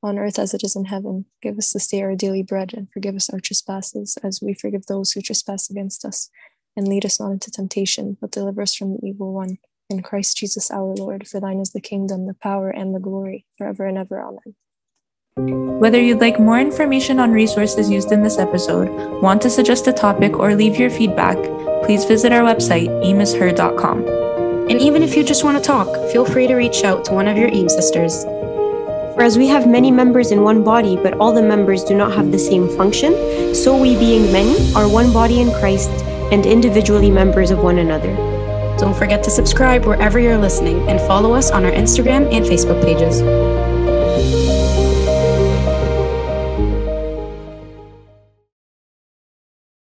on 0.03 0.19
earth 0.19 0.37
as 0.37 0.53
it 0.53 0.63
is 0.63 0.75
in 0.75 0.85
heaven. 0.85 1.25
Give 1.41 1.57
us 1.57 1.73
this 1.73 1.87
day 1.87 2.03
our 2.03 2.15
daily 2.15 2.43
bread, 2.43 2.75
and 2.75 2.91
forgive 2.91 3.15
us 3.15 3.31
our 3.31 3.39
trespasses, 3.39 4.15
as 4.21 4.41
we 4.43 4.53
forgive 4.53 4.85
those 4.85 5.11
who 5.13 5.21
trespass 5.21 5.71
against 5.71 6.05
us. 6.05 6.29
And 6.77 6.87
lead 6.87 7.03
us 7.03 7.19
not 7.19 7.31
into 7.31 7.49
temptation, 7.49 8.15
but 8.21 8.29
deliver 8.29 8.61
us 8.61 8.75
from 8.75 8.93
the 8.93 9.07
evil 9.07 9.33
one. 9.33 9.57
In 9.89 10.03
Christ 10.03 10.37
Jesus 10.37 10.69
our 10.69 10.93
Lord, 10.93 11.27
for 11.27 11.39
thine 11.39 11.59
is 11.59 11.71
the 11.71 11.81
kingdom, 11.81 12.27
the 12.27 12.35
power, 12.35 12.69
and 12.69 12.93
the 12.93 12.99
glory, 12.99 13.47
forever 13.57 13.87
and 13.87 13.97
ever. 13.97 14.21
Amen. 14.21 14.53
Whether 15.35 15.99
you'd 15.99 16.21
like 16.21 16.39
more 16.39 16.59
information 16.59 17.19
on 17.19 17.31
resources 17.31 17.89
used 17.89 18.11
in 18.11 18.21
this 18.21 18.37
episode, 18.37 18.87
want 19.19 19.41
to 19.41 19.49
suggest 19.49 19.87
a 19.87 19.91
topic, 19.91 20.37
or 20.37 20.53
leave 20.53 20.77
your 20.77 20.91
feedback, 20.91 21.37
please 21.83 22.05
visit 22.05 22.31
our 22.31 22.43
website, 22.43 22.87
eamisher.com. 23.03 24.07
And 24.69 24.79
even 24.79 25.01
if 25.01 25.17
you 25.17 25.23
just 25.23 25.43
want 25.43 25.57
to 25.57 25.63
talk, 25.63 25.87
feel 26.11 26.23
free 26.23 26.45
to 26.45 26.53
reach 26.53 26.83
out 26.83 27.03
to 27.05 27.13
one 27.13 27.27
of 27.27 27.35
your 27.35 27.49
EAM 27.49 27.67
sisters. 27.67 28.23
For 29.15 29.23
as 29.23 29.35
we 29.35 29.47
have 29.47 29.67
many 29.67 29.89
members 29.89 30.31
in 30.31 30.43
one 30.43 30.63
body, 30.63 30.97
but 30.97 31.15
all 31.15 31.33
the 31.33 31.41
members 31.41 31.83
do 31.83 31.95
not 31.95 32.13
have 32.13 32.31
the 32.31 32.37
same 32.37 32.69
function, 32.77 33.55
so 33.55 33.75
we, 33.75 33.95
being 33.95 34.31
many, 34.31 34.55
are 34.75 34.87
one 34.87 35.11
body 35.11 35.41
in 35.41 35.51
Christ 35.53 35.89
and 36.31 36.45
individually 36.45 37.09
members 37.09 37.49
of 37.49 37.57
one 37.57 37.79
another. 37.79 38.15
Don't 38.77 38.95
forget 38.95 39.23
to 39.23 39.31
subscribe 39.31 39.85
wherever 39.85 40.19
you're 40.19 40.37
listening 40.37 40.87
and 40.87 40.99
follow 41.01 41.33
us 41.33 41.49
on 41.49 41.65
our 41.65 41.71
Instagram 41.71 42.31
and 42.31 42.45
Facebook 42.45 42.83
pages. 42.83 43.72